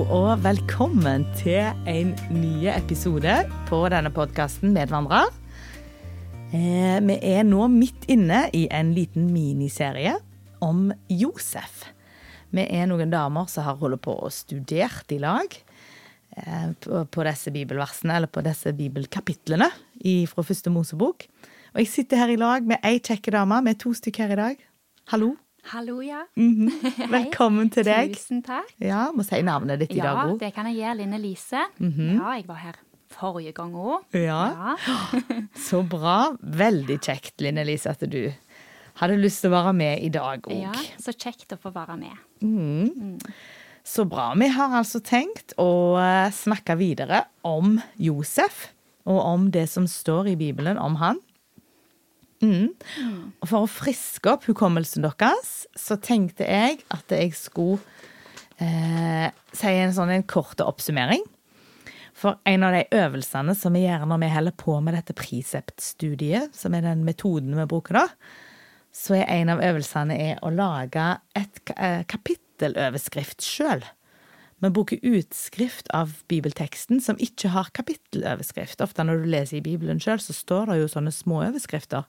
Og 0.00 0.38
velkommen 0.40 1.26
til 1.36 1.60
en 1.90 2.14
ny 2.32 2.70
episode 2.72 3.34
på 3.68 3.80
denne 3.92 4.08
podkasten 4.14 4.72
Medvandrer. 4.72 5.28
Eh, 6.56 6.96
vi 7.04 7.16
er 7.28 7.44
nå 7.44 7.66
midt 7.68 8.06
inne 8.08 8.46
i 8.56 8.62
en 8.72 8.94
liten 8.96 9.26
miniserie 9.34 10.14
om 10.64 10.88
Josef. 11.12 11.82
Vi 12.48 12.64
er 12.64 12.88
noen 12.88 13.12
damer 13.12 13.50
som 13.52 13.66
har 13.68 13.76
holdt 13.82 14.00
på 14.06 14.14
og 14.24 14.32
studert 14.32 15.12
i 15.12 15.20
lag 15.20 15.52
eh, 15.52 16.72
på 16.80 17.28
disse 17.28 17.52
bibelversene, 17.52 18.16
eller 18.16 18.32
på 18.32 18.46
disse 18.46 18.72
bibelkapitlene 18.72 19.68
fra 20.32 20.46
første 20.48 20.72
Mosebok. 20.72 21.28
Og 21.74 21.84
jeg 21.84 21.92
sitter 21.92 22.24
her 22.24 22.32
i 22.32 22.40
lag 22.40 22.64
med 22.64 22.80
ei 22.80 23.02
kjekke 23.04 23.36
dame. 23.36 23.60
Vi 23.68 23.76
er 23.76 23.80
to 23.84 23.92
stykker 24.00 24.30
her 24.30 24.38
i 24.38 24.42
dag. 24.46 24.68
Hallo. 25.12 25.34
Hallo, 25.64 26.00
ja. 26.02 26.24
Mhm. 26.36 26.70
Velkommen 27.12 27.70
til 27.72 27.84
deg. 27.86 28.14
Tusen 28.16 28.40
takk. 28.44 28.70
Ja, 28.82 29.08
Må 29.14 29.24
si 29.26 29.40
navnet 29.46 29.82
ditt 29.82 29.92
i 29.94 30.00
dag 30.00 30.16
Ja, 30.16 30.24
òg. 30.30 30.38
det 30.40 30.52
kan 30.56 30.66
jeg 30.70 30.80
gjøre. 30.80 30.96
Linn 31.02 31.12
Elise. 31.18 31.64
Mhm. 31.78 32.14
Ja, 32.18 32.32
jeg 32.38 32.46
var 32.48 32.60
her 32.64 32.78
forrige 33.10 33.52
gang 33.56 33.74
òg. 33.74 34.06
Ja. 34.16 34.76
Så 35.68 35.82
bra. 35.86 36.32
Veldig 36.40 36.98
kjekt, 37.04 37.36
Linn 37.44 37.58
Elise, 37.60 37.90
at 37.92 38.00
du 38.10 38.32
hadde 39.00 39.16
lyst 39.20 39.42
til 39.44 39.50
å 39.52 39.56
være 39.58 39.74
med 39.76 40.02
i 40.06 40.10
dag 40.12 40.42
òg. 40.48 40.60
Ja, 40.60 40.72
så 41.00 41.12
kjekt 41.14 41.52
å 41.54 41.58
få 41.60 41.70
være 41.72 41.94
med. 41.96 43.30
Så 43.86 44.04
bra. 44.08 44.30
Vi 44.36 44.48
har 44.52 44.74
altså 44.76 45.00
tenkt 45.00 45.54
å 45.60 45.96
eh, 45.96 46.28
snakke 46.36 46.76
videre 46.76 47.22
om 47.48 47.78
Josef, 47.96 48.68
og 49.08 49.22
om 49.24 49.46
det 49.54 49.64
som 49.72 49.86
står 49.88 50.34
i 50.34 50.36
Bibelen 50.36 50.76
om 50.78 50.98
han. 51.00 51.20
Mm. 52.40 52.72
Og 53.42 53.48
for 53.48 53.64
å 53.64 53.70
friske 53.70 54.30
opp 54.32 54.46
hukommelsen 54.48 55.04
deres, 55.04 55.52
så 55.76 55.98
tenkte 56.00 56.48
jeg 56.48 56.80
at 56.92 57.12
jeg 57.12 57.34
skulle 57.36 57.80
eh, 58.60 59.28
si 59.52 59.74
en 59.74 59.94
sånn 59.96 60.12
en 60.14 60.26
kort 60.28 60.62
oppsummering. 60.64 61.24
For 62.20 62.40
en 62.48 62.64
av 62.66 62.74
de 62.76 62.84
øvelsene 62.96 63.54
som 63.56 63.76
vi 63.76 63.86
gjør 63.86 64.04
når 64.08 64.22
vi 64.24 64.32
holder 64.34 64.56
på 64.60 64.76
med 64.84 64.96
dette 64.96 65.16
Prisept-studiet, 65.16 66.56
som 66.56 66.74
er 66.76 66.84
den 66.84 67.04
metoden 67.06 67.56
vi 67.56 67.68
bruker 67.70 68.02
da, 68.02 68.06
så 68.92 69.20
er 69.20 69.28
en 69.38 69.52
av 69.54 69.62
øvelsene 69.62 70.16
er 70.18 70.40
å 70.44 70.50
lage 70.52 71.06
et 71.38 71.62
eh, 71.76 72.02
kapitteloverskrift 72.10 73.44
sjøl. 73.46 73.84
Vi 74.60 74.70
bruker 74.70 74.98
utskrift 75.02 75.88
av 75.96 76.12
bibelteksten 76.28 77.00
som 77.00 77.16
ikke 77.22 77.48
har 77.54 77.70
kapitteloverskrift. 77.72 78.82
Ofte 78.84 79.06
når 79.06 79.22
du 79.22 79.30
leser 79.32 79.56
i 79.56 79.64
Bibelen 79.64 80.00
sjøl, 80.02 80.20
så 80.20 80.36
står 80.36 80.68
det 80.68 80.82
jo 80.82 80.90
sånne 80.92 81.12
små 81.16 81.38
overskrifter 81.46 82.04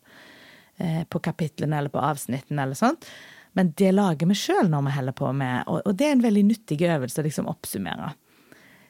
eh, 0.76 1.06
på 1.08 1.22
kapitlene 1.24 1.80
eller 1.80 1.94
på 1.94 2.04
avsnittene 2.04 2.66
eller 2.66 2.76
sånt. 2.76 3.08
Men 3.56 3.72
det 3.80 3.94
lager 3.96 4.28
vi 4.28 4.36
sjøl 4.36 4.68
når 4.72 4.84
vi 4.84 4.98
holder 4.98 5.16
på 5.16 5.32
med, 5.36 5.72
og, 5.72 5.94
det 5.96 6.10
er 6.10 6.18
en 6.18 6.26
veldig 6.28 6.44
nyttig 6.50 6.82
øvelse 6.88 7.24
å 7.24 7.28
liksom 7.28 7.48
oppsummere. 7.52 8.12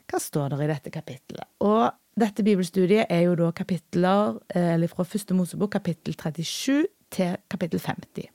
Hva 0.10 0.20
står 0.22 0.56
det 0.56 0.66
i 0.66 0.74
dette 0.74 0.94
kapittelet? 0.94 1.50
Og 1.66 1.86
dette 2.18 2.44
bibelstudiet 2.46 3.14
er 3.14 3.26
jo 3.28 3.38
da 3.40 3.54
kapitler 3.56 4.42
eh, 4.56 4.74
eller 4.74 4.90
fra 4.90 5.06
første 5.06 5.38
Mosebok, 5.38 5.76
kapittel 5.78 6.18
37 6.18 6.90
til 7.14 7.38
kapittel 7.52 7.82
50. 7.82 8.30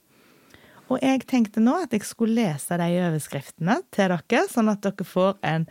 Og 0.87 1.01
jeg 1.03 1.25
tenkte 1.27 1.61
nå 1.63 1.73
at 1.83 1.93
jeg 1.95 2.05
skulle 2.07 2.37
lese 2.37 2.77
de 2.79 2.87
overskriftene 3.09 3.81
til 3.91 4.13
dere, 4.13 4.43
sånn 4.51 4.71
at 4.71 4.85
dere 4.85 5.07
får 5.07 5.35
en 5.47 5.67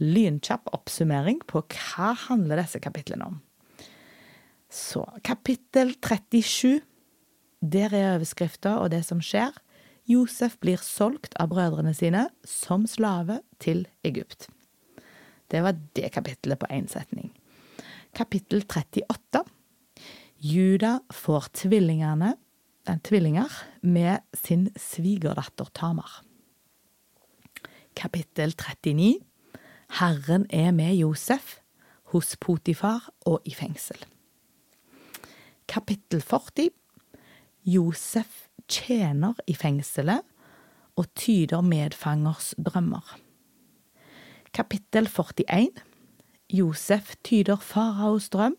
lynkjapp 0.00 0.68
oppsummering 0.76 1.40
på 1.48 1.62
hva 1.64 2.12
handler 2.28 2.62
disse 2.62 2.80
kapitlene 2.82 3.30
om. 3.32 3.40
Så 4.70 5.02
kapittel 5.26 5.96
37. 5.98 6.80
Der 7.60 7.92
er 7.92 8.14
overskrifta 8.14 8.78
og 8.80 8.92
det 8.94 9.02
som 9.08 9.20
skjer. 9.24 9.52
Josef 10.08 10.56
blir 10.62 10.80
solgt 10.82 11.34
av 11.40 11.50
brødrene 11.52 11.92
sine 11.94 12.28
som 12.46 12.86
slave 12.88 13.40
til 13.62 13.84
Egypt. 14.06 14.48
Det 15.50 15.62
var 15.64 15.76
det 15.98 16.12
kapittelet 16.14 16.60
på 16.60 16.70
én 16.70 16.86
setning. 16.90 17.32
Kapittel 18.14 18.62
38. 18.64 19.42
Juda 20.40 21.00
får 21.12 21.50
tvillingene, 21.66 22.34
tvillinger 22.98 23.52
med 23.82 24.24
sin 24.34 24.68
svigerdatter 24.76 25.70
Tamar. 25.74 26.22
Kapittel 27.96 28.54
39. 28.56 29.20
Herren 30.00 30.46
er 30.50 30.70
med 30.70 30.94
Josef 30.94 31.58
hos 32.12 32.36
Potifar 32.40 33.10
og 33.26 33.42
i 33.44 33.54
fengsel. 33.54 33.98
Kapittel 35.68 36.22
40. 36.22 36.70
Josef 37.64 38.48
tjener 38.68 39.38
i 39.46 39.54
fengselet 39.54 40.26
og 40.96 41.06
tyder 41.14 41.60
medfangers 41.60 42.54
drømmer. 42.58 43.18
Kapittel 44.54 45.06
41. 45.06 45.70
Josef 46.50 47.14
tyder 47.24 47.60
faraos 47.62 48.28
drøm 48.30 48.56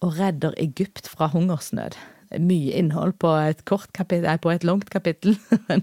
og 0.00 0.18
redder 0.18 0.54
Egypt 0.58 1.08
fra 1.08 1.26
hungersnød. 1.26 1.94
Mye 2.40 2.74
innhold 2.78 3.18
på 3.22 3.30
et, 3.38 3.64
kort 3.68 3.92
kapittel, 3.96 4.38
på 4.38 4.52
et 4.52 4.64
langt 4.64 4.90
kapittel, 4.90 5.36
eh, 5.70 5.82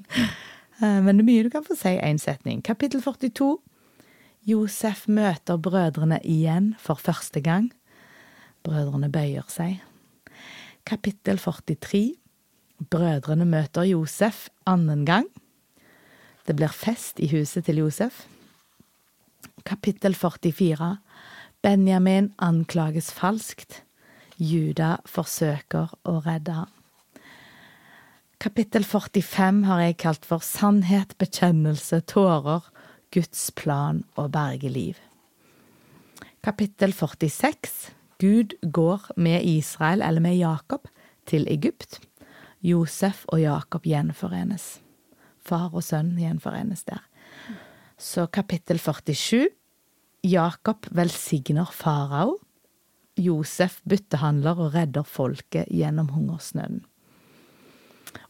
men 0.82 1.12
det 1.14 1.22
er 1.24 1.28
mye 1.28 1.44
du 1.46 1.52
kan 1.54 1.66
få 1.68 1.78
si 1.78 1.96
i 1.96 2.02
én 2.04 2.20
setning. 2.22 2.64
Kapittel 2.66 3.04
42. 3.04 3.58
Josef 4.50 5.06
møter 5.08 5.60
brødrene 5.62 6.18
igjen 6.26 6.74
for 6.82 6.98
første 6.98 7.44
gang. 7.46 7.70
Brødrene 8.66 9.12
bøyer 9.14 9.46
seg. 9.50 9.80
Kapittel 10.86 11.38
43. 11.38 12.16
Brødrene 12.90 13.46
møter 13.46 13.86
Josef 13.86 14.48
annen 14.66 15.06
gang. 15.06 15.30
Det 16.48 16.56
blir 16.58 16.74
fest 16.74 17.22
i 17.22 17.30
huset 17.30 17.68
til 17.68 17.84
Josef. 17.84 18.26
Kapittel 19.66 20.16
44. 20.18 20.98
Benjamin 21.62 22.32
anklages 22.42 23.12
falskt. 23.14 23.84
Juda 24.42 24.96
forsøker 25.06 25.92
å 26.10 26.18
redde 26.26 26.56
ham. 26.64 26.70
Kapittel 28.42 28.82
45 28.88 29.60
har 29.68 29.84
jeg 29.84 30.00
kalt 30.02 30.26
for 30.26 30.42
Sannhet, 30.42 31.14
bekjennelse, 31.22 32.00
tårer, 32.10 32.66
Guds 33.14 33.52
plan 33.54 34.02
og 34.18 34.32
bergeliv. 34.34 34.98
Kapittel 36.42 36.96
46. 36.98 37.92
Gud 38.18 38.58
går 38.66 39.12
med 39.22 39.46
Israel, 39.46 40.02
eller 40.02 40.26
med 40.26 40.40
Jakob, 40.40 40.90
til 41.30 41.46
Egypt. 41.52 42.00
Josef 42.66 43.28
og 43.30 43.44
Jakob 43.44 43.86
gjenforenes. 43.86 44.80
Far 45.38 45.70
og 45.74 45.86
sønn 45.86 46.16
gjenforenes 46.18 46.82
der. 46.90 47.06
Så 47.98 48.26
kapittel 48.34 48.82
47. 48.82 49.50
Jakob 50.26 50.90
velsigner 50.90 51.70
farao. 51.70 52.40
Josef 53.22 53.80
byttehandler 53.88 54.60
og 54.60 54.74
redder 54.76 55.08
folket 55.08 55.70
gjennom 55.70 56.10
hungersnøden. 56.16 56.82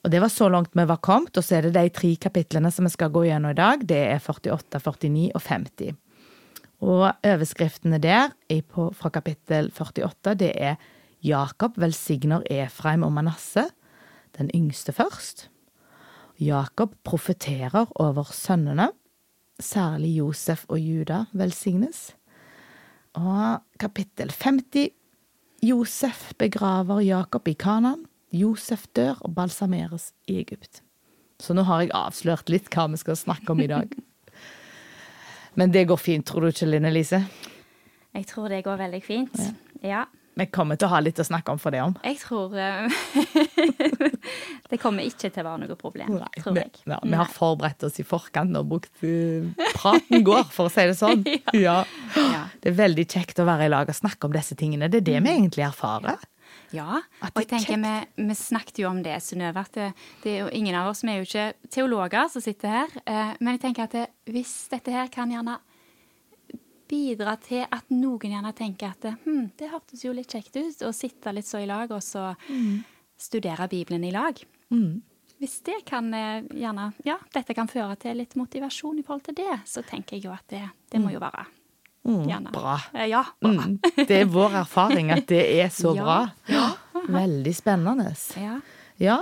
Og 0.03 0.11
Det 0.11 0.21
var 0.21 0.29
så 0.29 0.49
langt 0.49 0.73
vi 0.73 0.85
var 0.85 1.01
kommet, 1.01 1.37
og 1.37 1.43
så 1.43 1.57
er 1.57 1.67
det 1.67 1.73
de 1.73 1.89
tre 1.89 2.15
kapitlene 2.15 2.71
som 2.71 2.85
vi 2.85 2.93
skal 2.93 3.11
gå 3.13 3.25
gjennom 3.25 3.51
i 3.51 3.57
dag. 3.57 3.85
Det 3.85 3.97
er 3.97 4.19
48, 4.19 4.81
49 4.81 5.31
og 5.35 5.41
50. 5.41 5.93
Og 6.81 7.03
overskriftene 7.23 7.99
der 8.01 8.33
er 8.49 8.61
fra 8.97 9.09
kapittel 9.13 9.69
48, 9.69 10.33
det 10.33 10.51
er 10.57 10.75
Jakob 11.21 11.77
velsigner 11.77 12.41
Efraim 12.49 13.03
og 13.05 13.13
Manasseh, 13.13 13.69
den 14.37 14.49
yngste 14.55 14.91
først. 14.91 15.49
Jakob 16.41 16.95
profeterer 17.05 17.85
over 18.01 18.31
sønnene, 18.33 18.89
særlig 19.61 20.17
Josef 20.17 20.65
og 20.69 20.79
Juda 20.79 21.25
velsignes. 21.37 22.15
Og 23.19 23.59
kapittel 23.79 24.31
50, 24.31 24.91
Josef 25.61 26.31
begraver 26.39 27.01
Jakob 27.03 27.47
i 27.47 27.53
Kanan. 27.53 28.05
Josef 28.31 28.85
dør 28.95 29.19
og 29.25 29.35
balsameres 29.35 30.13
i 30.31 30.37
Egypt. 30.39 30.79
Så 31.41 31.55
nå 31.57 31.65
har 31.67 31.83
jeg 31.83 31.91
avslørt 31.97 32.51
litt 32.53 32.69
hva 32.71 32.87
vi 32.93 33.01
skal 33.01 33.17
snakke 33.19 33.51
om 33.51 33.59
i 33.59 33.67
dag. 33.67 33.91
Men 35.59 35.73
det 35.73 35.89
går 35.89 35.99
fint, 35.99 36.25
tror 36.25 36.45
du 36.45 36.53
ikke, 36.53 36.69
Linn 36.69 36.87
Elise? 36.87 37.19
Jeg 38.15 38.27
tror 38.29 38.47
det 38.51 38.63
går 38.63 38.79
veldig 38.79 39.03
fint. 39.03 39.35
Ja. 39.83 40.05
Vi 40.39 40.47
kommer 40.47 40.79
til 40.79 40.87
å 40.87 40.93
ha 40.93 41.01
litt 41.03 41.19
å 41.19 41.27
snakke 41.27 41.51
om 41.51 41.59
for 41.59 41.75
det 41.75 41.81
om. 41.83 41.97
Jeg 42.07 42.21
tror 42.21 42.55
eh, 42.55 42.87
Det 44.71 44.79
kommer 44.81 45.05
ikke 45.07 45.29
til 45.29 45.43
å 45.43 45.47
være 45.49 45.65
noe 45.65 45.77
problem, 45.79 46.17
tror 46.37 46.55
vi, 46.55 46.65
ja, 46.87 46.99
vi 47.03 47.17
har 47.19 47.31
forberedt 47.31 47.85
oss 47.87 47.99
i 48.01 48.05
forkant 48.07 48.55
og 48.59 48.69
brukt 48.71 49.03
uh, 49.03 49.47
Praten 49.75 50.25
går, 50.25 50.45
for 50.53 50.69
å 50.69 50.73
si 50.73 50.85
det 50.89 50.97
sånn. 50.99 51.25
ja. 51.65 51.81
Ja. 52.15 52.43
Det 52.61 52.71
er 52.73 52.77
veldig 52.77 53.07
kjekt 53.09 53.41
å 53.41 53.47
være 53.47 53.67
i 53.67 53.73
lag 53.73 53.89
og 53.91 53.97
snakke 53.97 54.29
om 54.29 54.35
disse 54.35 54.57
tingene. 54.59 54.89
Det 54.91 55.01
er 55.01 55.09
det 55.11 55.23
vi 55.25 55.33
egentlig 55.33 55.65
erfarer. 55.67 56.21
Ja, 56.71 57.01
og 57.01 57.39
jeg 57.41 57.45
er 57.45 57.49
tenker 57.49 57.79
vi, 57.81 58.27
vi 58.29 58.35
snakket 58.37 58.79
jo 58.83 58.87
om 58.91 59.01
det, 59.03 59.17
Synnøve, 59.23 59.63
at 59.65 59.75
det, 59.75 59.89
det 60.23 60.31
er 60.31 60.39
jo 60.45 60.51
ingen 60.55 60.77
av 60.79 60.91
oss 60.91 61.03
Vi 61.03 61.11
er 61.11 61.19
jo 61.19 61.27
ikke 61.27 61.67
teologer 61.71 62.31
som 62.31 62.43
sitter 62.43 62.71
her, 62.71 62.95
eh, 63.03 63.33
men 63.39 63.57
jeg 63.57 63.63
tenker 63.65 63.87
at 63.87 63.97
det, 63.97 64.05
hvis 64.31 64.53
dette 64.71 64.93
her 64.95 65.11
kan 65.11 65.31
gjerne 65.31 65.57
bidra 66.91 67.37
til 67.43 67.65
at 67.67 67.91
noen 67.93 68.35
gjerne 68.35 68.53
tenker 68.55 68.91
at 68.91 69.21
hm, 69.23 69.51
det 69.59 69.71
hørtes 69.71 70.03
jo 70.05 70.15
litt 70.15 70.31
kjekt 70.31 70.57
ut 70.59 70.87
å 70.87 70.93
sitte 70.95 71.31
litt 71.35 71.47
så 71.47 71.61
i 71.63 71.69
lag 71.69 71.91
og 71.91 72.03
så 72.03 72.31
studere 73.21 73.67
Bibelen 73.71 74.03
i 74.03 74.11
lag. 74.11 74.41
hvis 75.39 75.61
det 75.65 75.79
kan 75.85 76.13
eh, 76.13 76.43
gjerne 76.53 76.91
Ja, 77.05 77.17
dette 77.33 77.53
kan 77.57 77.67
føre 77.67 77.95
til 77.99 78.17
litt 78.17 78.35
motivasjon 78.35 78.99
i 78.99 79.03
forhold 79.03 79.23
til 79.29 79.35
det, 79.35 79.59
så 79.65 79.81
tenker 79.83 80.15
jeg 80.17 80.25
jo 80.25 80.31
at 80.35 80.45
det, 80.49 80.61
det 80.91 81.01
må 81.01 81.11
jo 81.13 81.19
være 81.23 81.45
Mm, 82.03 82.23
gjerne 82.25 82.49
bra. 82.51 82.79
Eh, 82.97 83.05
Ja. 83.11 83.19
Bra. 83.39 83.49
Mm, 83.51 83.75
det 84.07 84.15
er 84.23 84.25
vår 84.25 84.55
erfaring 84.63 85.11
at 85.13 85.27
det 85.29 85.43
er 85.61 85.67
så 85.69 85.91
Ja. 85.99 86.03
bra. 86.49 86.71
Veldig 87.07 87.53
spennende. 87.55 88.07
Ja. 88.41 88.55
Ja. 88.97 89.19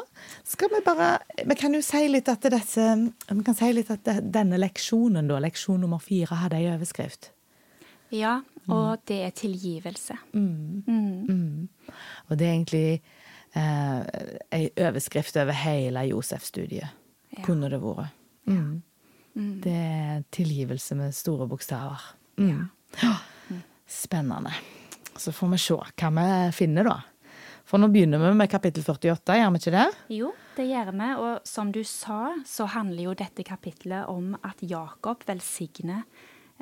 Skal 0.47 0.69
vi 0.71 0.79
bare 0.85 1.19
Vi 1.45 1.55
kan 1.55 1.73
jo 1.75 1.81
si 1.81 2.07
litt 2.07 2.29
at 2.31 2.39
disse 2.41 2.85
si 3.59 3.73
litt 3.73 3.91
at 3.91 4.07
denne 4.31 4.57
leksjonen, 4.57 5.27
da, 5.27 5.39
leksjon 5.43 5.81
nummer 5.81 5.99
fire, 5.99 6.35
hadde 6.39 6.55
ei 6.55 6.69
overskrift. 6.71 7.31
ja, 8.11 8.41
og 8.69 8.99
det 9.05 9.19
er 9.25 9.31
tilgivelse. 9.31 10.15
Mm. 10.33 11.67
Og 12.29 12.37
det 12.37 12.47
er 12.47 12.53
egentlig 12.53 13.01
eh, 13.57 13.99
ei 14.55 14.69
overskrift 14.77 15.37
over 15.41 15.55
hele 15.55 16.05
Josef-studiet. 16.09 16.95
Ja. 17.37 17.43
Kunne 17.45 17.69
det 17.71 17.81
vært. 17.83 18.15
Mm. 18.49 18.81
Det 19.63 19.75
er 19.75 20.23
tilgivelse 20.33 20.97
med 20.99 21.15
store 21.15 21.47
bokstaver. 21.47 22.01
Mm. 22.37 22.67
Spennende. 23.87 24.51
Så 25.15 25.31
får 25.35 25.53
vi 25.53 25.61
se 25.61 25.77
hva 25.77 26.11
vi 26.15 26.27
finner, 26.55 26.89
da. 26.89 26.97
For 27.69 27.77
nå 27.77 27.91
begynner 27.93 28.21
vi 28.23 28.31
med 28.33 28.49
kapittel 28.49 28.81
48, 28.81 29.35
gjør 29.37 29.51
vi 29.53 29.59
ikke 29.61 29.73
det? 29.75 29.85
Jo, 30.15 30.31
det 30.57 30.65
gjør 30.71 30.89
vi, 30.89 31.09
og 31.21 31.45
som 31.45 31.69
du 31.73 31.83
sa, 31.85 32.33
så 32.47 32.65
handler 32.73 33.03
jo 33.03 33.17
dette 33.19 33.45
kapitlet 33.45 34.09
om 34.09 34.33
at 34.41 34.63
Jakob 34.65 35.21
velsigner 35.27 36.01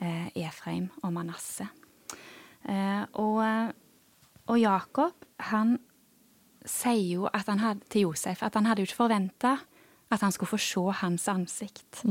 eh, 0.01 0.28
Efraim 0.36 0.89
og 1.07 1.13
Manasseh. 1.16 1.69
Eh, 2.68 3.06
og, 3.24 3.72
og 4.51 4.60
Jakob, 4.60 5.16
han 5.48 5.78
sier 6.67 7.03
jo 7.15 7.29
hadde, 7.33 7.79
til 7.89 8.01
Josef 8.07 8.43
at 8.43 8.55
han 8.55 8.65
hadde 8.65 8.81
jo 8.83 8.89
ikke 8.89 9.01
forventa 9.03 9.57
at 10.11 10.21
han 10.23 10.31
skulle 10.31 10.49
få 10.49 10.57
se 10.57 10.83
hans 11.01 11.27
ansikt. 11.27 12.03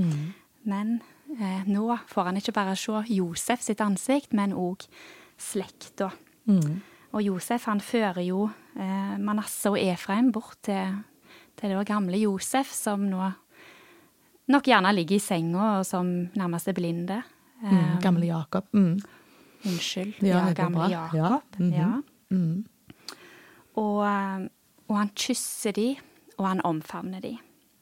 Men 0.65 1.01
eh, 1.41 1.63
nå 1.67 1.97
får 2.09 2.25
han 2.31 2.37
ikke 2.37 2.53
bare 2.53 2.77
se 2.77 3.03
Josef 3.09 3.63
sitt 3.65 3.81
ansikt, 3.81 4.33
men 4.37 4.53
òg 4.53 4.85
slekta. 5.39 6.11
Og 7.13 7.23
Josef 7.23 7.65
han 7.71 7.81
fører 7.81 8.21
jo 8.27 8.51
eh, 8.77 9.17
Manasseh 9.19 9.73
og 9.73 9.79
Efraim 9.81 10.33
bort 10.33 10.59
til, 10.63 10.99
til 11.57 11.73
det 11.73 11.87
gamle 11.89 12.21
Josef, 12.21 12.73
som 12.75 13.07
nå 13.09 13.31
nok 14.53 14.69
gjerne 14.69 14.93
ligger 14.95 15.17
i 15.17 15.23
senga 15.23 15.79
og 15.81 15.87
som 15.89 16.07
nærmest 16.37 16.69
er 16.69 16.77
blinde. 16.77 17.23
Eh, 17.65 17.73
Mm. 17.73 18.01
Gamle 18.03 18.27
Jakob. 18.27 18.67
Mm. 18.73 18.99
Unnskyld. 19.65 20.23
Ja, 20.23 20.53
gamle. 20.53 20.91
Jakob. 20.91 21.15
Ja, 21.15 21.41
-hmm. 21.59 21.73
ja. 21.73 22.03
Og, 23.77 24.01
eh, 24.07 24.47
og 24.89 24.97
han 24.97 25.13
kysser 25.19 25.77
de, 25.77 25.91
og 26.37 26.49
han 26.49 26.65
omfavner 26.65 27.23
de. 27.25 27.37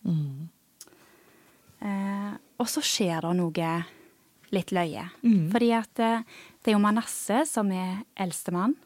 Mm. 0.04 0.48
Eh, 1.84 2.32
og 2.60 2.70
så 2.70 2.82
skjer 2.84 3.26
det 3.26 3.34
noe 3.38 3.74
litt 4.54 4.72
løye. 4.74 5.04
Mm. 5.24 5.50
Fordi 5.52 5.70
at 5.76 6.02
eh, 6.02 6.24
det 6.62 6.72
er 6.72 6.76
jo 6.76 6.82
Manasseh 6.84 7.44
som 7.48 7.72
er 7.74 8.04
eldstemann. 8.20 8.76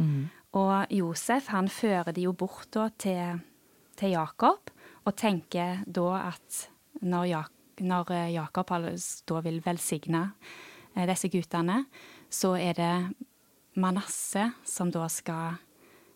Mm. 0.00 0.28
Og 0.58 0.92
Josef 0.94 1.50
han 1.52 1.70
fører 1.70 2.14
de 2.16 2.26
jo 2.26 2.34
bort 2.34 2.70
da 2.74 2.88
til, 2.98 3.40
til 3.98 4.16
Jakob, 4.16 4.72
og 5.06 5.16
tenker 5.16 5.84
da 5.86 6.08
at 6.32 6.64
når, 7.00 7.30
Jak 7.30 7.82
når 7.86 8.12
eh, 8.16 8.34
Jakob 8.34 8.74
da 8.74 9.40
vil 9.44 9.62
velsigne 9.64 10.30
disse 11.06 11.30
guttene, 11.30 11.84
så 12.30 12.56
er 12.58 12.74
det 12.74 12.94
Manasseh 13.78 14.50
som 14.66 14.90
da 14.90 15.06
skal 15.08 15.60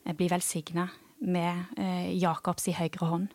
eh, 0.05 0.15
bli 0.15 0.29
velsigna 0.29 0.89
med 1.21 1.65
eh, 1.79 2.11
Jakobs 2.19 2.69
i 2.69 2.73
høyre 2.77 3.07
hånd. 3.09 3.29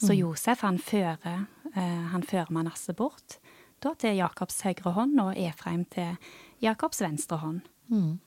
Så 0.00 0.14
Josef 0.16 0.62
han 0.64 0.78
fører, 0.80 1.46
eh, 1.74 2.06
han 2.14 2.22
fører 2.24 2.48
Manasseh 2.50 2.94
bort 2.96 3.38
da 3.80 3.92
til 4.00 4.16
Jakobs 4.16 4.62
høyre 4.64 4.92
hånd, 4.96 5.18
og 5.20 5.36
Efraim 5.36 5.84
til 5.92 6.16
Jakobs 6.60 7.00
venstre 7.00 7.36
hånd. 7.40 7.60
Mm. 7.88 8.18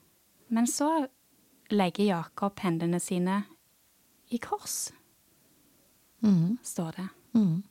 Men 0.54 0.66
så 0.70 1.06
legger 1.70 2.04
Jakob 2.04 2.58
hendene 2.62 3.00
sine 3.00 3.44
i 4.30 4.38
kors, 4.38 4.92
Mm. 6.24 6.58
står 6.62 6.90
det. 6.96 7.08
Mm. 7.34 7.62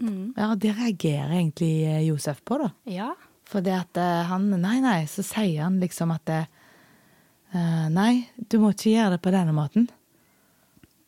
Mm. 0.00 0.34
Ja, 0.36 0.54
det 0.54 0.72
reagerer 0.76 1.30
egentlig 1.32 2.06
Josef 2.06 2.42
på, 2.44 2.58
da. 2.58 2.70
Ja. 2.84 3.10
For 3.46 3.60
det 3.60 3.72
at 3.74 4.00
han 4.28 4.48
Nei, 4.60 4.78
nei, 4.80 5.04
så 5.08 5.22
sier 5.24 5.62
han 5.64 5.78
liksom 5.80 6.12
at 6.14 6.24
det, 6.28 6.46
eh, 7.54 7.88
Nei, 7.92 8.28
du 8.48 8.58
må 8.62 8.72
ikke 8.74 8.92
gjøre 8.96 9.16
det 9.16 9.22
på 9.24 9.32
denne 9.34 9.52
måten. 9.56 9.88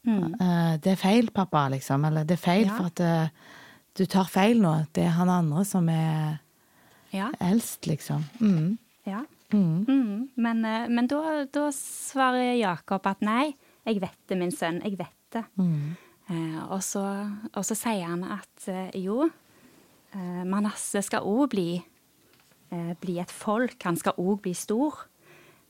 Mm. 0.08 0.34
Eh, 0.40 0.74
det 0.80 0.92
er 0.94 1.00
feil, 1.00 1.30
pappa, 1.34 1.66
liksom. 1.72 2.04
Eller 2.08 2.24
det 2.24 2.38
er 2.38 2.44
feil 2.44 2.66
Ja. 2.66 2.76
for 2.76 2.86
at 2.86 3.00
eh, 3.00 3.28
du 3.98 4.04
tar 4.06 4.24
feil 4.30 4.60
nå. 4.62 4.86
Det 4.94 5.04
er 5.04 5.16
han 5.18 5.28
andre 5.28 5.64
som 5.64 5.88
er 5.88 6.38
Ja. 7.12 7.30
eldst, 7.40 7.86
liksom. 7.86 8.24
Mm. 8.40 8.78
ja. 9.06 9.24
Mm. 9.50 9.84
Mm. 9.88 10.28
Men, 10.36 10.60
men 10.92 11.06
da, 11.08 11.44
da 11.50 11.70
svarer 11.72 12.58
Jakob 12.60 13.06
at 13.08 13.22
nei, 13.24 13.54
jeg 13.86 14.00
vet 14.02 14.18
det, 14.28 14.36
min 14.38 14.50
sønn, 14.52 14.82
jeg 14.84 14.98
vet 14.98 15.32
det. 15.32 15.44
Mm. 15.56 15.96
Eh, 16.28 16.58
og, 16.68 16.82
så, 16.84 17.00
og 17.54 17.64
så 17.64 17.74
sier 17.74 18.04
han 18.06 18.24
at 18.24 18.68
jo, 18.94 19.24
eh, 20.12 20.42
Manasseh 20.44 21.00
skal 21.02 21.24
òg 21.24 21.48
bli, 21.54 21.82
bli 23.00 23.14
et 23.18 23.30
folk, 23.32 23.78
han 23.82 23.96
skal 23.96 24.12
òg 24.20 24.42
bli 24.44 24.52
stor. 24.52 25.06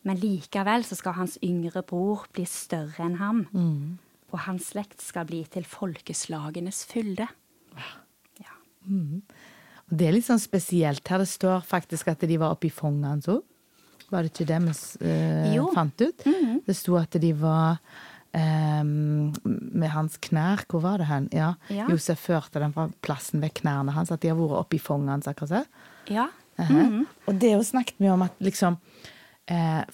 Men 0.08 0.20
likevel 0.22 0.86
så 0.88 0.96
skal 0.98 1.18
hans 1.18 1.36
yngre 1.44 1.82
bror 1.86 2.24
bli 2.34 2.46
større 2.48 3.04
enn 3.04 3.18
ham. 3.20 3.44
Mm. 3.52 3.98
Og 4.32 4.42
hans 4.46 4.70
slekt 4.72 5.02
skal 5.04 5.28
bli 5.28 5.42
til 5.52 5.66
folkeslagenes 5.68 6.82
fylde. 6.88 7.28
Ja. 8.40 8.54
Mm. 8.88 9.20
det 9.92 10.06
er 10.08 10.14
litt 10.14 10.26
sånn 10.26 10.40
spesielt 10.40 11.06
her. 11.08 11.20
Det 11.20 11.28
står 11.28 11.64
faktisk 11.68 12.08
at 12.08 12.24
de 12.28 12.38
var 12.40 12.54
oppe 12.56 12.70
i 12.70 12.72
fanget 12.72 13.08
hans 13.08 13.28
òg. 13.32 13.42
Var 14.08 14.24
det 14.24 14.30
ikke 14.32 14.46
det 14.48 14.58
vi 14.64 14.72
eh, 15.10 15.66
fant 15.74 16.00
ut? 16.00 16.24
Det 16.64 16.76
sto 16.76 16.96
at 17.00 17.20
de 17.20 17.34
var 17.36 17.82
Um, 18.28 19.32
med 19.48 19.88
hans 19.88 20.18
knær. 20.20 20.60
Hvor 20.68 20.82
var 20.84 21.00
det 21.00 21.06
hen? 21.08 21.28
Ja. 21.32 21.54
Ja. 21.72 21.86
Josef 21.88 22.20
førte 22.28 22.60
dem 22.60 22.74
fra 22.74 22.84
plassen 23.02 23.40
ved 23.40 23.54
knærne 23.56 23.94
hans. 23.96 24.12
At 24.12 24.20
de 24.20 24.28
har 24.28 24.36
vært 24.36 24.58
oppe 24.58 24.76
i 24.76 24.82
fanget 24.82 25.14
hans, 25.14 25.30
akkurat 25.30 25.54
så. 25.54 25.62
ja. 26.12 26.26
Mhm. 26.58 27.06
Og 27.30 27.38
det 27.40 27.52
jo 27.54 27.62
snakket 27.62 27.96
vi 28.02 28.10
om 28.10 28.22
at 28.26 28.34
liksom 28.42 28.76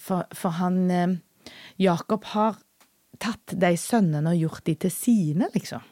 for, 0.01 0.25
for 0.35 0.49
han 0.59 0.79
eh, 0.91 1.15
Jakob 1.79 2.25
har 2.33 2.57
tatt 3.21 3.53
de 3.55 3.69
sønnene 3.79 4.33
og 4.33 4.41
gjort 4.41 4.65
de 4.67 4.75
til 4.85 4.91
sine, 4.91 5.47
liksom. 5.53 5.83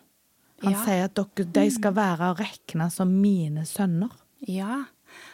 Han 0.64 0.74
Ja. 0.74 0.82
sier 0.86 1.06
at 1.10 1.16
dere, 1.16 1.46
de 1.52 1.64
skal 1.72 1.94
være 1.96 2.30
å 2.32 2.36
regne 2.40 2.90
som 2.92 3.10
mine 3.22 3.66
sønner. 3.68 4.12
Ja. 4.48 4.86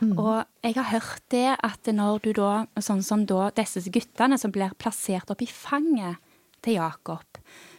Og 0.02 0.46
jeg 0.64 0.76
har 0.76 0.90
hørt 0.92 1.22
det 1.32 1.56
at 1.64 1.86
når 1.94 2.20
du 2.24 2.34
da, 2.34 2.66
sånn 2.82 3.04
som 3.06 3.26
da 3.26 3.50
disse 3.56 3.80
guttene 3.94 4.38
som 4.42 4.52
blir 4.52 4.74
plassert 4.82 5.30
opp 5.32 5.42
i 5.42 5.48
fanget 5.48 6.18
til 6.66 6.74
Jakob, 6.80 7.24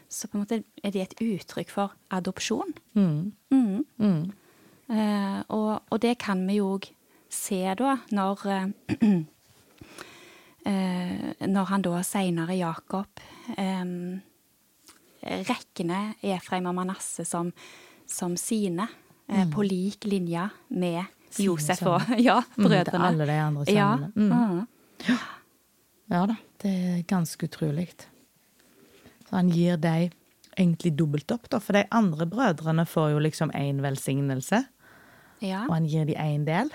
så 0.09 0.27
på 0.31 0.39
en 0.39 0.45
måte 0.45 0.65
er 0.83 0.91
det 0.95 1.03
et 1.03 1.21
uttrykk 1.21 1.71
for 1.71 1.93
adopsjon. 2.11 2.73
Mm. 2.95 3.33
Mm. 3.53 3.85
Mm. 3.99 4.33
Eh, 4.91 5.43
og, 5.51 5.83
og 5.91 6.01
det 6.03 6.17
kan 6.19 6.47
vi 6.49 6.57
jo 6.59 6.77
òg 6.79 6.89
se 7.31 7.61
da, 7.79 7.99
når 8.11 8.47
eh, 8.55 8.73
eh, 8.97 9.21
Når 10.65 11.65
han 11.71 11.83
da 11.83 12.03
seinere, 12.05 12.55
Jakob, 12.59 13.21
eh, 13.57 14.21
regner 15.23 16.15
Efraim 16.23 16.67
og 16.71 16.75
Manasseh 16.77 17.27
som, 17.29 17.53
som 18.07 18.37
sine, 18.37 18.89
eh, 19.29 19.47
på 19.53 19.65
lik 19.67 20.05
linje 20.05 20.47
med 20.69 21.05
Josef 21.39 21.83
og 21.87 22.03
ja, 22.19 22.41
Mm, 22.57 22.65
brødrene. 22.69 23.07
alle 23.07 23.27
de 23.27 23.39
andre 23.41 23.65
Ja. 23.73 23.97
Mm. 24.15 24.33
mm. 24.33 24.67
Ja 26.11 26.27
da, 26.27 26.35
det 26.63 26.71
er 26.71 27.03
ganske 27.07 27.47
utrolig. 27.47 27.89
Så 29.29 29.37
han 29.37 29.49
gir 29.49 29.77
dem 29.77 30.11
egentlig 30.59 30.97
dobbelt 30.99 31.31
opp, 31.31 31.49
da. 31.49 31.61
For 31.63 31.73
de 31.79 31.85
andre 31.95 32.27
brødrene 32.27 32.85
får 32.87 33.13
jo 33.13 33.19
liksom 33.23 33.53
én 33.55 33.79
velsignelse, 33.81 34.65
ja. 35.41 35.63
og 35.69 35.75
han 35.77 35.87
gir 35.87 36.05
dem 36.05 36.17
én 36.19 36.45
del. 36.45 36.73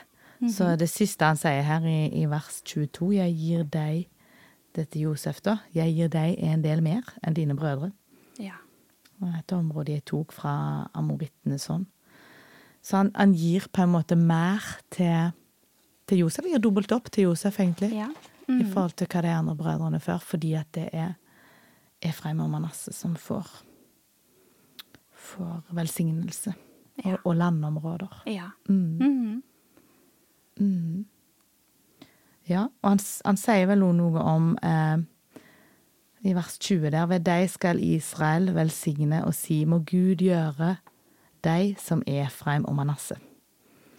Så 0.51 0.75
det 0.79 0.89
siste 0.91 1.25
han 1.25 1.39
sier 1.39 1.63
her 1.63 1.85
i, 1.87 2.09
i 2.21 2.25
vers 2.29 2.61
22, 2.67 3.13
jeg 3.15 3.33
gir 3.39 3.63
deg 3.71 4.05
Dette 4.75 4.99
Josef, 4.99 5.39
da. 5.39 5.61
Jeg 5.71 5.93
gir 5.95 6.09
deg 6.11 6.35
en 6.43 6.63
del 6.65 6.81
mer 6.83 7.07
enn 7.23 7.35
dine 7.37 7.55
brødre. 7.55 7.91
ja. 8.39 8.57
Og 9.23 9.29
et 9.31 9.53
område 9.55 9.93
jeg 9.93 10.03
tok 10.03 10.33
fra 10.35 10.89
amorittenes 10.93 11.69
hånd. 11.71 11.85
Så 12.83 12.97
han, 12.97 13.11
han 13.15 13.31
gir 13.31 13.69
på 13.71 13.85
en 13.85 13.93
måte 13.93 14.17
mer 14.19 14.59
til, 14.91 15.31
til 16.03 16.25
Josef. 16.25 16.43
Gir 16.51 16.59
dobbelt 16.59 16.91
opp 16.91 17.07
til 17.15 17.29
Josef, 17.29 17.61
egentlig. 17.63 17.93
ja. 17.95 18.09
i 18.51 18.65
forhold 18.67 18.93
til 18.99 19.07
hva 19.09 19.21
de 19.23 19.31
andre 19.31 19.55
brødrene 19.55 19.99
før, 20.03 20.19
fordi 20.21 20.51
at 20.59 20.67
det 20.75 20.89
er 20.93 21.15
Efraim 22.03 22.43
og 22.43 22.51
Manasseh 22.51 22.93
som 22.93 23.15
får, 23.15 23.47
får 25.15 25.63
velsignelse. 25.79 26.53
Ja. 27.05 27.15
Og, 27.15 27.19
og 27.25 27.35
landområder. 27.35 28.21
Ja. 28.27 28.51
Mm. 28.69 29.41
Mhm. 30.59 31.05
Ja, 32.45 32.67
og 32.83 32.89
han, 32.89 32.99
han 33.25 33.37
sier 33.41 33.65
vel 33.71 33.81
også 33.81 33.97
noe 33.97 34.21
om 34.21 34.49
eh, 34.61 34.97
i 36.25 36.33
vers 36.37 36.57
20 36.61 36.91
der, 36.93 37.05
ved 37.09 37.23
deg 37.25 37.47
skal 37.49 37.81
Israel 37.81 38.51
velsigne 38.53 39.23
og 39.25 39.33
si, 39.37 39.63
må 39.65 39.81
Gud 39.85 40.21
gjøre 40.21 40.75
deg 41.45 41.79
som 41.81 42.03
Efraim 42.09 42.65
og 42.69 42.77
Manasseh. 42.77 43.21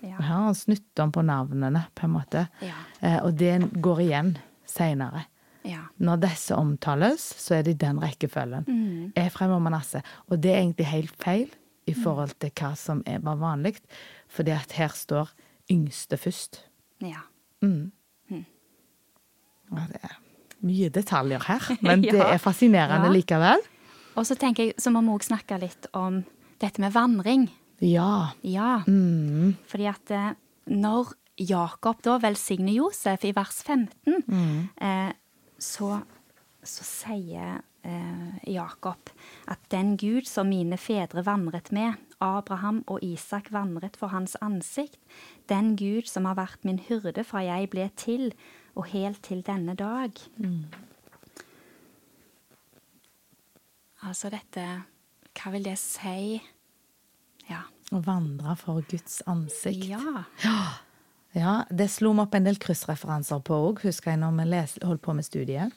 Ja. 0.02 0.18
Her 0.18 0.28
har 0.28 0.44
han 0.48 0.58
snutt 0.58 1.02
om 1.02 1.12
på 1.14 1.25
navnene, 1.26 1.86
på 1.96 2.06
en 2.06 2.14
måte. 2.14 2.46
Ja. 2.62 2.76
Eh, 3.00 3.18
og 3.25 3.34
det 3.38 3.56
går 3.82 4.02
igjen 4.04 4.36
seinere. 4.68 5.25
Ja. 5.66 5.88
Når 5.98 6.20
disse 6.22 6.54
omtales, 6.54 7.25
så 7.42 7.56
er 7.56 7.66
det 7.66 7.75
i 7.75 7.80
den 7.86 7.98
rekkefølgen. 8.02 8.66
Mm. 8.68 9.14
Efraim 9.18 9.56
og 9.56 9.64
Manasseh. 9.64 10.04
Og 10.30 10.38
det 10.42 10.52
er 10.52 10.60
egentlig 10.60 10.86
helt 10.92 11.16
feil 11.22 11.48
i 11.90 11.94
forhold 11.94 12.36
til 12.42 12.52
hva 12.58 12.72
som 12.78 13.02
er, 13.06 13.18
var 13.25 13.38
vanlig, 13.40 13.76
fordi 14.30 14.54
at 14.54 14.75
her 14.78 14.94
står 14.94 15.32
yngste 15.70 16.16
først. 16.16 16.62
ja. 17.02 17.23
Ja, 19.73 19.82
det 19.90 19.99
er 20.02 20.14
mye 20.66 20.88
detaljer 20.94 21.42
her, 21.49 21.64
men 21.87 22.02
det 22.04 22.20
er 22.23 22.38
fascinerende 22.42 23.08
Ja. 23.11 23.12
likevel. 23.16 23.64
Og 24.16 24.25
så 24.26 24.37
tenker 24.38 24.64
jeg, 24.70 24.75
så 24.80 24.90
må 24.94 25.02
vi 25.04 25.12
òg 25.12 25.25
snakke 25.26 25.58
litt 25.61 25.88
om 25.92 26.23
dette 26.62 26.80
med 26.80 26.92
vandring. 26.94 27.49
Ja. 27.85 28.30
Ja. 28.46 28.78
Mm. 28.87 29.56
Fordi 29.68 29.88
at 29.90 30.11
eh, 30.14 30.30
når 30.73 31.11
Jakob 31.37 32.00
da 32.06 32.14
velsigner 32.23 32.73
Josef 32.73 33.25
i 33.28 33.32
vers 33.37 33.58
15, 33.66 34.23
Mm. 34.26 34.68
eh, 34.80 35.12
så, 35.58 35.99
så 36.64 36.85
sier 36.88 37.61
eh, 37.85 38.38
Jakob 38.54 39.11
at 39.49 39.58
den 39.70 39.96
Gud 40.00 40.25
som 40.26 40.49
mine 40.49 40.78
fedre 40.80 41.23
vandret 41.26 41.68
med, 41.73 41.92
Abraham 42.20 42.82
og 42.87 43.02
Isak 43.04 43.50
vandret 43.52 43.96
for 44.00 44.12
hans 44.12 44.37
ansikt, 44.40 44.99
den 45.49 45.75
Gud 45.76 46.08
som 46.08 46.25
har 46.25 46.38
vært 46.38 46.64
min 46.64 46.80
hyrde 46.88 47.25
fra 47.25 47.44
jeg 47.44 47.70
ble 47.73 47.90
til 47.96 48.30
og 48.76 48.88
helt 48.92 49.23
til 49.25 49.42
denne 49.46 49.76
dag. 49.76 50.16
Altså 54.06 54.30
dette 54.32 54.64
Hva 55.37 55.52
vil 55.52 55.66
det 55.66 55.76
si? 55.80 56.38
Ja. 57.50 57.66
Å 57.92 58.00
vandre 58.02 58.56
for 58.58 58.82
Guds 58.88 59.23
ansikt. 59.28 59.88
Ja. 59.92 60.25
Ja, 61.37 61.66
det 61.68 61.90
slo 61.92 62.14
meg 62.16 62.30
opp 62.30 62.37
en 62.38 62.46
del 62.46 62.56
kryssreferanser 62.56 63.42
på 63.44 63.56
òg, 63.66 63.82
husker 63.85 64.14
jeg 64.14 64.23
når 64.23 64.38
vi 64.38 64.44
les, 64.49 64.76
holdt 64.88 65.02
på 65.04 65.12
med 65.12 65.26
studiet. 65.26 65.75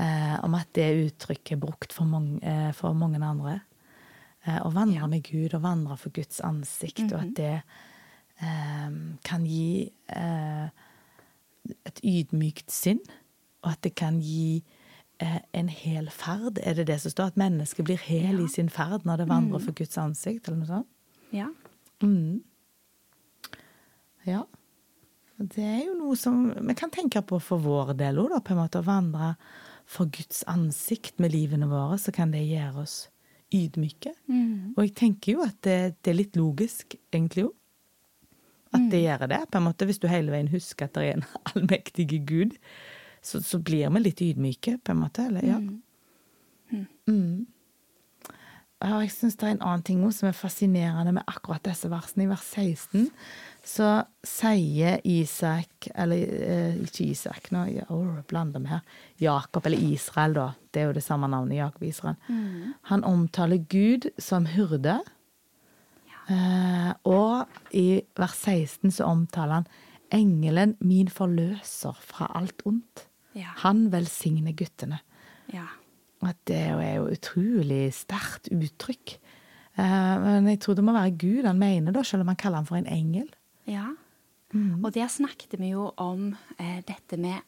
Eh, 0.00 0.36
om 0.40 0.54
at 0.56 0.70
det 0.72 0.86
uttrykket 1.02 1.52
er 1.58 1.60
brukt 1.60 1.92
for 1.92 2.08
mange, 2.08 2.38
eh, 2.40 2.70
for 2.72 2.96
mange 2.96 3.20
andre. 3.20 3.58
Eh, 4.48 4.60
å 4.64 4.72
vandre 4.72 5.08
med 5.10 5.24
Gud 5.26 5.54
og 5.56 5.64
vandre 5.66 5.96
for 6.00 6.12
Guds 6.16 6.40
ansikt, 6.46 7.02
og 7.10 7.18
at 7.20 7.32
det 7.36 7.56
eh, 8.40 8.92
kan 9.26 9.46
gi 9.46 9.90
eh, 10.16 10.68
et 11.84 12.04
ydmykt 12.06 12.72
sinn, 12.72 13.02
og 13.60 13.74
at 13.74 13.82
det 13.84 13.92
kan 14.00 14.22
gi 14.24 14.62
eh, 15.20 15.40
en 15.52 15.68
hel 15.68 16.08
ferd. 16.14 16.62
Er 16.64 16.78
det 16.78 16.88
det 16.88 17.00
som 17.02 17.12
står? 17.12 17.34
At 17.34 17.40
mennesket 17.40 17.84
blir 17.88 18.00
hel 18.00 18.40
i 18.40 18.48
sin 18.48 18.72
ferd 18.72 19.04
når 19.08 19.24
det 19.24 19.28
vandrer 19.34 19.66
for 19.66 19.76
Guds 19.76 20.00
ansikt, 20.00 20.48
eller 20.48 20.62
noe 20.62 20.70
sånt? 20.70 20.90
ja. 21.36 21.50
Mm. 22.00 22.40
Ja. 24.24 24.46
Det 25.40 25.64
er 25.64 25.84
jo 25.86 25.94
noe 25.96 26.16
som 26.16 26.50
vi 26.52 26.74
kan 26.76 26.92
tenke 26.92 27.22
på 27.24 27.38
for 27.40 27.60
vår 27.64 27.94
del 27.96 28.18
òg, 28.20 28.34
på 28.44 28.52
en 28.52 28.60
måte. 28.60 28.80
Å 28.80 28.88
vandre 28.88 29.34
for 29.88 30.08
Guds 30.12 30.42
ansikt 30.48 31.20
med 31.20 31.32
livene 31.32 31.68
våre, 31.70 31.96
så 32.00 32.12
kan 32.12 32.32
det 32.32 32.42
gjøre 32.44 32.84
oss 32.84 32.96
ydmyke. 33.54 34.12
Og 34.76 34.84
jeg 34.84 34.94
tenker 34.98 35.32
jo 35.34 35.44
at 35.46 35.56
det, 35.66 35.78
det 36.04 36.12
er 36.12 36.18
litt 36.18 36.38
logisk, 36.38 36.96
egentlig 37.12 37.48
jo. 37.48 37.52
At 38.70 38.84
det 38.92 39.02
gjør 39.02 39.26
det. 39.26 39.40
på 39.50 39.58
en 39.58 39.66
måte. 39.66 39.86
Hvis 39.88 39.98
du 39.98 40.06
hele 40.06 40.30
veien 40.30 40.50
husker 40.52 40.86
at 40.86 40.94
det 40.94 41.06
er 41.08 41.16
en 41.18 41.24
allmektig 41.50 42.06
Gud, 42.26 42.58
så, 43.22 43.40
så 43.42 43.58
blir 43.58 43.90
vi 43.90 44.02
litt 44.04 44.22
ydmyke, 44.22 44.78
på 44.84 44.94
en 44.94 45.00
måte. 45.02 45.26
Eller, 45.26 45.46
ja. 45.46 45.58
Mm. 47.10 47.46
Ja, 48.80 48.96
jeg 49.02 49.10
syns 49.12 49.36
det 49.36 49.44
er 49.44 49.52
en 49.52 49.64
annen 49.66 49.82
ting 49.84 50.00
som 50.16 50.30
er 50.30 50.36
fascinerende 50.36 51.12
med 51.12 51.26
akkurat 51.28 51.60
disse 51.66 51.90
versene. 51.92 52.24
I 52.24 52.30
vers 52.30 52.46
16 52.48 53.10
så 53.66 53.88
sier 54.24 55.02
Isak, 55.04 55.90
eller 55.92 56.32
eh, 56.46 56.78
ikke 56.86 57.10
Isak, 57.10 57.50
nå 57.52 57.66
oh, 57.92 58.22
blander 58.30 58.62
vi 58.64 58.70
her. 58.72 58.80
Jakob, 59.20 59.68
eller 59.68 59.84
Israel, 59.84 60.36
da. 60.38 60.46
Det 60.72 60.80
er 60.80 60.88
jo 60.88 60.96
det 60.96 61.04
samme 61.04 61.28
navnet, 61.28 61.58
Jakob 61.58 61.84
Israel. 61.84 62.16
Han 62.88 63.04
omtaler 63.04 63.60
Gud 63.68 64.08
som 64.16 64.48
hyrde. 64.48 64.96
Eh, 66.30 66.90
og 67.04 67.60
i 67.76 68.00
vers 68.16 68.38
16 68.46 68.96
så 68.96 69.10
omtaler 69.12 69.60
han 69.60 69.68
engelen 70.14 70.76
min 70.80 71.12
forløser 71.12 72.00
fra 72.00 72.30
alt 72.38 72.64
ondt. 72.64 73.04
Ja. 73.36 73.52
Han 73.60 73.90
velsigner 73.92 74.56
guttene. 74.56 75.02
ja. 75.52 75.68
At 76.22 76.36
det 76.50 76.58
er 76.68 76.96
jo 76.98 77.06
utrolig 77.14 77.94
sterkt 77.96 78.50
uttrykk. 78.52 79.14
Eh, 79.80 80.16
Men 80.20 80.48
jeg 80.50 80.60
tror 80.60 80.76
det 80.76 80.84
må 80.84 80.92
være 80.92 81.16
Gud 81.16 81.46
han 81.48 81.58
mener, 81.58 81.92
da, 81.96 82.02
selv 82.04 82.22
om 82.26 82.28
han 82.32 82.36
kaller 82.40 82.60
han 82.60 82.66
for 82.68 82.76
en 82.76 82.86
engel. 82.90 83.28
Ja. 83.70 83.86
Og 84.82 84.90
der 84.92 85.06
snakket 85.08 85.54
vi 85.60 85.70
jo 85.72 85.92
om 85.96 86.32
eh, 86.58 86.80
dette 86.88 87.16
med 87.16 87.38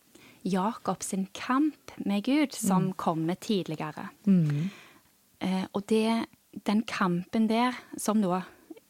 Jakob 0.46 1.02
sin 1.02 1.26
kamp 1.34 1.92
med 2.06 2.22
Gud, 2.24 2.54
som 2.54 2.92
kommer 2.98 3.34
tidligere. 3.34 4.08
Eh, 5.42 5.64
og 5.72 5.84
det, 5.90 6.26
den 6.66 6.82
kampen 6.86 7.48
der, 7.50 7.74
som 7.98 8.22
da 8.22 8.42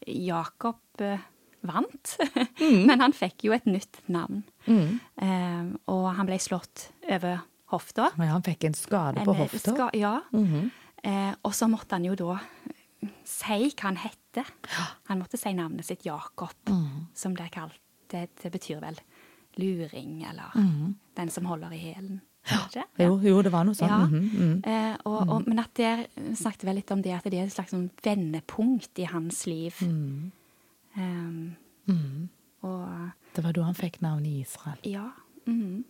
Jakob 0.07 0.79
eh, 1.01 1.19
vant 1.63 2.17
Men 2.89 3.01
han 3.01 3.13
fikk 3.15 3.45
jo 3.47 3.53
et 3.55 3.67
nytt 3.71 4.01
navn. 4.13 4.43
Eh, 4.67 5.65
og 5.89 6.07
han 6.17 6.27
ble 6.29 6.39
slått 6.43 6.91
over 7.09 7.41
hofta. 7.73 8.11
Ja, 8.19 8.31
han 8.37 8.43
fikk 8.47 8.65
en 8.69 8.75
skade 8.79 9.25
på 9.25 9.33
En, 9.35 9.41
eh, 9.41 9.43
hofta. 9.47 9.73
ska- 9.75 9.91
ja. 9.99 10.15
eh, 11.03 11.35
og 11.43 11.53
så 11.57 11.69
måtte 11.73 11.97
han 11.99 12.05
jo 12.07 12.15
da 12.15 12.39
si 13.27 13.71
hva 13.75 13.83
han 13.91 13.97
hette. 13.97 14.45
Han 15.09 15.19
måtte 15.21 15.37
si 15.41 15.53
navnet 15.53 15.85
sitt 15.85 16.05
Jakob, 16.07 16.55
som 17.15 17.35
det 17.37 17.45
er 17.49 17.55
kalt. 17.61 17.79
Det, 18.13 18.29
det 18.43 18.53
betyr 18.53 18.81
vel 18.81 18.97
luring, 19.59 20.23
eller 20.29 20.53
den 21.17 21.29
som 21.31 21.45
holder 21.49 21.73
i 21.73 21.79
hælen. 21.79 22.21
Ja. 22.51 22.83
Jo, 22.99 23.19
jo, 23.23 23.43
det 23.43 23.53
var 23.53 23.65
noe 23.65 23.75
sånt. 23.75 23.91
Ja. 23.91 23.99
Mhm, 24.07 24.31
mhm. 24.35 24.63
Eh, 24.67 24.97
og, 25.07 25.29
og, 25.29 25.45
men 25.47 25.59
at 25.63 25.75
der 25.79 26.07
snakket 26.35 26.65
vel 26.67 26.75
litt 26.81 26.91
om 26.91 27.01
det, 27.03 27.13
at 27.15 27.25
det 27.31 27.39
er 27.39 27.45
et 27.47 27.53
slags 27.55 27.71
sånn 27.71 27.91
vendepunkt 28.03 28.99
i 28.99 29.05
hans 29.07 29.45
liv. 29.47 29.75
Um, 29.83 31.57
Og 32.63 33.11
Det 33.35 33.43
var 33.45 33.53
da 33.53 33.63
han 33.67 33.75
fikk 33.75 34.01
navnet 34.03 34.43
Israel. 34.47 34.79
ja. 34.85 35.09
mhm. 35.47 35.85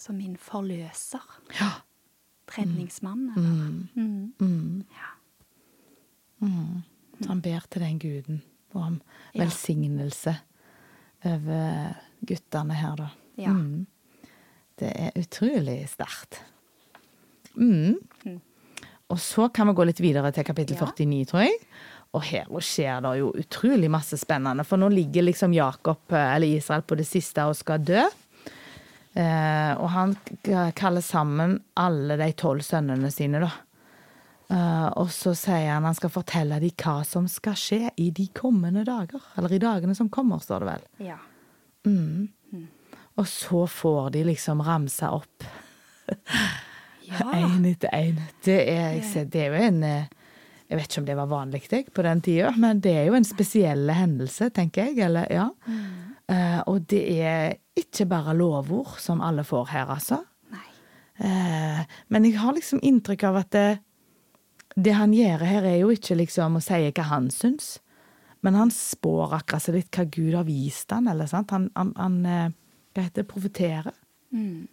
Som 0.00 0.16
min 0.16 0.36
forløser. 0.40 1.24
Ja. 1.60 1.70
Redningsmann, 2.56 3.28
eller? 3.36 3.72
Mhm. 4.40 4.84
Ja. 4.90 5.10
Så 7.20 7.28
han 7.28 7.42
ber 7.44 7.66
til 7.70 7.82
den 7.84 7.98
guden 8.00 8.42
om 8.74 9.00
velsignelse 9.36 10.32
over 11.28 11.92
guttene 12.26 12.74
her, 12.80 12.94
da. 12.96 13.08
Ja. 13.38 13.52
Mm. 13.52 13.86
Det 14.80 14.92
er 14.96 15.10
utrolig 15.20 15.82
sterkt. 15.92 16.40
Mm. 17.54 17.98
Og 19.10 19.18
så 19.20 19.48
kan 19.52 19.68
vi 19.68 19.74
gå 19.76 19.84
litt 19.84 20.00
videre 20.00 20.32
til 20.32 20.44
kapittel 20.46 20.76
Ja. 20.80 20.86
49, 20.86 21.24
tror 21.26 21.40
jeg. 21.44 21.58
Og 22.12 22.22
her 22.22 22.46
skjer 22.60 23.00
det 23.04 23.18
jo 23.20 23.32
utrolig 23.38 23.90
masse 23.90 24.16
spennende, 24.18 24.64
for 24.64 24.76
nå 24.80 24.88
ligger 24.88 25.22
liksom 25.22 25.52
Jakob, 25.54 26.00
eh, 26.12 26.34
eller 26.34 26.56
Israel, 26.56 26.82
på 26.82 26.96
det 26.96 27.06
siste 27.06 27.44
og 27.44 27.54
skal 27.56 27.78
dø. 27.84 28.02
Eh, 29.18 29.72
og 29.80 29.88
han 29.90 30.12
kaller 30.78 31.02
sammen 31.02 31.56
alle 31.80 32.16
de 32.20 32.28
tolv 32.38 32.62
sønnene 32.62 33.10
sine, 33.10 33.40
da. 33.42 33.50
Eh, 34.50 34.86
og 34.98 35.10
så 35.14 35.32
sier 35.38 35.68
han 35.72 35.84
han 35.86 35.94
skal 35.98 36.10
fortelle 36.14 36.60
dem 36.62 36.72
hva 36.78 37.00
som 37.06 37.26
skal 37.30 37.54
skje 37.58 37.90
i 38.02 38.10
de 38.14 38.28
kommende 38.34 38.84
dager. 38.86 39.22
Eller 39.38 39.56
i 39.56 39.62
dagene 39.62 39.94
som 39.98 40.08
kommer, 40.10 40.38
står 40.42 40.60
det 40.64 40.70
vel. 40.74 40.86
ja. 41.10 41.18
Og 43.20 43.26
så 43.28 43.66
får 43.68 44.10
de 44.14 44.22
liksom 44.24 44.60
ramse 44.64 45.08
opp 45.12 45.44
Ja. 47.10 47.24
én 47.34 47.64
etter 47.66 47.90
én. 47.92 48.20
Det, 48.44 48.58
er- 48.70 49.00
ser- 49.02 49.24
det 49.26 49.40
er 49.42 49.48
jo 49.54 49.62
en 49.66 49.82
eh, 49.82 50.04
Jeg 50.70 50.78
vet 50.78 50.86
ikke 50.92 51.00
om 51.02 51.06
det 51.08 51.16
var 51.18 51.26
vanlig 51.26 51.62
på 51.92 52.02
den 52.06 52.20
tida, 52.22 52.52
men 52.56 52.78
det 52.80 52.92
er 53.00 53.06
jo 53.08 53.14
en 53.18 53.24
spesiell 53.26 53.90
hendelse, 53.90 54.50
tenker 54.54 54.86
jeg. 54.86 54.98
Eller, 55.08 55.26
ja. 55.34 55.48
Eh, 56.30 56.60
og 56.70 56.84
det 56.90 57.02
er 57.18 57.54
ikke 57.78 58.06
bare 58.10 58.36
lovord 58.38 58.98
som 59.02 59.22
alle 59.24 59.44
får 59.46 59.70
her, 59.72 59.94
altså. 59.96 60.22
Eh, 61.20 61.80
men 62.08 62.24
jeg 62.24 62.38
har 62.40 62.54
liksom 62.56 62.80
inntrykk 62.86 63.26
av 63.28 63.38
at 63.42 63.50
det, 63.52 63.70
det 64.76 64.94
han 64.96 65.12
gjør 65.12 65.42
her, 65.44 65.66
er 65.68 65.80
jo 65.82 65.90
ikke 65.92 66.16
liksom 66.16 66.56
å 66.56 66.62
si 66.64 66.78
hva 66.86 67.06
han 67.10 67.28
syns, 67.34 67.78
men 68.40 68.56
han 68.56 68.70
spår 68.72 69.34
akkurat 69.40 69.66
så 69.66 69.74
litt 69.74 69.92
hva 69.92 70.06
Gud 70.08 70.32
har 70.38 70.46
vist 70.48 70.94
han, 70.94 71.10
eller 71.12 71.28
sant? 71.28 71.52
Han, 71.52 71.68
han, 71.76 71.92
han 71.98 72.20
eh, 72.24 72.46
hva 72.94 73.04
heter 73.04 73.24
det, 73.24 73.28
profeterer. 73.30 73.98
Mm. 74.32 74.68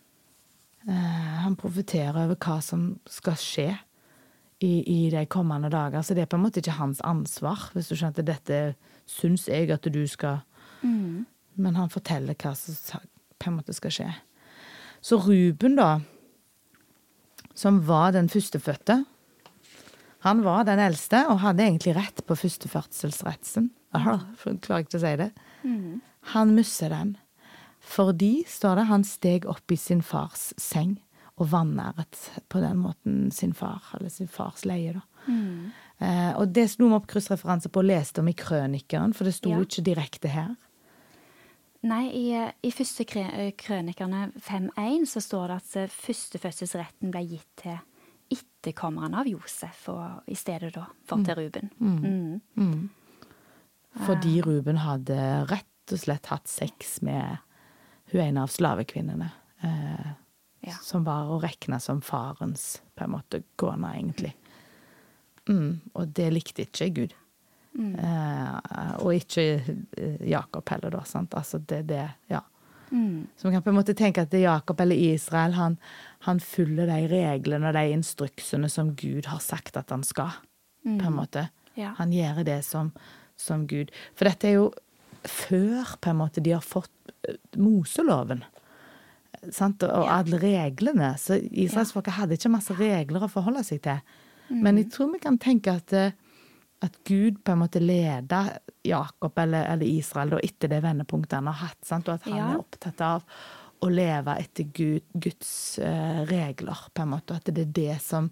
Eh, 0.87 1.33
han 1.43 1.57
profeterer 1.59 2.23
over 2.23 2.39
hva 2.39 2.61
som 2.63 2.93
skal 3.11 3.35
skje 3.41 3.69
i, 4.63 4.71
i 4.87 5.01
de 5.13 5.25
kommende 5.29 5.69
dager. 5.73 6.05
Så 6.05 6.15
det 6.15 6.23
er 6.23 6.31
på 6.31 6.37
en 6.39 6.45
måte 6.45 6.61
ikke 6.63 6.79
hans 6.79 7.01
ansvar, 7.05 7.67
hvis 7.73 7.91
du 7.91 7.97
skjønner 7.97 8.23
at 8.23 8.29
dette 8.29 8.61
syns 9.09 9.49
jeg 9.49 9.73
at 9.73 9.89
du 9.89 10.05
skal 10.09 10.45
Mm. 10.81 11.25
Men 11.57 11.75
han 11.79 11.89
forteller 11.89 12.37
hva 12.37 12.53
som 12.57 13.01
på 13.37 13.49
en 13.51 13.57
måte 13.59 13.73
skal 13.73 13.93
skje. 13.93 14.09
Så 15.01 15.19
Ruben, 15.21 15.75
da, 15.77 15.99
som 17.57 17.79
var 17.87 18.11
den 18.15 18.29
førstefødte. 18.29 19.03
Han 20.25 20.41
var 20.45 20.65
den 20.67 20.79
eldste 20.81 21.23
og 21.31 21.39
hadde 21.43 21.63
egentlig 21.67 21.95
rett 21.97 22.23
på 22.27 22.35
førstefødselsretten. 22.37 23.69
Aha, 23.97 24.17
Klarer 24.61 24.83
ikke 24.85 24.99
å 24.99 25.03
si 25.05 25.13
det. 25.21 25.31
Han 26.33 26.53
misser 26.57 26.91
den. 26.93 27.15
Fordi, 27.87 28.41
står 28.49 28.81
det, 28.81 28.87
han 28.89 29.05
steg 29.07 29.45
opp 29.47 29.71
i 29.71 29.77
sin 29.79 30.01
fars 30.03 30.49
seng 30.59 30.97
og 31.37 31.51
vanæret 31.53 32.17
på 32.49 32.59
den 32.59 32.79
måten 32.81 33.27
sin 33.31 33.53
far, 33.55 33.85
eller 33.95 34.09
sin 34.11 34.27
fars 34.27 34.65
leie, 34.65 34.95
da. 34.97 35.03
Eh, 36.01 36.31
og 36.37 36.49
det 36.53 36.65
slo 36.73 36.89
vi 36.89 36.97
opp 36.97 37.05
kryssreferanse 37.09 37.69
på 37.73 37.79
og 37.83 37.87
leste 37.87 38.21
om 38.21 38.27
i 38.29 38.33
Krønikeren, 38.37 39.13
for 39.15 39.23
det 39.29 39.35
sto 39.37 39.53
Ja. 39.53 39.61
ikke 39.61 39.85
direkte 39.85 40.27
her. 40.33 40.55
Nei, 41.87 42.05
i, 42.11 42.25
eh, 42.35 42.51
i 42.67 42.71
første 42.75 43.05
eh, 43.21 43.51
krønikerne 43.57 44.27
5.1 44.43 45.05
så 45.07 45.21
står 45.23 45.47
det 45.51 45.57
at 45.61 45.75
eh, 45.83 45.93
førstefødselsretten 45.93 47.13
ble 47.13 47.23
gitt 47.29 47.63
til 47.63 47.77
etterkommerne 48.33 49.21
av 49.21 49.29
Josef, 49.29 49.85
og 49.93 50.27
i 50.27 50.35
stedet 50.35 50.73
da 50.75 50.83
for 51.07 51.23
til 51.23 51.37
Ruben. 51.39 51.69
Mm. 51.79 52.89
Fordi 54.03 54.33
Ruben 54.43 54.81
hadde 54.83 55.17
rett 55.47 55.93
og 55.95 56.01
slett 56.01 56.27
hatt 56.27 56.51
sex 56.51 56.97
med 57.07 57.37
hun 58.11 58.23
ene 58.25 58.43
av 58.43 58.51
slavekvinnene. 58.51 59.31
Eh, 59.63 60.15
Ja. 60.67 60.73
Som 60.83 61.05
var 61.05 61.29
å 61.31 61.39
regne 61.39 61.79
som 61.79 62.01
farens 62.01 62.81
på 62.97 63.05
en 63.05 63.13
måte 63.13 63.43
kone, 63.61 63.91
egentlig. 63.95 64.33
Mm, 65.47 65.79
og 65.93 66.09
det 66.17 66.25
likte 66.33 66.65
ikke 66.65 66.89
Gud. 66.95 67.13
Eh, 67.77 68.93
og 69.05 69.11
ikke 69.13 69.43
eh, 69.97 70.21
Jakob 70.31 70.69
heller, 70.73 70.89
da. 70.97 71.03
Sant? 71.05 71.35
Altså 71.37 71.59
det, 71.59 71.83
det 71.91 72.07
Ja. 72.31 72.39
Mm. 72.89 73.27
Så 73.35 73.43
man 73.45 73.53
kan 73.57 73.63
på 73.65 73.69
en 73.69 73.75
måte 73.75 73.93
tenke 73.93 74.21
at 74.23 74.31
Jakob 74.33 74.79
eller 74.79 74.95
Israel 74.95 75.51
han, 75.57 75.77
han 76.23 76.39
følger 76.39 76.87
de 76.87 77.07
reglene 77.11 77.67
og 77.67 77.73
de 77.75 77.81
instruksene 77.91 78.69
som 78.71 78.93
Gud 78.95 79.25
har 79.27 79.39
sagt 79.43 79.75
at 79.77 79.89
han 79.91 80.03
skal. 80.07 80.31
På 80.87 81.09
en 81.09 81.17
måte. 81.17 81.49
Ja. 81.75 81.91
Han 81.97 82.13
gjør 82.15 82.43
det 82.47 82.61
som, 82.65 82.93
som 83.35 83.67
Gud. 83.67 83.91
For 84.15 84.25
dette 84.29 84.47
er 84.47 84.53
jo 84.55 84.69
før 85.27 85.97
på 85.99 86.09
en 86.13 86.21
måte 86.21 86.39
de 86.41 86.53
har 86.55 86.63
fått 86.63 87.11
eh, 87.27 87.35
Moseloven. 87.59 88.45
Sant? 89.51 89.83
Og 89.83 90.05
Ja. 90.07 90.21
alle 90.21 90.39
reglene. 90.41 91.11
Så 91.19 91.35
israelsfolket 91.51 92.13
hadde 92.17 92.37
ikke 92.39 92.49
masse 92.55 92.73
regler 92.73 93.27
å 93.27 93.29
forholde 93.29 93.63
seg 93.67 93.81
til. 93.83 93.99
Men 94.49 94.77
jeg 94.79 94.89
tror 94.95 95.11
vi 95.11 95.19
kan 95.19 95.37
tenke 95.37 95.75
at, 95.75 95.91
at 96.85 96.97
Gud 97.07 97.39
på 97.43 97.51
en 97.51 97.61
måte 97.63 97.79
leder 97.81 98.57
Jakob 98.85 99.39
eller, 99.39 99.65
eller 99.73 99.85
Israel 99.89 100.35
da, 100.35 100.41
etter 100.45 100.69
det 100.71 100.81
vendepunktet 100.83 101.39
han 101.39 101.49
har 101.49 101.61
hatt. 101.67 101.79
Sant? 101.85 102.07
Og 102.07 102.19
at 102.19 102.27
han 102.29 102.37
Ja. 102.37 102.51
er 102.51 102.61
opptatt 102.61 103.01
av 103.01 103.23
å 103.81 103.89
leve 103.89 104.35
etter 104.41 104.69
Gud, 104.73 105.03
Guds 105.13 105.79
uh, 105.81 106.23
regler, 106.29 106.77
på 106.93 107.01
en 107.01 107.11
måte. 107.13 107.33
Og 107.33 107.41
at 107.41 107.51
det 107.53 107.65
er 107.67 107.73
det 107.77 107.97
som, 108.01 108.29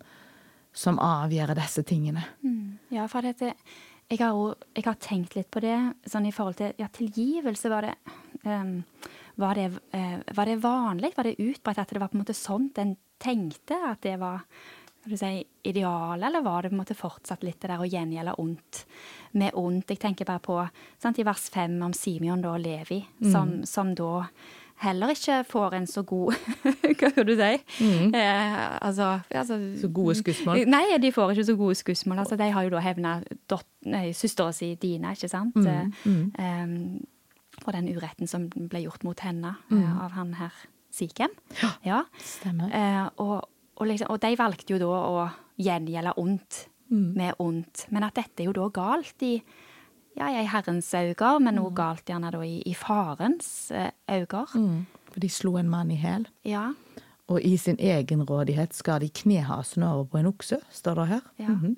som 0.74 0.98
avgjør 1.02 1.56
disse 1.58 1.84
tingene. 1.86 2.24
Mm. 2.46 2.78
Ja, 2.94 3.08
for 3.12 3.26
dette, 3.26 3.54
jeg, 4.10 4.20
har, 4.22 4.56
jeg 4.76 4.86
har 4.86 4.98
tenkt 5.02 5.36
litt 5.38 5.52
på 5.54 5.62
det, 5.66 5.78
sånn 6.10 6.30
i 6.30 6.34
forhold 6.34 6.58
til 6.62 6.74
ja, 6.82 6.90
tilgivelse. 6.94 7.70
Var 7.74 7.90
det, 7.90 7.96
um, 8.46 8.78
var, 9.42 9.58
det, 9.58 9.68
uh, 9.94 10.18
var 10.38 10.50
det 10.50 10.62
vanlig? 10.66 11.14
Var 11.18 11.30
det 11.30 11.38
utbredt 11.42 11.82
at 11.82 11.94
det 11.94 12.02
var 12.02 12.14
på 12.14 12.18
en 12.20 12.26
måte 12.26 12.38
sånt 12.38 12.82
en 12.82 12.96
tenkte 13.22 13.78
at 13.90 14.02
det 14.06 14.18
var 14.22 14.46
si, 15.14 15.44
ideal, 15.70 16.24
eller 16.24 16.42
var 16.42 16.64
det 16.66 16.72
på 16.72 16.76
en 16.76 16.82
måte 16.82 16.98
fortsatt 16.98 17.44
litt 17.46 17.60
det 17.62 17.70
der 17.70 17.82
å 17.84 17.88
gjengjelde 17.88 18.36
ondt 18.42 18.84
med 19.38 19.54
ondt? 19.54 19.94
Jeg 19.94 20.02
tenker 20.02 20.26
bare 20.26 20.42
på 20.44 20.60
sant, 21.02 21.20
i 21.20 21.26
vers 21.28 21.50
fem 21.54 21.78
om 21.86 21.94
Simeon 21.94 22.42
da, 22.42 22.56
og 22.56 22.64
Levi, 22.64 23.04
som, 23.32 23.60
som 23.70 23.94
da 23.96 24.26
heller 24.84 25.14
ikke 25.14 25.38
får 25.48 25.76
en 25.78 25.86
så 25.88 26.02
god 26.04 26.36
Hva 27.00 27.10
skal 27.14 27.28
du 27.28 27.34
si? 27.40 27.52
Eh, 28.12 28.56
altså, 28.82 29.22
altså 29.32 29.60
Så 29.80 29.88
gode 29.96 30.18
skussmål. 30.20 30.66
Nei, 30.68 30.84
de 31.00 31.12
får 31.16 31.32
ikke 31.32 31.48
så 31.48 31.56
gode 31.56 31.78
skussmål. 31.80 32.20
Altså, 32.26 32.36
de 32.36 32.50
har 32.52 32.66
jo 32.68 32.74
da 32.74 32.84
hevna 32.84 33.14
søstera 34.12 34.52
si 34.56 34.74
Dina, 34.82 35.14
ikke 35.16 35.32
sant? 35.32 35.56
Mm, 35.56 36.32
Eh, 36.36 37.02
for 37.64 37.72
den 37.72 37.88
uretten 37.96 38.28
som 38.28 38.50
ble 38.52 38.82
gjort 38.84 39.06
mot 39.08 39.20
henne 39.24 39.56
eh, 39.72 39.92
av 40.04 40.12
han 40.18 40.34
her 40.42 40.52
Sikhem. 40.96 41.32
Ja. 41.84 42.04
Stemmer. 42.24 42.72
Eh, 42.72 43.08
og, 43.20 43.50
og, 43.76 43.88
liksom, 43.88 44.10
og 44.10 44.22
de 44.24 44.36
valgte 44.40 44.74
jo 44.74 44.80
da 44.80 44.88
å 44.88 45.30
gjengjelde 45.62 46.16
ondt 46.22 46.66
med 46.90 47.34
ondt. 47.40 47.88
Men 47.90 48.06
at 48.08 48.16
dette 48.16 48.44
er 48.44 48.50
jo 48.50 48.56
da 48.56 48.70
galt 48.74 49.24
i 49.26 49.38
ja, 50.16 50.30
i 50.32 50.46
Herrens 50.48 50.94
øyne, 50.96 51.32
men 51.44 51.58
noe 51.58 51.74
galt 51.76 52.08
gjerne 52.08 52.32
da 52.32 52.40
i, 52.46 52.62
i 52.64 52.74
farens 52.78 53.72
eh, 53.76 53.92
øyne. 54.08 54.46
Mm. 54.56 54.86
For 55.12 55.24
de 55.24 55.30
slo 55.30 55.58
en 55.60 55.70
mann 55.70 55.92
i 55.92 55.98
hæl. 56.00 56.28
Ja. 56.48 56.70
Og 57.28 57.42
i 57.44 57.58
sin 57.58 57.76
egenrådighet 57.82 58.76
skal 58.78 59.02
de 59.04 59.10
knehasene 59.10 59.90
over 59.92 60.08
på 60.12 60.22
en 60.22 60.30
okse, 60.30 60.62
står 60.72 61.02
det 61.02 61.08
her. 61.08 61.22
Ja. 61.40 61.48
-hmm. 61.48 61.76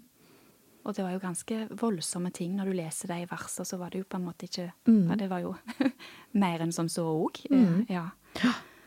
Og 0.84 0.96
det 0.96 1.04
var 1.04 1.12
jo 1.12 1.20
ganske 1.20 1.68
voldsomme 1.82 2.30
ting 2.30 2.56
når 2.56 2.66
du 2.66 2.72
leser 2.72 3.08
det 3.08 3.22
i 3.22 3.28
verset, 3.32 3.68
så 3.68 3.78
var 3.78 3.90
det 3.90 4.00
jo 4.00 4.06
på 4.10 4.18
en 4.18 4.26
måte 4.26 4.44
ikke 4.46 4.72
Mm. 4.86 5.10
ja, 5.10 5.16
Det 5.16 5.30
var 5.30 5.40
jo 5.40 5.56
mer 6.32 6.62
enn 6.62 6.72
som 6.72 6.88
så 6.88 7.04
òg. 7.04 7.46
Ja. 7.90 8.10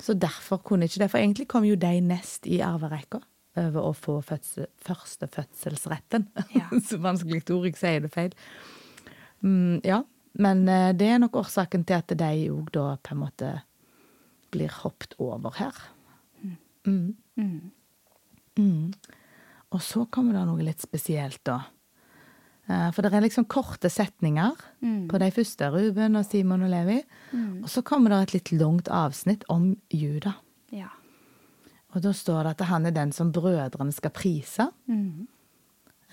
Så 0.00 0.14
derfor 0.16 0.62
kunne 0.64 0.88
ikke 0.88 1.02
det, 1.02 1.10
for 1.12 1.20
egentlig 1.20 1.48
kom 1.50 1.66
jo 1.68 1.76
de 1.78 2.00
nest 2.04 2.48
i 2.48 2.62
arverekka 2.64 3.20
over 3.60 3.90
å 3.90 3.94
få 3.96 4.20
fødsel, 4.24 4.68
fødselsretten. 4.86 6.28
Ja. 6.54 6.68
Så 6.88 7.00
vanskelig 7.02 7.42
ord, 7.50 7.66
jeg 7.68 7.76
sier 7.80 8.04
det 8.04 8.12
feil. 8.14 8.36
Mm, 9.44 9.80
ja, 9.84 10.02
men 10.40 10.62
eh, 10.68 10.92
det 10.96 11.08
er 11.10 11.20
nok 11.22 11.40
årsaken 11.42 11.84
til 11.88 11.98
at 11.98 12.14
de 12.14 12.30
òg 12.52 12.70
da 12.76 12.86
på 13.02 13.16
en 13.16 13.22
måte 13.24 13.50
blir 14.54 14.72
hoppet 14.82 15.16
over 15.22 15.54
her. 15.58 15.76
Mm. 16.86 17.16
Mm. 17.36 17.72
Mm. 18.58 18.92
Og 19.70 19.82
så 19.84 20.06
kommer 20.10 20.38
det 20.38 20.46
noe 20.48 20.64
litt 20.66 20.82
spesielt, 20.82 21.42
da. 21.46 21.60
Eh, 22.70 22.90
For 22.94 23.02
det 23.02 23.12
er 23.18 23.24
liksom 23.24 23.48
korte 23.50 23.90
setninger 23.90 24.54
Mm. 24.83 25.09
på 25.11 25.18
de 25.18 25.30
første, 25.35 25.66
Ruben 25.74 26.16
og 26.16 26.24
Simon 26.24 26.62
og 26.62 26.70
Levi. 26.70 27.02
Og 27.62 27.68
så 27.68 27.83
kommer 27.83 28.11
det 28.11 28.20
et 28.28 28.33
litt 28.35 28.52
langt 28.61 28.88
avsnitt 28.88 29.42
om 29.48 29.76
Juda. 29.90 30.35
ja. 30.72 30.88
Og 31.92 32.02
da 32.02 32.12
står 32.14 32.44
det 32.44 32.50
at 32.61 32.66
han 32.68 32.87
er 32.87 32.92
den 32.92 33.11
som 33.12 33.33
brødrene 33.33 33.92
skal 33.92 34.11
prise. 34.14 34.68
Mm. 34.88 35.26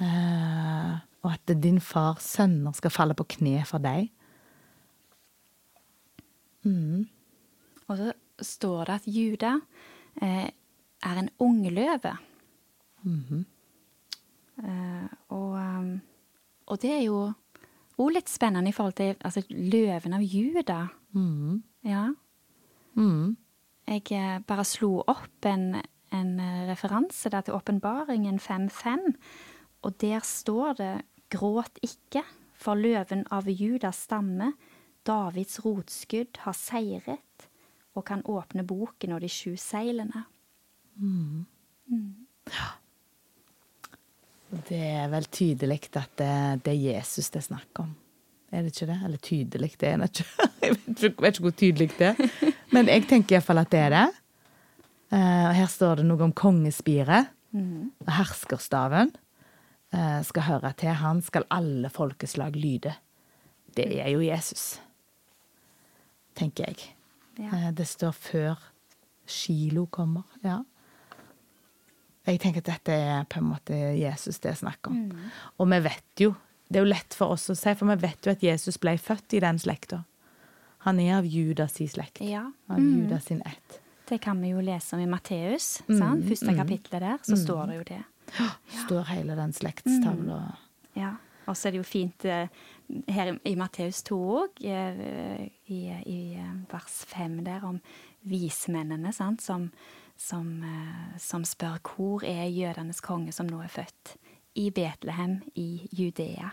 Eh, 0.01 0.95
og 1.23 1.31
at 1.33 1.61
din 1.61 1.79
fars 1.79 2.23
sønner 2.23 2.73
skal 2.73 2.89
falle 2.89 3.13
på 3.13 3.27
kne 3.27 3.63
for 3.65 3.77
deg. 3.77 4.09
Og 7.87 7.97
så 7.97 8.11
står 8.43 8.85
det 8.89 8.95
at 8.97 9.05
Juda 9.07 9.53
eh, 10.21 10.49
er 11.03 11.19
en 11.21 11.29
ungløve. 11.39 12.17
eh, 14.63 15.07
og, 15.29 15.53
um, 15.55 16.01
og 16.67 16.79
det 16.83 16.93
er 16.93 17.03
jo 17.07 17.19
òg 17.97 18.13
litt 18.13 18.29
spennende 18.29 18.71
i 18.71 18.75
forhold 18.75 18.97
til 18.99 19.15
altså, 19.25 19.43
løven 19.49 20.15
av 20.17 20.23
Juda. 20.23 20.79
Mm. 21.17 21.61
Ja. 21.87 22.07
Mm. 22.97 23.37
Jeg 23.87 24.03
eh, 24.11 24.39
bare 24.47 24.65
slo 24.67 24.97
opp 25.07 25.47
en, 25.47 25.77
en 26.13 26.33
eh, 26.43 26.65
referanse 26.69 27.31
der 27.33 27.45
til 27.47 27.57
åpenbaringen 27.57 28.39
5.5, 28.43 29.13
og 29.87 30.01
der 30.01 30.25
står 30.25 30.77
det 30.81 30.95
Gråt 31.31 31.79
ikke, 31.83 32.23
for 32.57 32.79
løven 32.79 33.25
av 33.31 33.49
Judas 33.51 34.05
stamme, 34.07 34.53
Davids 35.07 35.59
rotskudd, 35.63 36.39
har 36.43 36.55
seiret 36.57 37.47
og 37.97 38.05
kan 38.07 38.23
åpne 38.29 38.63
boken 38.67 39.15
og 39.15 39.23
de 39.23 39.29
sju 39.31 39.55
seilene. 39.59 40.23
Det 44.51 44.77
er 44.79 45.07
vel 45.11 45.25
tydelig 45.27 45.81
at 45.99 46.11
det, 46.19 46.33
det 46.65 46.73
er 46.73 46.83
Jesus 46.97 47.29
det 47.33 47.41
er 47.41 47.47
snakk 47.49 47.81
om. 47.83 47.89
Er 48.51 48.63
det 48.63 48.71
ikke 48.71 48.87
det? 48.87 48.99
Eller 49.05 49.17
tydelig, 49.19 49.71
det 49.81 49.89
er 49.89 49.97
det 49.97 50.07
ikke. 50.13 50.25
Jeg 50.63 50.75
vet 50.77 51.03
ikke, 51.03 51.21
vet 51.25 51.35
ikke 51.35 51.43
hvor 51.47 51.55
tydelig 51.59 51.87
det 51.97 52.07
er. 52.13 52.53
Men 52.71 52.87
jeg 52.91 53.03
tenker 53.07 53.35
iallfall 53.37 53.59
at 53.61 53.69
det 53.71 53.79
er 53.79 53.91
det. 53.93 54.05
Eh, 55.11 55.43
Og 55.49 55.53
her 55.55 55.67
står 55.71 55.99
det 55.99 56.05
noe 56.07 56.23
om 56.25 56.33
kongespiret. 56.35 57.29
Og 57.57 58.09
herskerstaven 58.11 59.11
eh, 59.95 60.19
skal 60.27 60.43
høre 60.47 60.71
til. 60.79 60.91
Han 60.99 61.21
skal 61.23 61.45
alle 61.53 61.89
folkeslag 61.93 62.55
lyde. 62.59 62.91
Det 63.77 63.85
er 64.01 64.09
jo 64.15 64.19
Jesus, 64.25 64.79
tenker 66.35 66.67
jeg. 66.71 66.89
Eh, 67.43 67.69
Det 67.77 67.87
står 67.87 68.11
før 68.15 68.55
Kilo 69.27 69.85
kommer. 69.91 70.23
Ja. 70.43 70.61
Jeg 72.27 72.41
tenker 72.43 72.63
at 72.63 72.69
dette 72.73 72.91
er 72.91 73.23
på 73.31 73.39
en 73.39 73.49
måte 73.53 73.77
Jesus 73.95 74.41
det 74.43 74.51
er 74.51 74.59
snakk 74.59 74.89
om. 74.91 74.99
Og 75.57 75.69
vi 75.71 75.79
vet 75.85 76.23
jo, 76.25 76.33
det 76.67 76.81
er 76.81 76.83
jo 76.83 76.91
lett 76.91 77.15
for 77.15 77.37
oss 77.37 77.47
å 77.49 77.55
si, 77.55 77.73
for 77.79 77.87
vi 77.93 77.97
vet 78.03 78.27
jo 78.27 78.33
at 78.35 78.43
Jesus 78.43 78.79
ble 78.83 78.97
født 78.99 79.37
i 79.37 79.43
den 79.43 79.59
slekta. 79.61 80.01
Han 80.87 80.99
er 81.03 81.17
av 81.17 81.27
Judas 81.27 81.79
i 81.83 81.87
slekt. 81.91 82.21
Ja. 82.23 82.45
Av 82.71 82.79
Judas 82.79 83.29
sin 83.31 83.41
ett. 83.47 83.79
Det 84.07 84.19
kan 84.23 84.39
vi 84.41 84.53
jo 84.53 84.61
lese 84.63 84.95
om 84.95 85.01
i 85.03 85.07
Matteus. 85.09 85.81
Mm. 85.87 86.23
Første 86.27 86.53
kapittelet 86.55 87.03
der, 87.03 87.23
så 87.27 87.39
står 87.39 87.63
det 87.71 87.79
jo 87.79 87.87
det. 87.89 88.03
Står 88.85 89.07
hele 89.11 89.35
den 89.35 89.55
slektstavla. 89.55 90.41
Ja. 90.95 91.15
Og 91.47 91.55
så 91.55 91.67
er 91.67 91.75
det 91.75 91.81
jo 91.81 91.87
fint 91.87 92.25
eh, 92.27 92.51
her 93.11 93.31
i, 93.31 93.37
i 93.51 93.55
Matteus 93.59 94.01
2 94.07 94.17
òg, 94.41 94.61
eh, 94.67 95.45
i, 95.71 95.81
i 95.87 96.19
eh, 96.39 96.55
vers 96.71 96.97
5 97.11 97.37
der, 97.45 97.63
om 97.67 97.79
vismennene 98.27 99.13
sant? 99.15 99.43
Som, 99.43 99.69
som, 100.17 100.63
eh, 100.63 101.17
som 101.17 101.45
spør 101.45 101.77
hvor 101.83 102.25
er 102.25 102.49
jødenes 102.49 103.01
konge 103.01 103.31
som 103.31 103.47
nå 103.47 103.61
er 103.63 103.71
født? 103.71 104.15
I 104.57 104.69
Betlehem 104.73 105.41
i 105.55 105.87
Judea. 105.93 106.49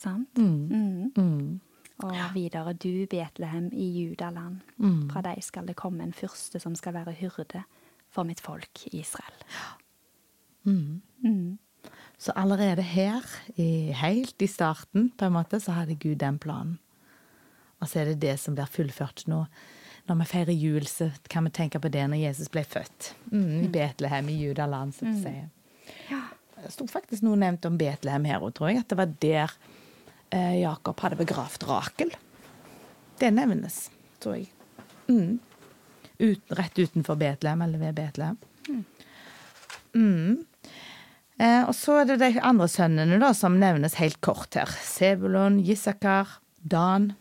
Sant? 0.00 0.38
Mm. 0.38 1.12
Mm. 1.16 1.60
Og 2.04 2.16
videre, 2.34 2.72
du 2.72 3.06
Betlehem 3.10 3.70
i 3.72 3.88
Judaland. 4.00 4.60
Mm. 4.76 5.10
Fra 5.10 5.22
deg 5.22 5.42
skal 5.44 5.68
det 5.68 5.76
komme 5.76 6.02
en 6.02 6.16
fyrste 6.16 6.60
som 6.60 6.74
skal 6.74 6.96
være 6.96 7.12
hyrde 7.20 7.62
for 8.10 8.24
mitt 8.24 8.40
folk 8.40 8.86
Israel. 8.92 9.44
Mm. 10.64 11.02
Mm. 11.22 11.58
Så 12.18 12.32
allerede 12.36 12.82
her, 12.82 13.22
i, 13.56 13.92
helt 13.92 14.42
i 14.42 14.46
starten, 14.46 15.12
på 15.18 15.28
en 15.28 15.36
måte, 15.36 15.60
så 15.60 15.76
hadde 15.76 15.98
Gud 16.00 16.16
den 16.22 16.38
planen. 16.38 16.78
Og 17.80 17.88
så 17.88 18.00
er 18.00 18.12
det 18.12 18.22
det 18.22 18.38
som 18.40 18.54
blir 18.56 18.70
fullført 18.70 19.26
nå. 19.28 19.44
Når 20.08 20.18
vi 20.20 20.24
feirer 20.28 20.52
jul, 20.52 20.84
så 20.86 21.08
kan 21.32 21.46
vi 21.48 21.52
tenke 21.56 21.80
på 21.80 21.88
det 21.92 22.02
når 22.12 22.20
Jesus 22.20 22.50
ble 22.52 22.60
født. 22.68 23.12
Mm, 23.32 23.62
I 23.64 23.68
Betlehem, 23.72 24.28
i 24.28 24.36
Judaland, 24.42 24.92
som 24.96 25.08
vi 25.08 25.22
sier. 25.22 25.46
Ja. 26.10 26.20
Det 26.64 26.72
sto 26.72 26.86
faktisk 26.88 27.24
noe 27.24 27.36
nevnt 27.40 27.64
om 27.68 27.78
Betlehem 27.80 28.24
her 28.28 28.44
òg, 28.44 28.52
tror 28.56 28.70
jeg. 28.70 28.82
At 28.84 28.92
det 28.92 28.98
var 29.00 29.14
der 29.24 29.54
eh, 30.32 30.54
Jakob 30.60 31.00
hadde 31.04 31.18
begravd 31.20 31.64
Rakel. 31.68 32.12
Det 33.20 33.30
nevnes, 33.32 33.86
tror 34.20 34.38
jeg. 34.40 34.50
Mm. 35.08 35.38
Ut, 36.20 36.54
rett 36.56 36.78
utenfor 36.80 37.18
Betlehem, 37.20 37.64
eller 37.64 37.80
ved 37.82 37.96
Betlehem. 37.98 38.38
Mm. 39.94 40.44
Eh, 41.38 41.62
og 41.66 41.74
så 41.76 42.00
er 42.00 42.08
det 42.12 42.20
de 42.22 42.30
andre 42.44 42.68
sønnene 42.70 43.18
da, 43.22 43.32
som 43.36 43.56
nevnes 43.60 43.96
helt 44.00 44.20
kort 44.24 44.56
her. 44.58 44.70
Sebulon, 44.84 45.60
Jisakar, 45.64 46.38
Dan, 46.60 47.12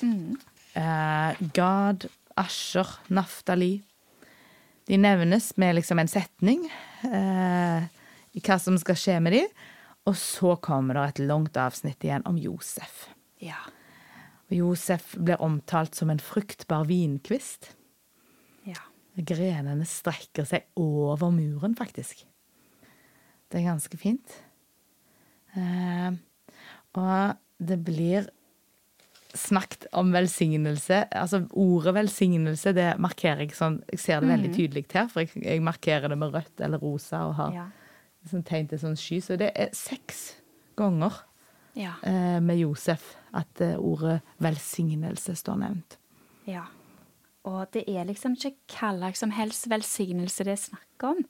Mm. 0.00 0.38
Eh, 0.80 1.40
Gad, 1.54 2.08
Asher, 2.40 2.88
Naftali. 3.12 3.80
De 4.88 4.98
nevnes 4.98 5.52
med 5.60 5.76
liksom 5.78 6.00
en 6.02 6.10
setning 6.10 6.64
eh, 7.06 7.84
i 8.34 8.42
hva 8.42 8.56
som 8.58 8.78
skal 8.80 8.98
skje 8.98 9.18
med 9.22 9.36
dem. 9.36 9.52
Og 10.08 10.16
så 10.18 10.56
kommer 10.64 10.96
det 10.96 11.04
et 11.10 11.26
langt 11.28 11.58
avsnitt 11.60 12.02
igjen 12.06 12.26
om 12.28 12.40
Josef. 12.40 13.06
ja. 13.38 13.60
Og 14.50 14.56
Josef 14.56 15.12
blir 15.14 15.38
omtalt 15.38 15.94
som 15.94 16.10
en 16.10 16.18
fruktbar 16.18 16.88
vinkvist. 16.88 17.68
Ja. 18.66 18.82
Grenene 19.14 19.86
strekker 19.86 20.48
seg 20.48 20.66
over 20.74 21.30
muren, 21.30 21.76
faktisk. 21.78 22.24
Det 23.46 23.60
er 23.60 23.68
ganske 23.68 23.98
fint. 23.98 24.34
Eh, 25.54 26.10
og 26.98 27.38
det 27.62 27.78
blir 27.86 28.26
snakket 29.34 29.86
om 29.92 30.12
velsignelse. 30.12 31.04
Altså 31.12 31.42
ordet 31.52 31.94
velsignelse, 31.94 32.72
det 32.74 32.88
markerer 32.98 33.44
jeg 33.44 33.54
sånn 33.56 33.80
Jeg 33.92 33.98
ser 34.02 34.20
det 34.20 34.28
veldig 34.30 34.50
tydelig 34.56 34.84
her, 34.92 35.08
for 35.08 35.20
jeg, 35.20 35.30
jeg 35.44 35.62
markerer 35.62 36.08
det 36.08 36.18
med 36.18 36.32
rødt 36.34 36.60
eller 36.60 36.78
rosa 36.82 37.24
og 37.28 37.34
har 37.34 37.52
Ja. 37.54 37.66
sånn 38.30 38.44
tegn 38.44 38.68
til 38.68 38.78
sånn 38.78 38.96
sky. 38.98 39.20
Så 39.20 39.36
det 39.38 39.52
er 39.54 39.70
seks 39.72 40.36
ganger 40.76 41.12
Ja. 41.74 41.94
eh, 42.02 42.40
med 42.40 42.58
Josef 42.58 43.16
at 43.32 43.60
eh, 43.60 43.76
ordet 43.78 44.20
velsignelse 44.40 45.36
står 45.36 45.56
nevnt. 45.58 45.96
ja. 46.46 46.64
Og 47.44 47.70
det 47.72 47.86
er 47.88 48.04
liksom 48.04 48.34
ikke 48.36 48.52
hva 48.68 49.14
som 49.16 49.30
helst 49.30 49.66
velsignelse 49.70 50.44
det 50.44 50.52
er 50.52 50.56
snakk 50.60 51.04
om. 51.08 51.24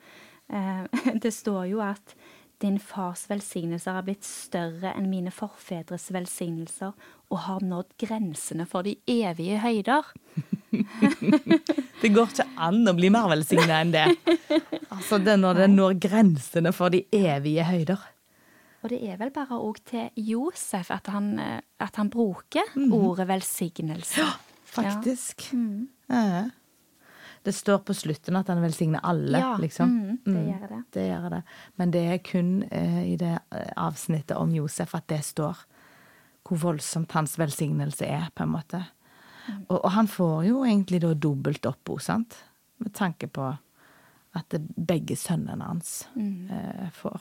Eh, 0.51 0.87
det 1.23 1.31
står 1.33 1.69
jo 1.71 1.81
at 1.81 2.15
din 2.61 2.79
fars 2.79 3.23
velsignelser 3.31 3.95
har 3.97 4.03
blitt 4.05 4.25
større 4.27 4.93
enn 4.97 5.09
mine 5.11 5.31
forfedres 5.33 6.11
velsignelser 6.13 6.93
og 7.31 7.39
har 7.47 7.61
nådd 7.65 7.95
grensene 8.03 8.67
for 8.69 8.83
de 8.85 8.97
evige 9.09 9.59
høyder. 9.63 10.05
Det 12.01 12.11
går 12.15 12.31
ikke 12.33 12.47
an 12.63 12.81
å 12.89 12.95
bli 12.97 13.11
mer 13.13 13.29
velsigna 13.33 13.81
enn 13.83 13.93
det. 13.95 14.05
Altså 14.93 15.19
det 15.23 15.35
er 15.35 15.41
når 15.43 15.59
det 15.63 15.69
når 15.73 15.97
grensene 16.03 16.73
for 16.77 16.93
de 16.95 17.03
evige 17.17 17.65
høyder. 17.69 18.05
Og 18.81 18.89
det 18.93 19.01
er 19.13 19.19
vel 19.21 19.33
bare 19.35 19.59
òg 19.61 19.81
til 19.91 20.07
Josef 20.17 20.89
at 20.95 21.11
han, 21.13 21.35
eh, 21.39 21.59
at 21.85 21.97
han 22.01 22.09
bruker 22.11 22.65
Mhm. 22.77 22.93
ordet 22.97 23.27
velsignelse. 23.29 24.17
Ja, 24.23 24.31
Faktisk. 24.71 25.49
Ja. 25.53 25.59
Mm. 25.59 26.51
Det 27.43 27.53
står 27.57 27.79
på 27.89 27.95
slutten 27.97 28.37
at 28.37 28.49
han 28.53 28.61
velsigner 28.63 29.01
alle, 29.03 29.39
Ja, 29.41 29.57
liksom. 29.57 29.89
mm, 29.89 30.19
det 30.25 30.43
gjør 30.47 30.69
det. 30.69 30.81
Det 30.93 31.05
gjør 31.09 31.29
det. 31.31 31.43
Men 31.81 31.91
det 31.95 32.03
er 32.13 32.19
kun 32.19 32.51
eh, 32.71 32.99
i 33.13 33.17
det 33.17 33.39
eh, 33.51 33.71
avsnittet 33.81 34.37
om 34.37 34.53
Josef 34.55 34.95
at 34.95 35.07
det 35.09 35.23
står 35.25 35.57
hvor 36.51 36.59
voldsomt 36.59 37.13
hans 37.13 37.39
velsignelse 37.39 38.05
er, 38.07 38.29
på 38.35 38.43
en 38.43 38.53
måte. 38.53 38.83
Mm. 39.49 39.65
Og, 39.71 39.77
og 39.85 39.91
han 39.95 40.09
får 40.09 40.45
jo 40.49 40.65
egentlig 40.67 41.01
da 41.01 41.15
dobbelt 41.15 41.67
oppbo, 41.67 41.99
sant? 41.99 42.37
Med 42.79 42.93
tanke 42.97 43.29
på 43.29 43.47
at 44.35 44.49
det 44.53 44.61
begge 44.77 45.17
sønnene 45.17 45.65
hans 45.65 46.07
Mm. 46.17 46.51
eh, 46.51 46.91
får. 46.93 47.21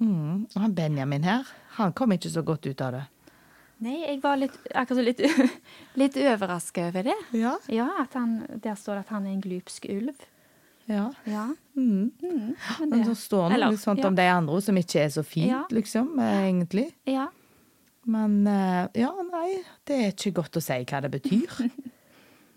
Mm. 0.00 0.46
Og 0.54 0.60
han 0.60 0.74
Benjamin 0.74 1.22
her, 1.24 1.44
han 1.76 1.92
kom 1.92 2.12
ikke 2.12 2.30
så 2.30 2.42
godt 2.42 2.66
ut 2.66 2.80
av 2.80 2.92
det. 2.96 3.02
Nei, 3.82 3.96
jeg 4.04 4.20
var 4.22 4.36
litt, 4.38 4.54
akkurat 4.78 5.04
litt, 5.08 5.22
litt 6.00 6.16
overraska 6.22 6.84
over 6.90 7.08
det. 7.10 7.16
Ja. 7.34 7.56
Ja, 7.72 7.88
at 8.04 8.14
han, 8.18 8.36
der 8.62 8.76
står 8.78 9.00
det 9.00 9.04
at 9.08 9.12
han 9.16 9.26
er 9.26 9.34
en 9.34 9.42
glupsk 9.44 9.88
ulv. 9.90 10.14
ja. 10.86 11.08
Ja. 11.26 11.48
Mm. 11.74 12.12
Mm, 12.22 12.54
men 12.80 12.90
Men 12.90 13.04
så 13.08 13.14
står 13.16 13.54
det 13.54 13.60
noe 13.62 13.78
sånt 13.80 14.02
ja. 14.02 14.08
om 14.10 14.16
de 14.18 14.26
andre 14.28 14.58
som 14.60 14.76
ikke 14.76 15.00
er 15.06 15.08
så 15.14 15.22
fint, 15.24 15.70
liksom, 15.72 16.18
eh, 16.20 16.42
egentlig. 16.50 16.90
Ja. 17.08 17.28
Men 18.04 18.46
eh, 18.50 18.88
ja, 18.98 19.10
nei, 19.30 19.62
det 19.86 19.96
er 20.02 20.10
ikke 20.12 20.32
godt 20.42 20.58
å 20.58 20.62
si 20.62 20.78
hva 20.84 21.00
det 21.04 21.10
betyr. 21.18 21.58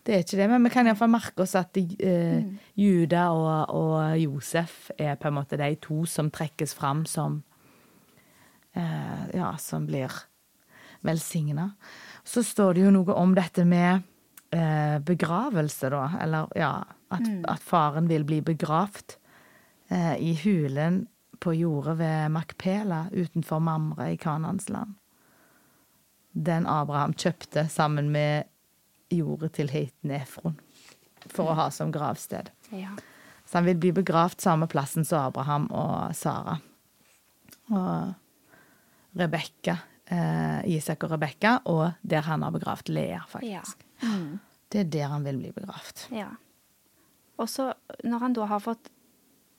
Det 0.05 0.13
er 0.13 0.19
ikke 0.21 0.37
det, 0.37 0.45
men 0.51 0.61
vi 0.61 0.69
kan 0.69 0.85
iallfall 0.85 1.09
merke 1.09 1.41
oss 1.41 1.55
at 1.57 1.73
eh, 1.81 2.43
Mm. 2.45 2.59
Juda 2.77 3.23
og, 3.33 3.71
og 3.73 4.19
Josef 4.21 4.91
er 5.01 5.15
på 5.17 5.31
en 5.31 5.33
måte 5.39 5.57
de 5.57 5.71
to 5.81 6.03
som 6.05 6.29
trekkes 6.29 6.75
fram 6.77 7.07
som 7.09 7.39
eh, 8.75 9.23
Ja, 9.33 9.55
som 9.57 9.87
blir 9.89 10.13
velsigna. 11.05 11.69
Så 12.25 12.43
står 12.43 12.73
det 12.73 12.85
jo 12.87 12.91
noe 12.95 13.13
om 13.13 13.35
dette 13.37 13.65
med 13.65 14.01
eh, 14.51 14.97
begravelse, 15.05 15.89
da. 15.93 16.03
Eller 16.21 16.47
ja, 16.57 16.73
at, 17.11 17.21
Mm. 17.27 17.43
at 17.47 17.61
faren 17.61 18.07
vil 18.09 18.23
bli 18.25 18.41
begravd 18.41 19.15
eh, 19.89 20.15
i 20.17 20.33
hulen 20.43 21.07
på 21.39 21.53
jordet 21.53 21.97
ved 21.99 22.31
Makpela 22.31 23.05
utenfor 23.11 23.59
Mamre 23.61 24.11
i 24.13 24.17
Kanans 24.17 24.69
land. 24.69 24.95
Den 26.33 26.65
Abraham 26.67 27.13
kjøpte 27.13 27.67
sammen 27.69 28.09
med 28.11 28.45
jordet 29.13 29.53
til 29.55 29.69
heiten 29.71 30.11
Efron 30.11 30.57
for 31.29 31.51
å 31.51 31.55
ha 31.55 31.69
som 31.71 31.91
gravsted. 31.91 32.49
ja. 32.71 32.95
Så 33.45 33.59
han 33.59 33.65
vil 33.67 33.77
bli 33.77 33.91
begravd 33.93 34.41
samme 34.41 34.65
plassen 34.67 35.05
som 35.05 35.27
Abraham 35.27 35.67
og 35.71 36.15
Sara. 36.17 36.55
Og 37.69 38.13
Rebekka, 39.15 39.75
eh, 40.11 40.61
Isak 40.75 41.03
og 41.03 41.11
Rebekka, 41.11 41.59
og 41.65 41.93
der 42.03 42.21
han 42.27 42.41
har 42.43 42.51
begravd 42.51 42.89
Lea, 42.89 43.21
Ja. 43.41 43.61
Mm. 44.03 44.39
Det 44.71 44.79
er 44.79 44.83
der 44.91 45.07
han 45.07 45.23
vil 45.23 45.37
bli 45.37 45.51
begravd. 45.55 46.07
ja. 46.11 46.29
Og 47.37 47.49
så, 47.49 47.73
når 48.03 48.19
han 48.19 48.33
da 48.33 48.45
har 48.47 48.59
fått 48.63 48.87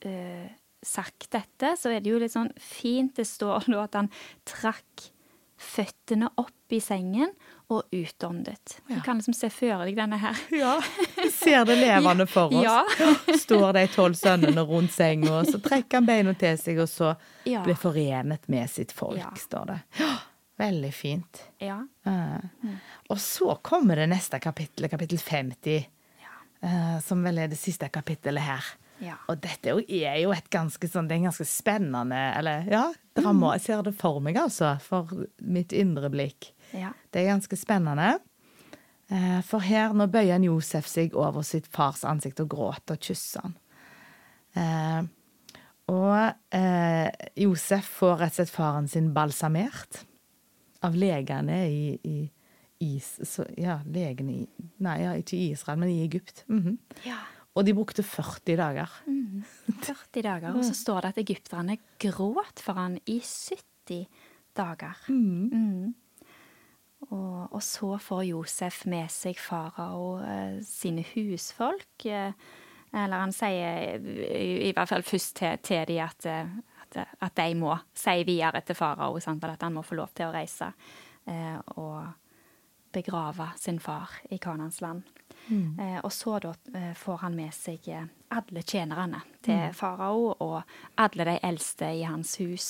eh, 0.01 0.47
sagt 0.83 1.29
dette, 1.31 1.75
så 1.77 1.89
er 1.93 1.99
det 2.01 2.09
jo 2.09 2.17
litt 2.19 2.33
sånn 2.33 2.49
fint 2.57 3.13
Det 3.15 3.25
står 3.27 3.67
da 3.69 3.83
at 3.83 3.93
han 3.93 4.09
trakk 4.49 5.11
føttene 5.57 6.29
opp 6.37 6.73
i 6.73 6.79
sengen 6.81 7.31
og 7.73 7.83
utåndet. 7.91 8.79
Ja. 8.87 8.95
Du 8.95 9.01
kan 9.01 9.17
liksom 9.17 9.33
se 9.33 9.49
for 9.49 9.85
deg 9.85 9.95
denne 9.97 10.17
her. 10.21 10.37
Ja, 10.53 10.75
vi 11.17 11.29
ser 11.33 11.65
det 11.65 11.77
levende 11.79 12.27
for 12.29 12.53
oss. 12.53 12.63
Ja. 12.63 12.83
Står 13.45 13.73
de 13.73 13.85
tolv 13.93 14.13
sønnene 14.19 14.61
rundt 14.69 14.91
senga, 14.93 15.39
og 15.39 15.49
så 15.49 15.61
trekker 15.63 15.97
han 16.01 16.05
beina 16.09 16.33
til 16.37 16.57
seg, 16.61 16.81
og 16.83 16.89
så 16.91 17.15
Ja. 17.47 17.63
blir 17.65 17.77
forenet 17.79 18.49
med 18.49 18.69
sitt 18.69 18.91
folk, 18.91 19.17
Ja. 19.21 19.31
står 19.37 19.65
det. 19.73 19.79
Veldig 20.57 20.89
fint. 20.93 21.43
Ja. 21.61 21.79
Mm. 22.07 22.77
Og 23.13 23.19
så 23.21 23.55
kommer 23.61 23.95
det 23.99 24.07
neste 24.09 24.39
kapittel, 24.41 24.89
kapittel 24.89 25.19
50, 25.21 25.85
Ja. 26.21 26.33
eh, 26.67 26.99
som 27.05 27.21
vel 27.23 27.37
er 27.43 27.47
det 27.51 27.57
siste 27.61 27.89
kapittelet 27.93 28.41
her. 28.41 28.63
Ja. 28.99 29.13
Og 29.29 29.39
dette 29.39 29.69
er 29.69 30.17
jo- 30.21 30.31
et 30.31 30.49
ganske 30.49 30.87
sånn, 30.89 31.07
det 31.07 31.17
er 31.19 31.29
ganske 31.29 31.45
spennende, 31.45 32.33
eller 32.35 32.63
ja, 32.67 32.91
drama. 33.15 33.51
Jeg 33.53 33.61
ser 33.61 33.83
det 33.83 33.95
for 33.95 34.19
meg, 34.19 34.35
altså, 34.35 34.79
for 34.81 35.07
mitt 35.41 35.71
indre 35.73 36.09
blikk. 36.09 36.51
ja. 36.73 36.91
Det 37.11 37.21
er 37.27 37.35
ganske 37.37 37.55
spennende. 37.57 38.19
Eh, 39.09 39.41
For 39.41 39.59
her, 39.59 39.93
nå 39.93 40.07
bøyer 40.11 40.43
Josef 40.43 40.85
seg 40.87 41.13
over 41.15 41.41
sitt 41.43 41.67
fars 41.67 42.01
ansikt 42.03 42.39
og 42.41 42.49
gråter 42.49 42.93
og 42.93 42.99
kysser 42.99 43.41
han. 43.41 43.55
Eh, 44.55 45.03
og 45.87 46.33
eh, 46.51 47.09
Josef 47.37 47.85
får 47.99 48.17
rett 48.19 48.31
og 48.31 48.33
slett 48.33 48.49
faren 48.49 48.89
sin 48.89 49.13
balsamert 49.13 50.03
av 50.85 50.97
legene 50.97 51.61
i, 51.69 51.97
i 52.03 52.17
is, 52.83 53.15
så, 53.25 53.45
ja, 53.57 53.79
legene 53.89 54.43
i 54.43 54.45
Nei, 54.85 54.99
ja, 55.01 55.15
ikke 55.17 55.37
i 55.37 55.49
Israel, 55.55 55.79
men 55.81 55.89
i 55.89 56.03
Egypt. 56.05 56.43
Mhm. 56.51 56.77
ja. 57.07 57.17
Og 57.57 57.65
de 57.65 57.73
brukte 57.73 58.03
40 58.05 58.53
dager. 58.59 58.91
40 59.81 60.21
dager. 60.21 60.51
Og 60.53 60.61
så 60.61 60.75
står 60.77 61.01
det 61.01 61.09
at 61.09 61.21
egypterne 61.23 61.77
gråt 61.97 62.61
for 62.61 62.77
han 62.77 62.99
i 63.09 63.17
70 63.17 64.03
dager. 64.53 64.99
Mm. 65.09 65.95
Og, 67.07 67.53
og 67.53 67.63
så 67.65 67.97
får 67.97 68.23
Josef 68.29 68.83
med 68.85 69.09
seg 69.09 69.41
farao 69.41 70.19
eh, 70.21 70.59
sine 70.65 71.01
husfolk. 71.15 72.05
Eh, 72.05 72.33
eller 72.93 73.23
han 73.25 73.33
sier 73.35 73.97
i, 73.97 74.69
i 74.69 74.71
hvert 74.75 74.89
fall 74.93 75.05
først 75.05 75.39
til, 75.41 75.57
til 75.65 75.85
de 75.89 75.97
at, 76.05 76.29
eh, 76.29 76.53
at, 76.87 77.17
at 77.19 77.35
de 77.35 77.51
må 77.59 77.75
si 77.93 78.23
videre 78.27 78.63
til 78.65 78.77
farao 78.77 79.17
at 79.17 79.61
han 79.61 79.75
må 79.75 79.83
få 79.83 79.99
lov 79.99 80.15
til 80.15 80.29
å 80.29 80.33
reise 80.33 80.71
eh, 81.27 81.59
og 81.75 82.07
begrave 82.95 83.51
sin 83.59 83.79
far 83.79 84.09
i 84.31 84.37
Kanans 84.37 84.81
land. 84.81 85.03
Eh, 85.79 85.99
og 86.03 86.11
så 86.11 86.39
da 86.43 86.53
eh, 86.73 86.93
får 86.97 87.17
han 87.23 87.35
med 87.35 87.53
seg 87.55 87.87
eh, 87.93 88.07
alle 88.33 88.63
tjenerne 88.63 89.21
til 89.43 89.71
farao 89.75 90.33
og 90.43 90.61
alle 90.95 91.27
de 91.27 91.37
eldste 91.43 91.91
i 91.99 92.03
hans 92.07 92.37
hus. 92.41 92.69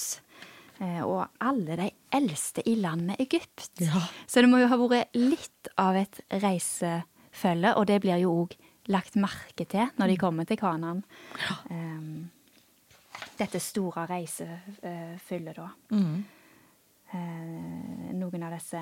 Eh, 0.79 1.01
og 1.01 1.25
alle 1.41 1.77
de 1.79 1.89
eldste 2.13 2.65
i 2.69 2.75
landet 2.81 3.21
Egypt. 3.23 3.71
Ja. 3.81 4.03
Så 4.27 4.43
det 4.43 4.51
må 4.51 4.61
jo 4.61 4.69
ha 4.69 4.77
vært 4.77 5.17
litt 5.17 5.71
av 5.81 5.97
et 5.97 6.19
reisefølge, 6.29 7.73
og 7.73 7.87
det 7.89 8.01
blir 8.03 8.21
jo 8.21 8.35
òg 8.43 8.57
lagt 8.93 9.17
merke 9.19 9.65
til 9.67 9.89
når 9.97 10.13
de 10.13 10.19
kommer 10.21 10.47
til 10.47 10.59
Kanan. 10.59 11.01
Um, 11.69 12.29
dette 13.37 13.59
store 13.59 14.05
reisefyllet, 14.09 15.55
da. 15.57 15.69
Mm. 15.91 16.23
Eh, 17.13 18.13
noen 18.19 18.43
av 18.43 18.51
disse 18.57 18.79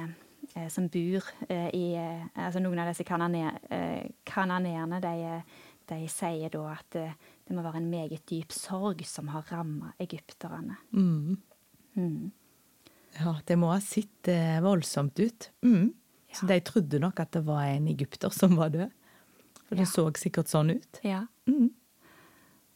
eh, 0.56 0.68
som 0.74 0.88
bor 0.90 1.28
eh, 1.50 1.68
i 1.78 1.84
eh, 1.94 2.24
Altså 2.42 2.60
noen 2.64 2.80
av 2.82 2.88
disse 2.90 3.06
kanane- 3.06 3.60
eh, 3.70 4.08
kananeerne, 4.26 4.98
de, 5.04 5.44
de 5.92 6.00
sier 6.10 6.50
da 6.50 6.64
at 6.74 6.96
eh, 6.98 7.12
det 7.46 7.54
må 7.56 7.62
være 7.62 7.78
en 7.84 7.90
meget 7.92 8.26
dyp 8.32 8.52
sorg 8.56 9.04
som 9.06 9.28
har 9.30 9.46
ramma 9.52 9.92
egypterne. 10.02 10.80
Mm. 10.92 11.38
Mm. 11.96 12.32
Ja, 13.20 13.36
det 13.46 13.56
må 13.62 13.70
ha 13.72 13.78
sett 13.80 14.28
eh, 14.28 14.58
voldsomt 14.66 15.20
ut. 15.22 15.52
Mm. 15.64 15.94
Så 16.34 16.48
de 16.50 16.58
trodde 16.66 17.00
nok 17.00 17.20
at 17.22 17.32
det 17.38 17.46
var 17.48 17.64
en 17.70 17.86
egypter 17.88 18.34
som 18.34 18.58
var 18.58 18.74
død. 18.74 18.90
For 19.70 19.76
det 19.78 19.86
Ja. 19.86 19.92
så 19.94 20.10
sikkert 20.18 20.50
sånn 20.52 20.74
ut. 20.76 21.00
Ja. 21.06 21.22
Mm. 21.48 21.70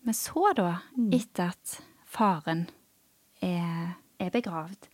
Men 0.09 0.15
så, 0.17 0.41
da, 0.57 0.71
etter 1.13 1.51
at 1.51 1.71
faren 2.09 2.63
er, 3.45 3.91
er 4.17 4.31
begravd, 4.33 4.87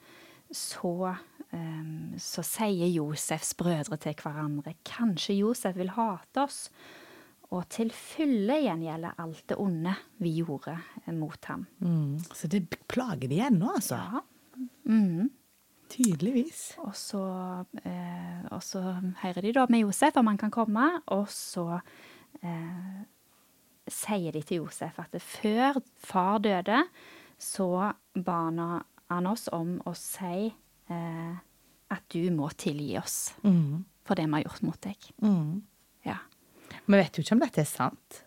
så, 0.52 1.14
um, 1.56 2.18
så 2.20 2.44
sier 2.44 2.92
Josefs 2.92 3.54
brødre 3.56 3.96
til 4.04 4.18
hverandre 4.20 4.74
kanskje 4.84 5.38
Josef 5.38 5.80
vil 5.80 5.94
hate 5.96 6.44
oss, 6.44 6.60
og 7.48 7.64
til 7.72 7.96
fulle 7.96 8.60
gjengjelde 8.66 9.14
alt 9.24 9.46
det 9.54 9.60
onde 9.64 9.96
vi 10.20 10.36
gjorde 10.42 10.76
mot 11.16 11.48
ham. 11.48 11.64
Mm. 11.80 12.20
Så 12.36 12.52
det 12.52 12.66
plager 12.92 13.32
de 13.32 13.40
ennå, 13.48 13.72
altså. 13.80 14.04
Ja. 14.04 14.26
Mm. 14.84 15.32
Tydeligvis. 15.96 16.74
Og 16.84 16.92
så, 16.92 17.26
eh, 17.88 18.44
og 18.52 18.60
så 18.68 18.84
hører 19.24 19.48
de 19.48 19.56
da 19.62 19.70
med 19.72 19.88
Josef 19.88 20.20
om 20.20 20.28
han 20.28 20.44
kan 20.44 20.52
komme, 20.52 20.92
og 21.08 21.30
så 21.32 21.80
eh, 22.44 23.06
sier 23.88 24.32
de 24.32 24.42
til 24.42 24.58
Josef 24.64 25.00
at 25.00 25.12
før 25.22 25.82
far 25.98 26.40
døde, 26.40 26.84
så 27.38 27.94
ba 28.16 28.38
han- 29.10 29.28
oss 29.28 29.48
om 29.54 29.82
å 29.86 29.96
si 29.96 30.54
eh, 30.90 31.36
at 31.92 32.10
du 32.10 32.30
må 32.32 32.50
tilgi 32.56 32.98
oss 32.98 33.34
Mm. 33.44 33.84
for 34.04 34.16
det 34.16 34.26
vi 34.26 34.32
har 34.32 34.44
gjort 34.44 34.64
mot 34.64 34.82
deg. 34.82 34.98
Mm. 35.22 35.62
Ja. 36.06 36.18
Vi 36.88 36.94
vet 36.98 37.14
jo 37.18 37.22
ikke 37.24 37.34
om 37.34 37.40
dette 37.40 37.60
er 37.62 37.66
sant. 37.66 38.24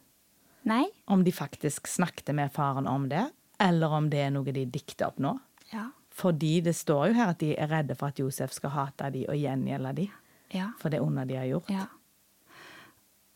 Nei? 0.65 0.87
Om 1.09 1.25
de 1.25 1.33
faktisk 1.33 1.87
snakket 1.87 2.35
med 2.35 2.53
faren 2.53 2.87
om 2.87 3.09
det, 3.09 3.31
eller 3.61 3.89
om 3.89 4.09
det 4.11 4.19
er 4.19 4.31
noe 4.31 4.45
de 4.53 4.65
dikter 4.67 5.07
opp 5.07 5.19
nå. 5.19 5.39
Ja. 5.73 5.91
Fordi 6.11 6.61
det 6.63 6.75
står 6.75 7.09
jo 7.09 7.15
her 7.15 7.29
at 7.31 7.39
de 7.39 7.57
er 7.57 7.69
redde 7.69 7.95
for 7.97 8.09
at 8.09 8.17
Josef 8.19 8.53
skal 8.53 8.71
hate 8.71 9.11
de 9.13 9.27
og 9.29 9.35
gjengjelde 9.37 9.95
de 9.95 10.11
Ja. 10.51 10.71
for 10.79 10.89
det 10.91 11.01
onde 11.01 11.27
de 11.29 11.35
har 11.37 11.45
gjort. 11.47 11.71
Ja. 11.71 11.87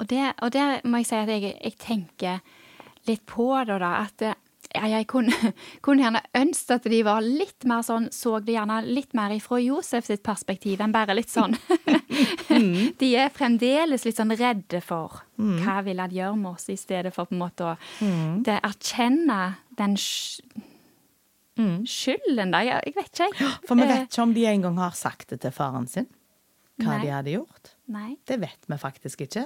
Og 0.02 0.08
det, 0.10 0.22
og 0.42 0.50
det 0.54 0.62
må 0.90 0.98
jeg 1.02 1.08
si 1.12 1.18
at 1.20 1.30
jeg, 1.30 1.52
jeg 1.62 1.76
tenker 1.78 2.40
litt 3.08 3.22
på 3.30 3.48
det, 3.68 3.76
da. 3.82 3.92
At 4.02 4.24
eh, 4.26 4.38
ja, 4.72 4.86
jeg 4.88 5.06
kunne, 5.10 5.34
kunne 5.84 6.02
gjerne 6.02 6.22
ønsket 6.38 6.74
at 6.78 6.86
de 6.90 7.00
var 7.06 7.22
litt 7.22 7.66
mer 7.68 7.84
sånn, 7.86 8.08
så 8.14 8.38
det 8.42 8.54
gjerne 8.56 8.80
litt 8.88 9.14
mer 9.18 9.34
ifra 9.36 9.58
Josef 9.62 10.06
sitt 10.08 10.22
perspektiv 10.26 10.80
enn 10.82 10.94
bare 10.94 11.14
litt 11.14 11.30
sånn. 11.32 11.54
De 13.02 13.08
er 13.18 13.30
fremdeles 13.34 14.04
litt 14.06 14.18
sånn 14.18 14.34
redde 14.36 14.80
for 14.84 15.22
hva 15.42 15.78
vil 15.86 15.98
han 16.02 16.12
gjøre 16.14 16.36
med 16.38 16.50
oss, 16.54 16.68
i 16.70 16.76
stedet 16.78 17.10
for 17.14 17.26
på 17.30 17.34
en 17.34 17.40
måte 17.42 17.64
å 17.66 17.72
det, 18.46 18.58
erkjenne 18.62 19.38
den 19.78 19.96
skylden, 21.88 22.52
da. 22.54 22.60
Jeg, 22.64 22.80
jeg 22.88 22.94
vet 22.96 23.10
ikke, 23.10 23.28
jeg. 23.28 23.54
For 23.68 23.76
vi 23.78 23.84
Eh, 23.86 23.90
vet 23.92 24.06
ikke 24.08 24.22
om 24.24 24.34
de 24.36 24.44
en 24.48 24.62
gang 24.66 24.78
har 24.80 24.94
sagt 24.96 25.32
det 25.34 25.40
til 25.44 25.52
faren 25.54 25.88
sin, 25.90 26.06
hva 26.80 26.94
Nei. 26.96 27.00
de 27.04 27.10
hadde 27.12 27.34
gjort. 27.34 27.74
Nei. 27.92 28.14
Det 28.28 28.38
vet 28.40 28.70
vi 28.70 28.78
faktisk 28.80 29.26
ikke. 29.26 29.44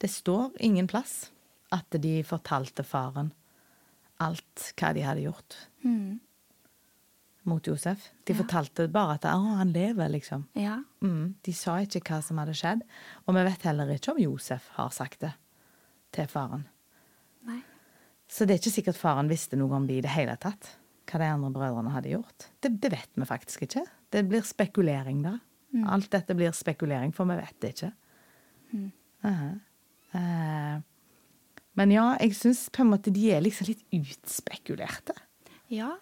Det 0.00 0.08
står 0.10 0.54
ingen 0.64 0.86
plass 0.88 1.30
at 1.74 1.92
de 2.02 2.20
fortalte 2.26 2.82
faren 2.86 3.32
alt 4.20 4.72
hva 4.80 4.90
de 4.96 5.04
hadde 5.06 5.22
gjort 5.28 5.56
Mm. 5.84 6.18
mot 7.48 7.64
Josef. 7.66 8.10
De 8.28 8.34
fortalte 8.36 8.84
bare 8.92 9.14
at 9.16 9.24
å, 9.24 9.56
han 9.56 9.72
lever, 9.72 10.08
liksom. 10.12 10.42
Ja. 10.60 10.82
Mm. 11.00 11.34
De 11.42 11.52
sa 11.56 11.78
ikke 11.80 12.02
hva 12.04 12.18
som 12.22 12.36
hadde 12.38 12.52
skjedd. 12.54 12.82
Og 13.26 13.34
vi 13.34 13.44
vet 13.46 13.62
heller 13.64 13.88
ikke 13.94 14.12
om 14.12 14.20
Josef 14.20 14.68
har 14.76 14.90
sagt 14.92 15.20
det 15.24 15.32
til 16.12 16.26
faren. 16.28 16.66
Nei. 17.48 17.62
Så 18.28 18.44
det 18.46 18.54
er 18.54 18.60
ikke 18.60 18.74
sikkert 18.76 19.00
faren 19.00 19.28
visste 19.32 19.56
noe 19.56 19.72
om 19.78 19.86
det 19.88 19.96
i 19.98 20.04
det 20.04 20.12
hele 20.12 20.36
tatt. 20.36 20.74
Hva 21.10 21.18
de 21.18 21.30
andre 21.32 21.50
brødrene 21.50 21.90
hadde 21.96 22.12
gjort. 22.12 22.44
Det, 22.62 22.74
det 22.80 22.92
vet 22.92 23.16
vi 23.18 23.26
faktisk 23.26 23.64
ikke. 23.66 23.86
Det 24.12 24.22
blir 24.28 24.44
spekulering 24.46 25.24
da. 25.24 25.38
Alt 25.90 26.10
dette 26.12 26.34
blir 26.36 26.52
spekulering, 26.54 27.12
for 27.14 27.24
vi 27.30 27.38
vet 27.40 27.56
det 27.62 27.72
ikke. 27.74 27.92
Aha. 29.24 29.48
Eh, 29.48 29.50
men 30.12 31.92
ja, 31.94 32.06
jeg 32.20 32.34
syns 32.36 32.64
på 32.74 32.82
en 32.82 32.90
måte 32.92 33.12
de 33.14 33.28
er 33.32 33.44
liksom 33.44 33.70
litt 33.70 33.84
utspekulerte. 33.94 35.14
Ja. 35.70 35.92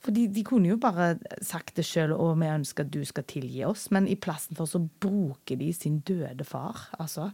For 0.00 0.16
de, 0.16 0.42
kunne 0.46 0.72
jo 0.72 0.78
bare 0.80 1.14
sagt 1.44 1.76
det 1.76 1.84
sjøl, 1.86 2.14
og 2.16 2.38
vi 2.40 2.48
ønsker 2.48 2.86
at 2.86 2.92
du 2.94 3.02
skal 3.06 3.26
tilgi 3.28 3.62
oss, 3.68 3.90
men 3.94 4.08
i 4.08 4.16
plassen 4.16 4.56
for 4.58 4.68
så 4.68 4.80
bruker 4.80 5.60
de 5.60 5.70
sin 5.76 6.00
døde 6.08 6.46
far, 6.48 6.88
altså. 6.98 7.30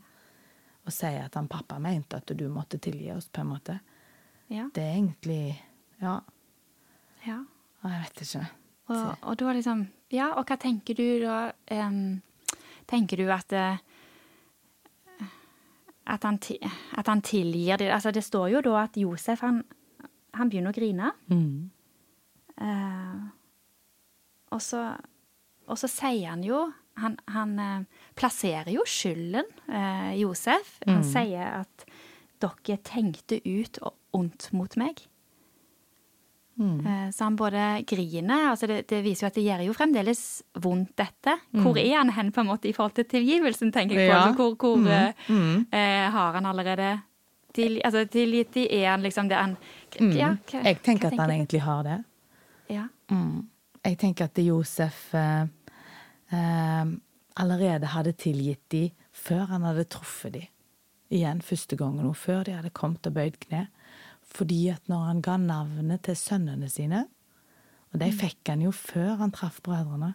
Og 0.86 0.94
sier 0.94 1.24
at 1.24 1.38
han 1.38 1.48
pappa 1.50 1.78
mente 1.82 2.18
at 2.18 2.30
du 2.38 2.46
måtte 2.50 2.78
tilgi 2.82 3.08
oss, 3.14 3.30
på 3.30 3.42
en 3.42 3.52
måte. 3.54 3.78
Ja. 4.50 4.68
Det 4.74 4.82
er 4.82 4.94
egentlig 4.94 5.56
Ja, 5.98 6.20
ja. 7.26 7.40
jeg 7.82 8.02
vet 8.04 8.20
ikke. 8.22 8.44
Og, 8.86 9.06
og 9.22 9.38
da 9.40 9.54
liksom 9.56 9.86
Ja, 10.14 10.28
og 10.38 10.46
hva 10.46 10.54
tenker 10.60 10.94
du 10.94 11.18
da? 11.24 11.50
Um, 11.72 12.20
tenker 12.86 13.18
du 13.18 13.30
at 13.34 13.50
eh, 13.56 13.80
at 16.06 16.24
han, 16.26 16.38
at 16.96 17.08
han 17.10 17.22
tilgir 17.22 17.80
det? 17.80 17.90
Altså, 17.90 18.12
det 18.14 18.24
står 18.24 18.48
jo 18.54 18.62
da 18.66 18.84
at 18.84 18.96
Josef, 19.00 19.42
han, 19.42 19.62
han 20.34 20.50
begynner 20.50 20.74
å 20.74 20.76
grine. 20.76 21.12
Mm. 21.32 21.70
Eh, 22.62 23.24
og, 24.54 24.62
så, 24.62 24.82
og 25.66 25.78
så 25.80 25.90
sier 25.92 26.30
han 26.30 26.44
jo 26.46 26.62
Han, 26.96 27.18
han 27.28 27.50
eh, 27.60 27.82
plasserer 28.16 28.70
jo 28.72 28.86
skylden, 28.88 29.44
eh, 29.68 30.14
Josef. 30.16 30.78
Han 30.88 31.02
sier 31.04 31.58
at 31.58 31.84
dere 32.40 32.78
tenkte 32.80 33.36
ut 33.44 33.76
ondt 34.16 34.48
mot 34.56 34.78
meg. 34.80 35.02
Eh, 36.58 37.10
Så 37.12 37.24
han 37.24 37.36
både 37.36 37.84
griner 37.84 38.50
altså 38.50 38.66
det, 38.66 38.86
det 38.88 39.02
viser 39.04 39.26
jo 39.26 39.28
at 39.28 39.34
det 39.34 39.44
gjør 39.44 39.64
jo 39.66 39.72
fremdeles 39.76 40.42
vondt, 40.54 40.94
dette. 40.96 41.34
Hvor 41.52 41.76
er 41.76 41.96
han 41.98 42.10
hen 42.16 42.30
på 42.32 42.40
en 42.40 42.46
måte 42.48 42.68
i 42.68 42.72
forhold 42.72 42.94
til 42.96 43.04
tilgivelsen, 43.04 43.72
tenker 43.72 43.98
jeg 43.98 44.08
på? 44.10 44.14
Ja. 44.14 44.22
Altså, 44.22 44.36
hvor 44.40 44.56
hvor 44.56 44.78
mm. 45.28 45.66
eh, 45.72 46.06
har 46.10 46.32
han 46.32 46.46
allerede 46.46 47.00
til, 47.52 47.80
altså, 47.84 48.06
tilgitt 48.08 48.54
de? 48.54 48.66
Er 48.72 48.90
han 48.90 49.02
liksom 49.02 49.28
det 49.28 49.36
han 49.36 49.56
ja, 50.00 50.34
hva- 50.48 50.64
Jeg 50.64 50.82
tenker 50.82 51.06
at 51.12 51.18
han 51.18 51.28
du? 51.28 51.34
egentlig 51.34 51.60
har 51.62 51.82
det. 51.82 51.98
Ja. 52.70 52.86
Mm. 53.10 53.48
Jeg 53.84 53.98
tenker 53.98 54.24
at 54.24 54.38
Josef 54.38 55.14
eh, 55.14 55.46
eh, 56.32 56.84
allerede 57.36 57.86
hadde 57.92 58.12
tilgitt 58.12 58.64
de 58.72 58.90
før 59.12 59.46
han 59.52 59.62
hadde 59.62 59.84
truffet 59.84 60.32
de. 60.32 60.46
Igjen 61.10 61.40
første 61.42 61.76
gangen, 61.78 62.06
og 62.06 62.16
før 62.16 62.42
de 62.44 62.52
hadde 62.56 62.70
kommet 62.74 63.06
og 63.06 63.14
bøyd 63.14 63.36
kne. 63.44 63.68
Fordi 64.36 64.60
at 64.74 64.90
når 64.92 65.04
han 65.08 65.22
ga 65.24 65.36
navnet 65.40 66.04
til 66.06 66.18
sønnene 66.18 66.68
sine, 66.72 67.06
og 67.92 68.00
de 68.02 68.10
fikk 68.12 68.50
han 68.52 68.64
jo 68.64 68.72
før 68.74 69.14
han 69.22 69.32
traff 69.32 69.62
brødrene 69.64 70.10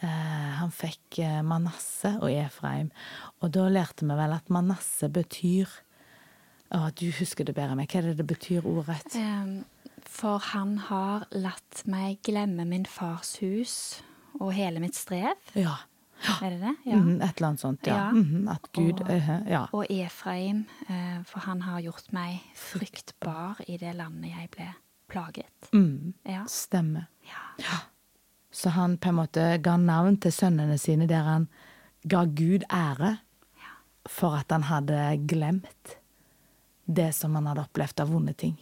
eh, 0.00 0.52
Han 0.60 0.70
fikk 0.72 1.18
eh, 1.20 1.42
Manasse 1.44 2.14
og 2.22 2.30
Efraim, 2.30 2.92
og 3.42 3.52
da 3.56 3.66
lærte 3.68 4.06
vi 4.06 4.16
vel 4.16 4.36
at 4.36 4.52
Manasse 4.54 5.10
betyr 5.12 5.68
å, 6.72 6.88
Du 6.96 7.10
husker 7.18 7.46
det 7.46 7.54
bedre 7.54 7.74
enn 7.74 7.82
meg. 7.82 7.90
Hva 7.92 8.00
er 8.00 8.10
det 8.10 8.20
det 8.22 8.28
betyr 8.30 8.66
ordrett? 8.66 9.18
For 10.06 10.40
han 10.52 10.78
har 10.88 11.26
latt 11.34 11.82
meg 11.90 12.22
glemme 12.26 12.64
min 12.68 12.86
fars 12.88 13.36
hus 13.42 13.76
og 14.40 14.54
hele 14.56 14.80
mitt 14.82 14.96
strev. 14.96 15.36
Ja. 15.58 15.76
Er 16.42 16.50
det 16.50 16.60
det? 16.60 16.74
Ja. 16.84 16.96
Mm, 16.96 17.20
et 17.22 17.36
eller 17.36 17.48
annet 17.48 17.60
sånt, 17.60 17.86
ja. 17.86 18.10
Mhm, 18.12 18.48
at 18.48 18.68
Gud 18.72 19.00
Og- 19.00 19.10
eh, 19.10 19.28
Ja. 19.50 19.66
Og 19.72 19.86
Efraim, 19.90 20.64
eh, 20.88 21.22
for 21.24 21.40
han 21.40 21.60
har 21.62 21.80
gjort 21.80 22.12
meg 22.12 22.40
fryktbar 22.54 23.60
i 23.68 23.76
det 23.76 23.94
landet 23.96 24.30
jeg 24.36 24.50
ble 24.50 24.68
plaget. 25.08 25.70
Mm, 25.72 26.14
Ja. 26.26 26.44
stemmer. 26.46 27.06
ja. 27.58 27.76
Så 28.52 28.70
han 28.70 28.96
på 28.98 29.08
en 29.08 29.14
måte 29.16 29.62
ga 29.62 29.76
navn 29.76 30.16
til 30.20 30.32
sønnene 30.32 30.78
sine 30.78 31.06
der 31.06 31.22
han 31.22 31.48
ga 32.08 32.24
Gud 32.24 32.62
ære 32.72 33.18
for 34.08 34.36
at 34.36 34.50
han 34.50 34.62
hadde 34.62 35.26
glemt 35.26 35.96
det 36.86 37.14
som 37.14 37.34
han 37.34 37.46
hadde 37.46 37.64
opplevd 37.66 38.00
av 38.00 38.08
vonde 38.08 38.32
ting. 38.36 38.56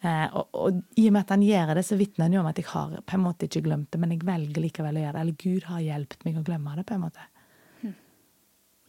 Eh, 0.00 0.26
og, 0.32 0.48
og 0.56 0.78
i 0.96 1.08
og 1.10 1.12
med 1.12 1.26
at 1.26 1.34
han 1.34 1.42
gjør 1.44 1.74
det, 1.76 1.84
så 1.84 1.98
vitner 2.00 2.26
han 2.26 2.36
jo 2.38 2.40
om 2.40 2.48
at 2.48 2.60
jeg 2.60 2.70
har 2.70 2.94
på 3.04 3.18
en 3.18 3.24
måte 3.24 3.48
ikke 3.48 3.64
glemt 3.66 3.90
det, 3.92 4.00
men 4.00 4.14
jeg 4.14 4.24
velger 4.24 4.64
likevel 4.64 4.96
å 4.96 5.04
gjøre 5.04 5.16
det. 5.16 5.24
Eller 5.26 5.42
Gud 5.42 5.68
har 5.68 5.84
hjulpet 5.84 6.24
meg 6.24 6.40
å 6.40 6.44
glemme 6.46 6.76
det, 6.78 6.86
på 6.88 6.96
en 6.96 7.04
måte. 7.04 7.26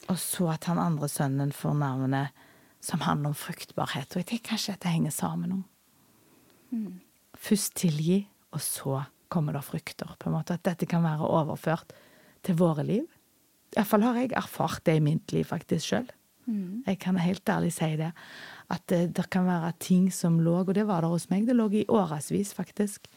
Og 0.09 0.17
så 0.17 0.47
at 0.53 0.65
han 0.65 0.81
andre 0.81 1.09
sønnen 1.11 1.51
får 1.53 1.75
navnet 1.77 2.45
som 2.81 3.03
handler 3.05 3.33
om 3.33 3.37
fruktbarhet. 3.37 4.15
Og 4.15 4.23
jeg 4.23 4.29
tenker 4.31 4.53
kanskje 4.53 4.75
dette 4.75 4.93
henger 4.93 5.13
sammen 5.13 5.57
om. 5.59 5.65
Først 7.37 7.75
tilgi, 7.77 8.23
og 8.55 8.63
så 8.65 9.03
kommer 9.31 9.53
det 9.53 9.63
frukter. 9.67 10.15
på 10.19 10.29
en 10.29 10.35
måte. 10.35 10.57
At 10.57 10.63
dette 10.65 10.87
kan 10.89 11.03
være 11.03 11.27
overført 11.27 11.93
til 12.43 12.57
våre 12.57 12.83
liv. 12.83 13.05
Iallfall 13.75 14.03
har 14.03 14.17
jeg 14.19 14.33
erfart 14.35 14.83
det 14.85 14.97
i 14.97 15.03
mitt 15.03 15.31
liv 15.31 15.45
faktisk 15.47 15.85
sjøl. 15.91 16.09
Jeg 16.87 16.99
kan 16.99 17.17
helt 17.21 17.49
ærlig 17.49 17.71
si 17.73 17.95
det. 17.95 18.11
At 18.71 18.85
det, 18.91 19.01
det 19.17 19.27
kan 19.33 19.47
være 19.49 19.73
ting 19.83 20.07
som 20.15 20.39
lå, 20.43 20.61
og 20.63 20.73
det 20.77 20.85
var 20.87 21.03
det 21.03 21.11
hos 21.11 21.27
meg, 21.31 21.47
det 21.47 21.57
lå 21.57 21.67
i 21.75 21.87
årevis 21.91 22.53
faktisk, 22.55 23.09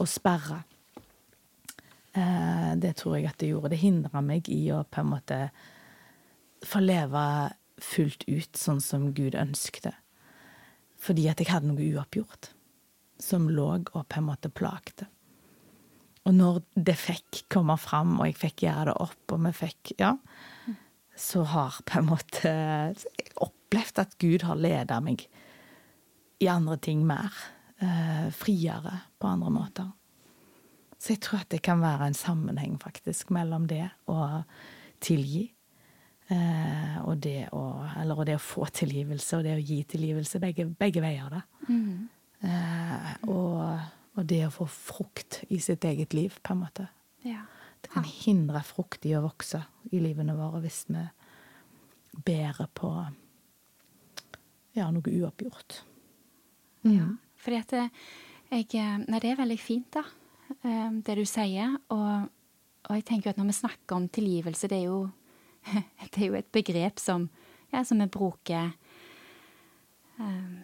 og 0.00 0.08
sperra. 0.10 0.60
Eh, 2.12 2.72
det 2.80 2.96
tror 3.00 3.16
jeg 3.16 3.30
at 3.30 3.38
det 3.40 3.52
gjorde. 3.52 3.72
Det 3.72 3.80
hindra 3.80 4.22
meg 4.24 4.50
i 4.52 4.62
å 4.74 4.82
på 4.84 5.02
en 5.02 5.12
måte 5.14 5.40
få 6.66 6.82
leve 6.84 7.24
fullt 7.80 8.26
ut 8.28 8.58
sånn 8.58 8.82
som 8.84 9.10
Gud 9.16 9.36
ønskte. 9.38 9.94
Fordi 11.00 11.30
at 11.30 11.40
jeg 11.40 11.48
hadde 11.52 11.70
noe 11.70 11.92
uoppgjort 11.94 12.50
som 13.20 13.48
lå 13.52 13.70
og 13.78 14.04
på 14.04 14.20
en 14.20 14.28
måte 14.28 14.52
plagte. 14.52 15.08
Og 16.28 16.36
når 16.36 16.60
det 16.76 16.96
fikk 17.00 17.46
komme 17.52 17.76
fram, 17.80 18.18
og 18.20 18.28
jeg 18.28 18.36
fikk 18.42 18.66
gjøre 18.66 18.90
det 18.90 18.96
opp, 19.00 19.22
og 19.32 19.44
vi 19.46 19.54
fikk 19.56 19.94
Ja, 20.00 20.14
så 21.16 21.44
har 21.48 21.80
på 21.88 22.00
en 22.00 22.08
måte 22.08 22.50
jeg 22.50 23.50
opplevd 23.70 23.98
at 24.02 24.18
Gud 24.18 24.42
har 24.42 24.58
leda 24.58 24.98
meg 25.00 25.26
i 26.40 26.48
andre 26.50 26.76
ting 26.78 27.06
mer. 27.06 27.30
Eh, 27.80 28.30
friere 28.30 29.00
på 29.18 29.26
andre 29.26 29.50
måter. 29.50 29.90
Så 30.98 31.14
jeg 31.14 31.20
tror 31.24 31.40
at 31.40 31.50
det 31.50 31.62
kan 31.62 31.80
være 31.80 32.10
en 32.10 32.14
sammenheng, 32.14 32.76
faktisk, 32.80 33.30
mellom 33.30 33.66
det 33.66 33.86
å 34.06 34.42
tilgi. 35.00 35.46
Eh, 36.28 36.98
og 37.06 37.22
det 37.24 37.48
å 37.52 37.62
Eller 37.96 38.18
og 38.18 38.26
det 38.26 38.36
å 38.36 38.42
få 38.42 38.66
tilgivelse 38.66 39.38
og 39.38 39.44
det 39.44 39.54
å 39.56 39.62
gi 39.64 39.82
tilgivelse. 39.84 40.40
Begge, 40.40 40.66
begge 40.66 41.00
veier, 41.00 41.30
da. 41.30 41.40
Eh, 42.42 43.14
og, 43.28 43.80
og 44.16 44.26
det 44.26 44.44
å 44.46 44.52
få 44.52 44.66
frukt 44.66 45.42
i 45.48 45.58
sitt 45.58 45.84
eget 45.84 46.12
liv, 46.12 46.36
på 46.42 46.52
en 46.52 46.62
måte. 46.66 46.88
Ja. 47.24 47.46
Det 47.80 47.94
kan 47.94 48.04
hindre 48.04 48.60
frukt 48.62 49.06
i 49.06 49.16
å 49.16 49.24
vokse 49.24 49.62
i 49.90 50.00
livene 50.00 50.36
våre 50.36 50.60
hvis 50.60 50.84
vi 50.90 51.06
bærer 52.26 52.68
på 52.74 52.92
ja, 54.76 54.90
noe 54.94 55.14
uoppgjort. 55.20 55.80
Ja. 56.88 57.06
Fordi 57.40 57.60
at 57.60 57.74
det, 57.74 57.84
jeg 58.50 58.66
eh, 58.78 58.98
Nei, 59.06 59.20
det 59.22 59.32
er 59.32 59.40
veldig 59.40 59.58
fint, 59.60 59.88
da, 59.94 60.04
eh, 60.62 60.90
det 61.06 61.16
du 61.18 61.24
sier. 61.28 61.76
Og, 61.94 62.28
og 62.88 62.98
jeg 62.98 63.06
tenker 63.08 63.30
jo 63.30 63.34
at 63.34 63.40
når 63.40 63.50
vi 63.52 63.58
snakker 63.60 63.96
om 63.96 64.08
tilgivelse, 64.10 64.70
det 64.70 64.80
er 64.80 64.88
jo, 64.88 65.00
det 66.12 66.18
er 66.18 66.26
jo 66.26 66.38
et 66.40 66.52
begrep 66.54 67.02
som, 67.02 67.28
ja, 67.72 67.84
som 67.86 68.02
vi 68.02 68.10
bruker 68.10 68.72
eh, 70.18 70.58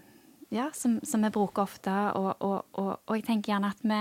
Ja, 0.54 0.68
som, 0.72 1.00
som 1.02 1.24
vi 1.26 1.32
bruker 1.34 1.64
ofte. 1.64 1.94
Og, 2.14 2.30
og, 2.38 2.78
og, 2.78 2.92
og 3.02 3.16
jeg 3.18 3.26
tenker 3.26 3.54
gjerne 3.54 3.72
at 3.74 3.82
vi, 3.82 3.98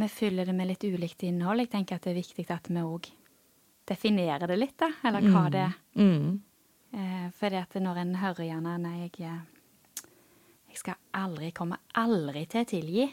vi 0.00 0.08
fyller 0.08 0.48
det 0.48 0.54
med 0.56 0.70
litt 0.70 0.84
ulikt 0.84 1.26
innhold. 1.28 1.60
Jeg 1.60 1.74
tenker 1.74 1.98
at 1.98 2.06
det 2.06 2.14
er 2.14 2.22
viktig 2.22 2.46
at 2.50 2.70
vi 2.72 2.80
òg 2.80 3.10
definerer 3.84 4.48
det 4.48 4.56
litt, 4.56 4.78
da. 4.80 4.88
Eller 5.04 5.26
hva 5.28 5.42
det 5.52 5.60
er. 5.66 5.74
Mm. 6.00 6.40
Eh, 6.94 7.26
fordi 7.34 7.58
at 7.58 7.74
når 7.82 8.00
en 8.02 8.14
hører 8.22 8.46
gjerne 8.46 8.76
Nei, 8.78 8.94
jeg, 9.06 9.26
eh, 9.26 10.04
jeg 10.70 10.80
skal 10.82 11.00
aldri 11.14 11.50
komme 11.56 11.80
aldri 11.98 12.44
til 12.50 12.62
å 12.62 12.70
tilgi. 12.70 13.08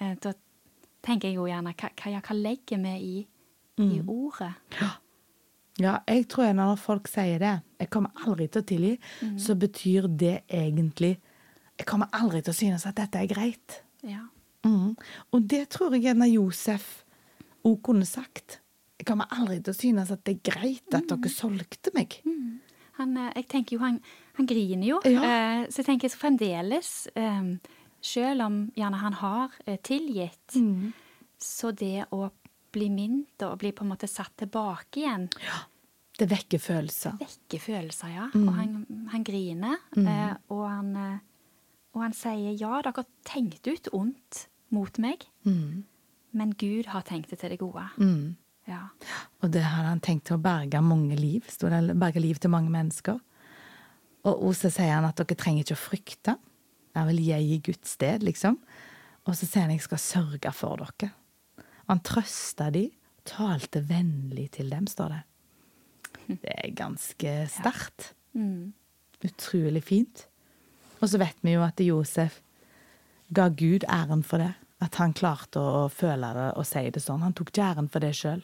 Eh, 0.00 0.16
da 0.22 0.34
tenker 1.02 1.30
jeg 1.30 1.38
jo 1.38 1.46
gjerne 1.50 1.74
hva, 1.78 1.92
hva, 2.02 2.18
hva 2.18 2.38
legger 2.38 2.82
vi 2.82 2.96
i, 2.98 3.16
i 3.82 4.00
ordet? 4.02 4.52
Ja, 5.80 5.98
jeg 6.06 6.26
tror 6.28 6.52
når 6.54 6.76
folk 6.78 7.08
sier 7.08 7.40
det, 7.40 7.52
jeg 7.80 7.90
kommer 7.90 8.26
aldri 8.26 8.46
til 8.52 8.60
å 8.60 8.66
tilgi, 8.68 8.96
så 9.40 9.54
betyr 9.58 10.10
det 10.20 10.42
egentlig 10.52 11.16
jeg 11.78 11.88
kommer 11.88 12.12
aldri 12.14 12.42
til 12.44 12.52
å 12.52 12.56
synes 12.56 12.84
at 12.86 12.98
dette 13.00 13.18
er 13.18 13.30
greit. 13.30 13.78
Ja. 14.06 14.26
Mm. 14.66 14.92
Og 15.34 15.46
det 15.50 15.64
tror 15.74 15.96
jeg 15.96 16.04
gjerne 16.06 16.28
Josef 16.30 17.02
òg 17.66 17.80
kunne 17.86 18.06
sagt. 18.06 18.60
Jeg 19.00 19.08
kommer 19.08 19.30
aldri 19.34 19.58
til 19.58 19.74
å 19.74 19.78
synes 19.78 20.12
at 20.14 20.22
det 20.26 20.36
er 20.36 20.52
greit 20.52 20.94
at 20.94 21.08
dere 21.10 21.32
solgte 21.32 21.90
meg. 21.96 22.20
Han, 23.02 23.16
eh, 23.18 23.32
jeg 23.42 23.48
tenker 23.52 23.76
jo, 23.76 23.82
han, 23.84 24.00
han 24.38 24.48
griner 24.48 24.86
jo. 24.88 25.00
Ja. 25.04 25.22
Eh, 25.26 25.64
så 25.68 25.82
jeg 25.82 25.90
tenker 25.90 26.12
så 26.12 26.20
fremdeles, 26.22 26.92
eh, 27.18 27.50
selv 28.02 28.46
om 28.48 28.60
gjerne 28.78 28.98
han 29.02 29.18
har 29.20 29.50
eh, 29.66 29.76
tilgitt, 29.84 30.56
så 31.42 31.70
det 31.74 32.06
å 32.14 32.30
bli 32.72 32.88
minnet 32.88 33.42
og 33.44 33.58
bli 33.60 33.70
på 33.76 33.84
en 33.84 33.90
måte 33.92 34.08
satt 34.08 34.32
tilbake 34.40 35.02
igjen, 35.02 35.28
ja. 35.44 35.60
Det 36.18 36.26
vekker 36.28 36.60
følelser. 36.60 37.14
vekker 37.18 37.58
følelser, 37.58 38.10
ja. 38.12 38.26
Og 38.36 38.50
han, 38.54 38.74
han 39.10 39.22
griner, 39.24 39.78
Mm. 39.96 40.36
og, 40.52 40.60
han, 40.68 40.90
og 41.94 42.02
han 42.04 42.12
sier 42.14 42.52
ja, 42.60 42.82
dere 42.84 42.92
har 43.00 43.06
tenkt 43.24 43.66
ut 43.66 43.88
ondt 43.96 44.42
mot 44.70 44.98
meg, 45.00 45.24
men 45.44 46.52
Gud 46.60 46.86
har 46.92 47.02
tenkt 47.08 47.32
det 47.32 47.40
til 47.40 47.50
det 47.54 47.58
gode. 47.60 47.86
Mm. 47.96 48.36
Ja. 48.72 48.86
Og 49.42 49.52
det 49.52 49.62
hadde 49.66 49.90
han 49.90 50.02
tenkt 50.04 50.26
til 50.28 50.38
å 50.38 50.42
berge 50.42 50.80
mange 50.84 51.18
liv. 51.18 51.46
Stod 51.52 51.74
det, 51.74 51.96
berge 52.00 52.22
liv 52.24 52.40
til 52.40 52.52
mange 52.54 52.72
mennesker. 52.72 53.20
Og 54.28 54.52
så 54.54 54.70
sier 54.70 54.94
han 54.94 55.08
at 55.08 55.18
dere 55.18 55.38
trenger 55.38 55.64
ikke 55.64 55.76
å 55.76 55.82
frykte. 55.82 56.36
Jeg 56.92 57.08
vil 57.08 57.22
jeg 57.26 57.48
i 57.48 57.58
Guds 57.66 57.96
sted, 57.96 58.22
liksom. 58.22 58.58
Og 59.26 59.36
så 59.38 59.46
sier 59.46 59.66
han 59.66 59.74
jeg 59.74 59.84
skal 59.84 60.02
sørge 60.02 60.52
for 60.54 60.82
dere. 60.82 61.12
Han 61.90 62.02
trøsta 62.06 62.70
de, 62.74 62.86
talte 63.28 63.82
vennlig 63.86 64.48
til 64.56 64.70
dem, 64.72 64.86
står 64.90 65.16
det. 65.16 65.22
Det 66.42 66.54
er 66.54 66.74
ganske 66.78 67.34
sterkt. 67.50 68.12
Utrolig 69.26 69.82
fint. 69.86 70.26
Og 71.02 71.10
så 71.10 71.18
vet 71.18 71.38
vi 71.42 71.56
jo 71.56 71.64
at 71.66 71.82
Josef 71.82 72.38
ga 73.34 73.48
Gud 73.50 73.86
æren 73.90 74.22
for 74.26 74.42
det. 74.42 74.52
At 74.82 74.98
han 74.98 75.14
klarte 75.14 75.60
å 75.62 75.88
føle 75.92 76.32
det 76.34 76.48
og 76.58 76.66
si 76.66 76.82
det 76.90 77.02
sånn. 77.02 77.22
Han 77.22 77.34
tok 77.38 77.52
ikke 77.52 77.66
æren 77.72 77.90
for 77.90 78.02
det 78.02 78.14
sjøl. 78.18 78.42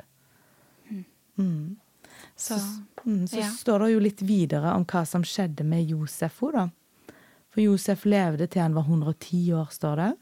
Så, 2.37 2.59
Mm, 3.07 3.27
så 3.31 3.39
Ja. 3.39 3.49
står 3.51 3.79
det 3.79 3.93
jo 3.93 3.99
litt 4.01 4.21
videre 4.23 4.75
om 4.75 4.85
hva 4.85 5.05
som 5.07 5.23
skjedde 5.23 5.65
med 5.65 5.87
Josef 5.89 6.41
òg, 6.43 6.53
da. 6.53 6.69
For 7.51 7.61
Josef 7.63 8.05
levde 8.05 8.47
til 8.51 8.63
han 8.63 8.75
var 8.75 8.83
110 8.85 9.53
år, 9.55 9.69
står 9.71 9.97
det. 9.97 10.13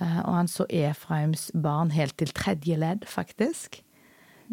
Eh, 0.00 0.18
og 0.24 0.34
han 0.34 0.46
så 0.48 0.64
Efraims 0.70 1.50
barn 1.54 1.90
helt 1.90 2.16
til 2.16 2.28
tredje 2.28 2.76
ledd, 2.78 3.04
faktisk. 3.06 3.82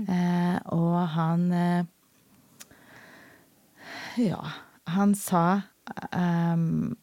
Eh, 0.08 0.60
og 0.73 1.08
han 1.10 1.51
eh, 1.51 1.84
Ja, 4.17 4.41
han 4.88 5.15
sa 5.15 5.62
um, 6.13 6.95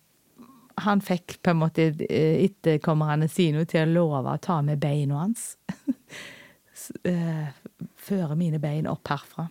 Han 0.78 1.00
fikk 1.00 1.38
på 1.42 1.50
en 1.50 1.56
måte 1.60 1.86
eh, 2.10 2.44
etterkommerne 2.46 3.28
sine 3.28 3.64
til 3.64 3.88
å 3.88 3.92
love 3.92 4.32
å 4.34 4.40
ta 4.40 4.60
med 4.62 4.78
beina 4.80 5.18
hans. 5.24 5.56
Føre 7.96 8.36
mine 8.38 8.60
bein 8.62 8.88
opp 8.90 9.08
herfra. 9.10 9.48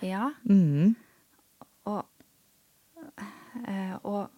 ja. 0.00 0.30
Mm. 0.48 0.94
Og, 1.90 2.04
eh, 3.66 3.94
og 4.06 4.28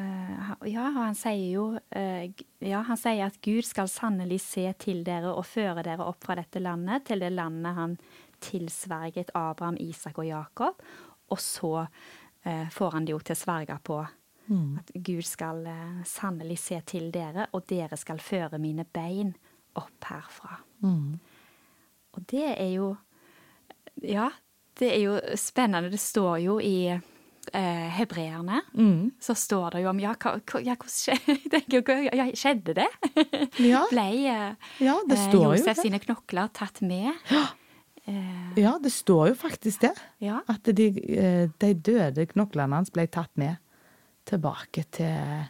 eh, 0.00 0.52
ja, 0.72 0.86
han 0.96 1.16
sier 1.18 1.50
jo 1.52 1.66
eh, 1.92 2.30
Ja, 2.64 2.80
han 2.88 2.96
sier 2.96 3.26
at 3.26 3.36
Gud 3.44 3.66
skal 3.68 3.90
sannelig 3.92 4.40
se 4.46 4.64
til 4.80 5.02
dere 5.06 5.34
og 5.34 5.46
føre 5.46 5.84
dere 5.84 6.06
opp 6.08 6.24
fra 6.24 6.38
dette 6.38 6.62
landet, 6.64 7.04
til 7.08 7.20
det 7.24 7.34
landet 7.34 7.76
han 7.76 7.98
tilsverget 8.40 9.34
Abraham, 9.36 9.76
Isak 9.82 10.18
og 10.18 10.30
Jakob. 10.30 10.80
Og 11.28 11.42
så 11.44 11.74
eh, 11.84 12.68
får 12.72 12.96
han 12.96 13.04
det 13.04 13.14
jo 13.16 13.20
til 13.20 13.38
sverge 13.38 13.78
på 13.84 14.00
at 14.48 14.90
Gud 14.94 15.26
skal 15.28 15.66
sannelig 16.08 16.54
se 16.62 16.78
til 16.88 17.10
dere, 17.12 17.50
og 17.52 17.66
dere 17.68 17.98
skal 18.00 18.16
føre 18.16 18.56
mine 18.56 18.86
bein 18.88 19.34
opp 19.76 20.08
herfra. 20.08 20.54
Og 22.18 22.26
det 22.30 22.48
er 22.56 22.72
jo 22.74 22.96
Ja, 24.02 24.28
det 24.78 24.90
er 24.94 25.00
jo 25.02 25.14
spennende. 25.38 25.90
Det 25.90 25.98
står 25.98 26.36
jo 26.44 26.58
i 26.62 26.88
eh, 26.90 27.86
hebreerne, 27.98 28.60
så 29.20 29.34
står 29.34 29.76
det 29.76 29.82
jo 29.82 29.90
om 29.90 30.00
Ja, 30.02 30.12
hva, 30.18 30.36
ja 30.62 30.76
hvordan 30.78 32.10
ja, 32.20 32.26
skjedde 32.34 32.74
det? 32.78 32.88
Ja. 33.72 33.84
Ble 33.90 34.08
eh, 34.30 34.68
Ja, 34.82 34.98
det 35.08 35.18
eh, 35.18 35.32
Josef 35.34 35.72
det. 35.72 35.82
sine 35.82 35.98
knokler 36.02 36.50
tatt 36.54 36.82
med? 36.82 37.14
Ja, 38.56 38.78
det 38.80 38.92
står 38.94 39.32
jo 39.32 39.34
faktisk 39.36 39.82
det. 39.82 39.94
Ja. 40.24 40.38
At 40.48 40.64
de, 40.64 40.86
eh, 41.12 41.50
de 41.60 41.72
døde 41.74 42.24
knoklene 42.30 42.78
hans 42.78 42.90
ble 42.94 43.04
tatt 43.10 43.34
med 43.36 43.58
tilbake 44.28 44.84
til 44.96 45.48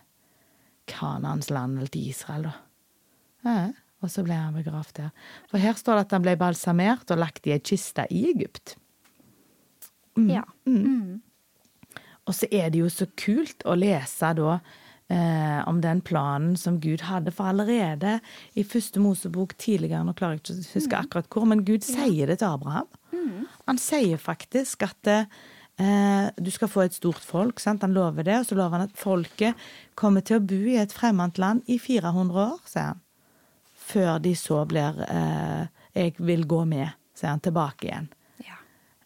Kanans 0.89 1.51
land, 1.51 1.79
eller 1.79 1.93
til 1.93 2.09
Israel, 2.11 2.49
da. 2.49 2.57
Ja. 3.45 3.59
Og 4.05 4.13
så 4.13 4.23
ble 4.27 4.37
han 4.39 4.55
begravd 4.55 5.01
der. 5.01 5.15
For 5.51 5.63
her 5.63 5.79
står 5.79 5.99
det 5.99 6.05
at 6.07 6.13
han 6.15 6.27
ble 6.27 6.37
balsamert 6.39 7.11
og 7.11 7.19
lagt 7.19 7.49
i 7.49 7.55
ei 7.57 7.63
kiste 7.63 8.07
i 8.15 8.29
Egypt. 8.31 8.77
Ja. 10.19 10.45
Mm. 10.67 11.21
Og 12.29 12.37
så 12.37 12.49
er 12.53 12.71
det 12.71 12.83
jo 12.83 12.91
så 12.93 13.09
kult 13.19 13.65
å 13.67 13.75
lese 13.79 14.31
da 14.37 14.59
eh, 15.09 15.61
om 15.69 15.81
den 15.83 16.03
planen 16.05 16.57
som 16.61 16.79
Gud 16.83 17.07
hadde, 17.09 17.33
for 17.35 17.51
allerede 17.51 18.19
i 18.59 18.65
første 18.67 19.01
Mosebok 19.03 19.57
tidligere, 19.61 20.05
nå 20.05 20.15
klarer 20.19 20.37
jeg 20.37 20.45
ikke 20.45 20.57
å 20.57 20.77
huske 20.77 21.03
akkurat 21.03 21.31
hvor, 21.33 21.49
men 21.49 21.65
Gud 21.67 21.87
sier 21.87 22.31
det 22.31 22.41
til 22.43 22.51
Abraham. 22.51 22.91
Han 23.69 23.81
sier 23.81 24.21
faktisk 24.21 24.85
at 24.87 25.13
eh, 25.13 26.29
du 26.37 26.53
skal 26.53 26.71
få 26.73 26.85
et 26.85 26.97
stort 26.97 27.25
folk, 27.25 27.63
sant? 27.63 27.85
han 27.87 27.97
lover 27.97 28.27
det, 28.29 28.41
og 28.43 28.49
så 28.49 28.59
lover 28.59 28.79
han 28.79 28.89
at 28.89 28.99
folket 28.99 29.69
kommer 29.99 30.25
til 30.25 30.39
å 30.39 30.45
bo 30.45 30.61
i 30.69 30.79
et 30.83 30.95
fremmed 30.95 31.41
land 31.41 31.65
i 31.67 31.81
400 31.81 32.45
år, 32.45 32.59
sier 32.69 32.93
han. 32.93 33.05
Før 33.89 34.19
de 34.21 34.35
så 34.37 34.63
blir 34.69 34.99
eh, 35.09 35.67
Jeg 35.97 36.15
vil 36.21 36.45
gå 36.51 36.63
med, 36.69 36.91
sier 37.17 37.33
han, 37.33 37.41
tilbake 37.45 37.89
igjen. 37.89 38.09
ja. 38.45 38.59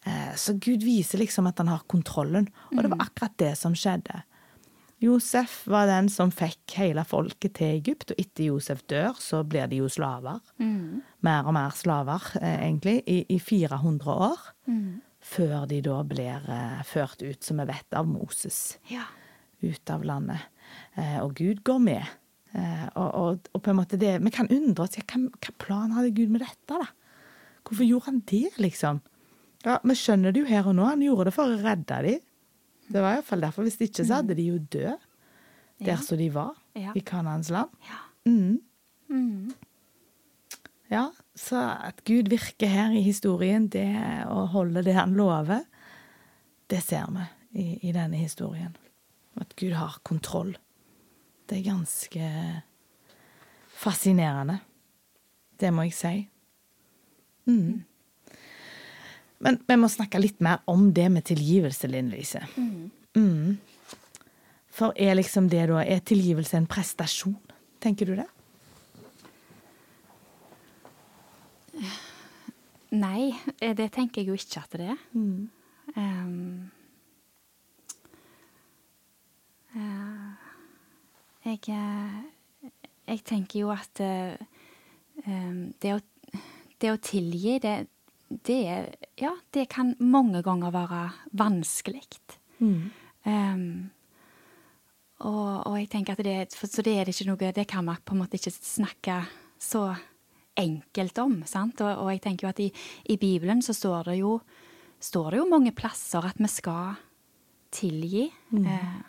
Eh, 0.05 0.33
Så 0.35 0.57
Gud 0.59 0.83
viser 0.83 1.21
liksom 1.23 1.47
at 1.47 1.57
han 1.63 1.71
har 1.71 1.85
kontrollen, 1.87 2.49
og 2.73 2.81
det 2.83 2.91
var 2.91 3.05
akkurat 3.07 3.37
det 3.39 3.53
som 3.57 3.73
skjedde. 3.77 4.23
Josef 5.03 5.65
var 5.67 5.87
den 5.89 6.07
som 6.09 6.29
fikk 6.31 6.77
hele 6.79 7.03
folket 7.03 7.55
til 7.57 7.73
Egypt, 7.79 8.11
og 8.13 8.19
etter 8.21 8.45
Josef 8.47 8.85
dør, 8.87 9.17
så 9.19 9.41
blir 9.43 9.67
de 9.67 9.81
jo 9.81 9.89
slaver. 9.91 10.39
Mer 10.63 11.47
og 11.49 11.53
mer 11.57 11.73
slaver, 11.75 12.23
eh, 12.39 12.61
egentlig, 12.69 13.01
i, 13.07 13.25
i 13.35 13.39
400 13.39 14.13
år. 14.29 14.45
Før 15.23 15.65
de 15.67 15.81
da 15.83 15.97
blir 16.07 16.47
eh, 16.51 16.83
ført 16.87 17.21
ut, 17.23 17.43
som 17.43 17.59
vi 17.59 17.65
vet, 17.71 17.87
av 17.95 18.07
Moses 18.07 18.77
Ja. 18.91 19.03
ut 19.63 19.89
av 19.89 20.03
landet. 20.03 20.39
Eh, 20.95 21.19
og 21.23 21.35
Gud 21.35 21.63
går 21.63 21.79
med. 21.79 22.03
Eh, 22.53 22.85
og, 22.95 23.07
og, 23.17 23.47
og 23.53 23.61
på 23.65 23.71
en 23.71 23.79
måte 23.79 23.97
det, 23.97 24.19
Vi 24.21 24.29
kan 24.29 24.47
undre 24.53 24.83
oss 24.85 24.93
hva, 24.99 25.21
hva 25.41 25.53
plan 25.57 25.91
hadde 25.95 26.11
Gud 26.13 26.29
med 26.29 26.43
dette, 26.45 26.77
da? 26.77 26.85
Hvorfor 27.63 27.87
gjorde 27.87 28.05
han 28.11 28.19
det, 28.29 28.51
liksom? 28.61 28.99
Ja, 29.65 29.79
Vi 29.83 29.95
skjønner 29.97 30.33
det 30.35 30.43
jo 30.43 30.49
her 30.51 30.67
og 30.69 30.75
nå. 30.77 30.85
Han 30.85 31.01
gjorde 31.01 31.29
det 31.29 31.33
for 31.33 31.49
å 31.49 31.57
redde 31.63 32.01
dem. 32.05 32.19
Det 32.93 33.01
var 33.01 33.15
iallfall 33.15 33.41
derfor. 33.41 33.63
Hvis 33.65 33.79
ikke, 33.81 34.03
så 34.05 34.19
hadde 34.19 34.35
de 34.37 34.45
jo 34.51 34.57
dødd 34.59 34.99
der 35.79 35.93
Ja. 35.95 35.97
som 35.97 36.17
de 36.19 36.29
var, 36.29 36.53
Ja. 36.75 36.91
i 36.95 36.99
Kanaans 37.01 37.49
land. 37.49 37.69
Ja. 37.87 38.01
Mm. 38.29 38.59
Mm. 39.09 39.53
Ja, 40.91 41.07
så 41.35 41.57
at 41.87 42.03
Gud 42.05 42.29
virker 42.29 42.67
her 42.69 42.91
i 42.93 43.01
historien, 43.01 43.67
det 43.67 43.87
og 44.29 44.49
holder 44.53 44.83
det 44.85 44.93
han 44.93 45.15
lover, 45.17 45.63
det 46.69 46.83
ser 46.83 47.07
vi 47.09 47.23
i, 47.63 47.79
i 47.89 47.91
denne 47.95 48.19
historien. 48.19 48.75
At 49.39 49.55
Gud 49.57 49.73
har 49.73 49.97
kontroll. 50.05 50.53
Det 51.49 51.59
er 51.59 51.65
ganske 51.67 52.27
fascinerende. 53.83 54.59
Det 55.59 55.71
må 55.73 55.85
jeg 55.87 55.95
si. 55.97 56.13
Mm. 57.45 57.83
Men 59.43 59.59
vi 59.67 59.75
må 59.79 59.89
snakke 59.91 60.21
litt 60.21 60.39
mer 60.43 60.63
om 60.71 60.87
det 60.95 61.09
med 61.11 61.27
tilgivelse, 61.27 61.89
Linn 61.91 62.11
Lise. 62.13 62.45
Mm. 63.15 63.57
For 64.73 64.95
er 64.97 65.17
liksom 65.19 65.49
det 65.51 65.67
da 65.69 65.83
Er 65.83 65.99
tilgivelse 65.99 66.57
en 66.57 66.67
prestasjon? 66.67 67.35
Tenker 67.83 68.09
du 68.09 68.15
det? 68.15 68.29
Nei, 72.93 73.33
eh, 73.59 73.73
det 73.75 73.91
tenker 73.91 74.21
jeg 74.21 74.29
jo 74.29 74.37
ikke 74.37 74.61
at 74.61 74.77
det 74.77 74.87
er. 74.93 74.99
Mm. 75.17 75.49
Ehm, 75.97 76.52
jeg, 81.69 82.71
jeg 83.07 83.23
tenker 83.27 83.63
jo 83.63 83.71
at 83.73 84.01
eh, 84.03 84.35
det, 85.81 85.93
å, 85.93 85.99
det 86.81 86.91
å 86.91 87.01
tilgi, 87.03 87.57
det, 87.63 87.75
det, 88.29 88.61
ja, 89.21 89.33
det 89.53 89.67
kan 89.71 89.93
mange 89.99 90.43
ganger 90.45 90.73
være 90.73 91.03
vanskelig. 91.39 92.05
Mm. 92.59 92.89
Um, 93.23 93.67
og, 95.23 95.67
og 95.69 95.77
jeg 95.79 95.89
tenker 95.91 96.17
at 96.17 96.25
det, 96.25 96.37
så 96.51 96.83
det 96.83 96.97
er 96.97 97.07
det 97.07 97.13
ikke 97.15 97.29
noe 97.29 97.51
Det 97.55 97.63
kan 97.69 97.85
man 97.87 98.01
på 98.03 98.15
en 98.15 98.23
måte 98.23 98.35
ikke 98.35 98.51
snakke 98.51 99.21
så 99.61 99.85
enkelt 100.59 101.17
om. 101.23 101.39
sant? 101.47 101.81
Og, 101.81 102.03
og 102.03 102.11
jeg 102.11 102.21
tenker 102.25 102.47
jo 102.47 102.51
at 102.51 102.61
i, 102.61 102.69
i 103.09 103.17
Bibelen 103.17 103.63
så 103.63 103.75
står 103.75 104.11
det 104.11 104.19
jo 104.19 104.37
står 105.03 105.31
det 105.31 105.41
jo 105.41 105.49
mange 105.51 105.73
plasser 105.75 106.23
at 106.23 106.39
vi 106.39 106.49
skal 106.51 106.95
tilgi. 107.73 108.27
Eh, 108.55 108.99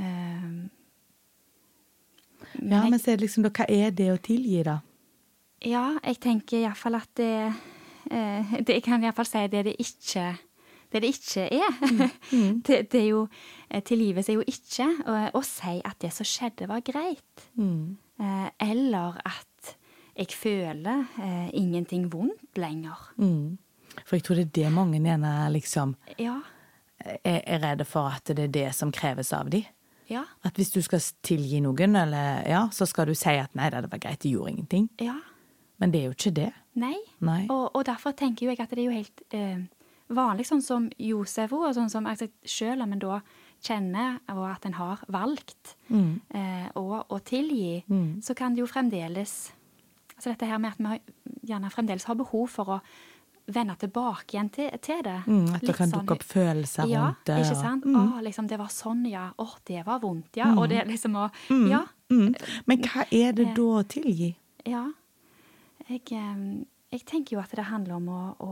ehm, 0.00 0.56
men 2.58 2.72
Ja, 2.72 2.82
men 2.90 2.98
så 2.98 3.12
er 3.12 3.16
det 3.16 3.26
liksom, 3.26 3.44
da, 3.46 3.50
hva 3.50 3.66
er 3.68 3.90
det 3.90 4.10
å 4.12 4.18
tilgi, 4.22 4.62
da? 4.66 4.78
Ja, 5.62 5.98
jeg 6.02 6.18
tenker 6.20 6.58
iallfall 6.58 6.96
at 6.98 7.10
det, 7.16 7.52
eh, 8.10 8.56
det 8.62 8.74
Jeg 8.80 8.82
kan 8.82 9.02
iallfall 9.04 9.26
si 9.28 9.46
det 9.48 9.64
det 9.68 9.76
ikke 9.78 10.32
det 10.92 11.00
det 11.02 11.08
ikke 11.14 11.46
er. 11.48 11.76
det, 12.66 12.78
det 12.92 13.00
er 13.00 13.06
jo 13.08 13.22
eh, 13.70 13.80
Tilgivelse 13.82 14.32
er 14.32 14.36
jo 14.36 14.44
ikke 14.46 14.88
å, 15.08 15.14
å 15.38 15.42
si 15.46 15.78
at 15.88 15.96
det 16.04 16.10
som 16.12 16.26
skjedde, 16.28 16.68
var 16.68 16.82
greit. 16.84 17.46
Mm. 17.56 17.96
Eh, 18.20 18.48
eller 18.68 19.16
at 19.24 19.72
jeg 20.18 20.28
føler 20.36 21.06
eh, 21.22 21.48
ingenting 21.56 22.10
vondt 22.12 22.60
lenger. 22.60 23.06
Mm. 23.16 23.56
For 24.04 24.18
jeg 24.18 24.26
tror 24.26 24.36
det 24.40 24.44
er 24.50 24.52
det 24.58 24.72
mange 24.74 25.00
gjerne 25.00 25.32
liksom 25.54 25.96
Ja. 26.20 26.40
er, 27.00 27.40
er 27.46 27.62
redde 27.64 27.84
for 27.88 28.12
at 28.12 28.28
det 28.28 28.50
er 28.50 28.52
det 28.52 28.68
som 28.76 28.92
kreves 28.92 29.32
av 29.32 29.48
dem. 29.50 29.64
Ja. 30.12 30.22
At 30.44 30.58
hvis 30.60 30.70
du 30.74 30.80
skal 30.84 31.00
tilgi 31.24 31.60
noen, 31.64 31.96
eller, 31.96 32.42
ja, 32.48 32.66
så 32.74 32.86
skal 32.88 33.08
du 33.10 33.14
si 33.18 33.34
at 33.40 33.54
nei, 33.58 33.70
det 33.72 33.88
var 33.90 33.98
greit, 34.02 34.20
de 34.22 34.34
gjorde 34.36 34.52
ingenting. 34.54 34.88
Ja. 35.00 35.16
Men 35.80 35.90
det 35.94 36.00
er 36.02 36.10
jo 36.10 36.16
ikke 36.16 36.34
det. 36.36 36.50
Nei. 36.78 36.96
Nei. 37.20 37.46
Og, 37.50 37.70
og 37.76 37.84
derfor 37.88 38.12
tenker 38.16 38.48
jeg 38.52 38.60
at 38.60 38.70
det 38.70 38.78
er 38.84 38.90
jo 38.90 38.98
helt 38.98 39.22
eh, 39.34 39.64
vanlig, 40.12 40.46
sånn 40.48 40.62
som 40.64 40.90
Josef 41.00 41.52
og 41.56 41.72
sånn 41.76 41.90
som 41.92 42.06
altså, 42.06 42.28
Selv 42.48 42.84
om 42.86 42.92
en 42.94 43.02
da 43.02 43.18
kjenner 43.62 44.20
og 44.32 44.44
at 44.50 44.64
en 44.66 44.74
har 44.78 45.02
valgt 45.12 45.76
Mm. 45.92 46.20
eh, 46.34 46.68
å, 46.78 47.02
å 47.08 47.18
tilgi, 47.24 47.82
så 48.24 48.34
kan 48.34 48.54
det 48.54 48.62
jo 48.62 48.66
fremdeles 48.70 49.52
Altså 50.16 50.30
dette 50.30 50.46
her 50.46 50.58
med 50.62 50.70
at 50.72 50.78
vi 50.78 50.84
har- 50.86 51.00
gjerne 51.50 51.70
fremdeles 51.72 52.04
har 52.06 52.14
behov 52.14 52.46
for 52.50 52.64
å 52.76 52.80
vende 53.46 53.74
tilbake 53.76 54.36
igjen 54.36 54.50
til, 54.54 54.70
til 54.82 55.02
det. 55.02 55.16
Mm, 55.26 55.54
at 55.56 55.64
det 55.66 55.74
kan 55.76 55.90
sånn- 55.90 56.00
dukke 56.00 56.14
opp 56.14 56.22
følelser 56.22 56.86
ja, 56.88 57.06
rundt 57.06 57.24
det. 57.26 57.38
ikke 57.42 57.58
sant? 57.58 57.84
Mm. 57.84 57.98
Å, 57.98 58.22
liksom, 58.22 58.48
det 58.48 58.58
var 58.60 58.70
sånn, 58.70 59.04
ja. 59.10 59.24
Å, 59.38 59.46
det 59.66 59.84
var 59.86 60.00
vondt, 60.02 60.36
ja. 60.38 60.52
Og 60.54 60.68
det 60.70 60.86
liksom 60.86 61.16
å 61.16 61.28
Ja. 61.68 61.84
Mm. 62.12 62.34
Men 62.66 62.82
hva 62.84 63.06
er 63.10 63.32
det 63.32 63.54
da 63.56 63.62
å 63.62 63.82
tilgi? 63.88 64.34
Ja. 64.68 64.84
Jeg, 65.88 66.02
eh, 66.12 66.64
jeg 66.92 67.04
tenker 67.08 67.36
jo 67.36 67.40
at 67.42 67.50
det 67.56 67.64
handler 67.64 67.94
om 67.96 68.08
å, 68.08 68.36
å, 68.38 68.50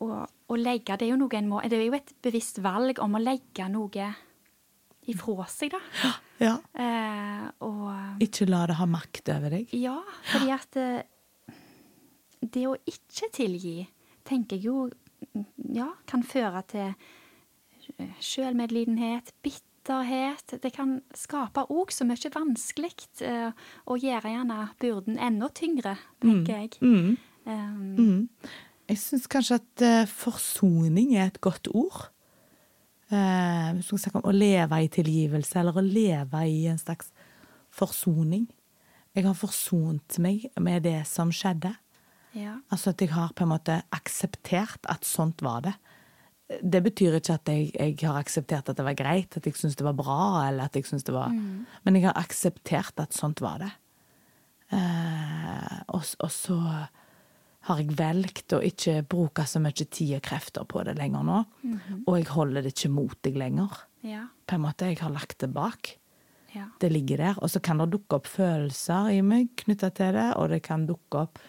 å, 0.00 0.26
å, 0.48 0.56
legge 0.56 0.96
Det 0.96 1.08
er 1.10 1.16
noe 1.18 1.36
en 1.36 1.48
må 1.48 1.60
Det 1.68 1.76
er 1.76 1.84
jo 1.88 1.98
et 1.98 2.14
bevisst 2.22 2.62
valg 2.64 2.98
om 3.02 3.18
å 3.18 3.22
legge 3.22 3.68
noe 3.68 4.14
ifra 5.04 5.44
seg, 5.52 5.74
da. 5.74 6.12
Ja. 6.40 6.54
Eh, 6.72 7.48
og 7.66 8.22
Ikke 8.24 8.46
la 8.48 8.64
det 8.66 8.78
ha 8.78 8.86
makt 8.88 9.28
over 9.34 9.50
deg. 9.58 9.74
ja, 9.76 9.98
fordi 10.30 10.50
at 10.54 10.76
eh, 10.80 11.02
det 12.52 12.66
å 12.68 12.76
ikke 12.88 13.30
tilgi, 13.32 13.88
tenker 14.24 14.56
jeg 14.56 14.66
jo 14.66 14.88
mm, 15.34 15.46
ja, 15.76 15.90
kan 16.06 16.22
føre 16.26 16.62
til 16.68 16.94
sjølmedlidenhet, 18.24 19.32
bitterhet. 19.44 20.56
Det 20.62 20.72
kan 20.72 20.98
skape 21.16 21.66
òg 21.72 21.92
så 21.92 22.06
mye 22.08 22.32
vanskelig, 22.32 22.94
å 23.20 23.52
og 23.92 24.04
gjøre 24.04 24.32
gjerne 24.32 24.60
byrden 24.80 25.18
enda 25.20 25.50
tyngre, 25.54 25.96
tenker 26.24 26.64
jeg. 26.64 26.78
Mm. 26.80 27.16
Um, 27.44 27.96
Mm. 27.98 28.28
Jeg 28.88 28.98
syns 29.00 29.26
kanskje 29.32 29.56
at 29.60 29.82
eh, 29.84 30.06
forsoning 30.08 31.14
er 31.16 31.30
et 31.30 31.40
godt 31.40 31.68
ord. 31.72 32.10
Eh, 33.08 33.70
Hvis 33.78 33.92
vi 33.92 33.98
snakker 33.98 34.20
om 34.20 34.28
å 34.28 34.36
leve 34.36 34.80
i 34.84 34.90
tilgivelse, 34.92 35.56
eller 35.60 35.78
å 35.80 35.84
leve 35.84 36.42
i 36.48 36.66
en 36.68 36.80
slags 36.80 37.08
forsoning. 37.72 38.44
Jeg 39.14 39.24
har 39.24 39.36
forsont 39.38 40.18
meg 40.18 40.48
med 40.60 40.82
det 40.84 41.06
som 41.06 41.30
skjedde. 41.32 41.74
Ja. 42.34 42.58
Altså 42.72 42.92
at 42.94 43.02
jeg 43.02 43.12
har 43.14 43.34
på 43.36 43.46
en 43.46 43.52
måte 43.54 43.80
akseptert 43.94 44.88
at 44.90 45.06
sånt 45.06 45.42
var 45.44 45.64
det. 45.66 45.74
Det 46.60 46.82
betyr 46.84 47.16
ikke 47.18 47.38
at 47.38 47.48
jeg, 47.48 47.70
jeg 47.72 47.96
har 48.02 48.18
akseptert 48.20 48.68
at 48.68 48.76
det 48.76 48.84
var 48.84 48.98
greit, 48.98 49.36
at 49.38 49.46
jeg 49.46 49.56
syns 49.56 49.78
det 49.78 49.86
var 49.86 49.96
bra, 49.96 50.44
eller 50.48 50.68
at 50.68 50.76
jeg 50.76 50.84
synes 50.86 51.06
det 51.06 51.14
var 51.14 51.32
Men 51.32 51.96
jeg 51.96 52.04
har 52.08 52.18
akseptert 52.20 53.00
at 53.00 53.16
sånt 53.16 53.40
var 53.44 53.62
det. 53.64 53.70
Eh, 54.74 55.80
og, 55.94 56.04
og 56.20 56.30
så 56.32 56.58
har 57.64 57.80
jeg 57.80 57.96
valgt 57.96 58.52
å 58.52 58.60
ikke 58.64 58.98
bruke 59.08 59.46
så 59.48 59.60
mye 59.62 59.86
tid 59.86 60.18
og 60.18 60.24
krefter 60.26 60.66
på 60.68 60.82
det 60.84 60.98
lenger 60.98 61.24
nå. 61.24 61.40
Og 62.04 62.16
jeg 62.18 62.28
holder 62.34 62.64
det 62.64 62.74
ikke 62.74 62.92
mot 62.92 63.16
deg 63.24 63.38
lenger. 63.40 63.84
Ja. 64.04 64.26
På 64.44 64.58
en 64.58 64.66
måte, 64.66 64.90
Jeg 64.92 65.00
har 65.00 65.14
lagt 65.14 65.38
det 65.40 65.48
bak. 65.54 65.94
Ja. 66.52 66.68
Det 66.78 66.92
ligger 66.92 67.16
der. 67.18 67.38
Og 67.42 67.50
så 67.50 67.60
kan 67.60 67.80
det 67.80 67.90
dukke 67.94 68.20
opp 68.20 68.28
følelser 68.30 69.10
i 69.16 69.22
meg 69.24 69.54
knytta 69.64 69.90
til 69.96 70.12
det, 70.14 70.30
og 70.36 70.52
det 70.52 70.62
kan 70.62 70.84
dukke 70.86 71.24
opp 71.24 71.40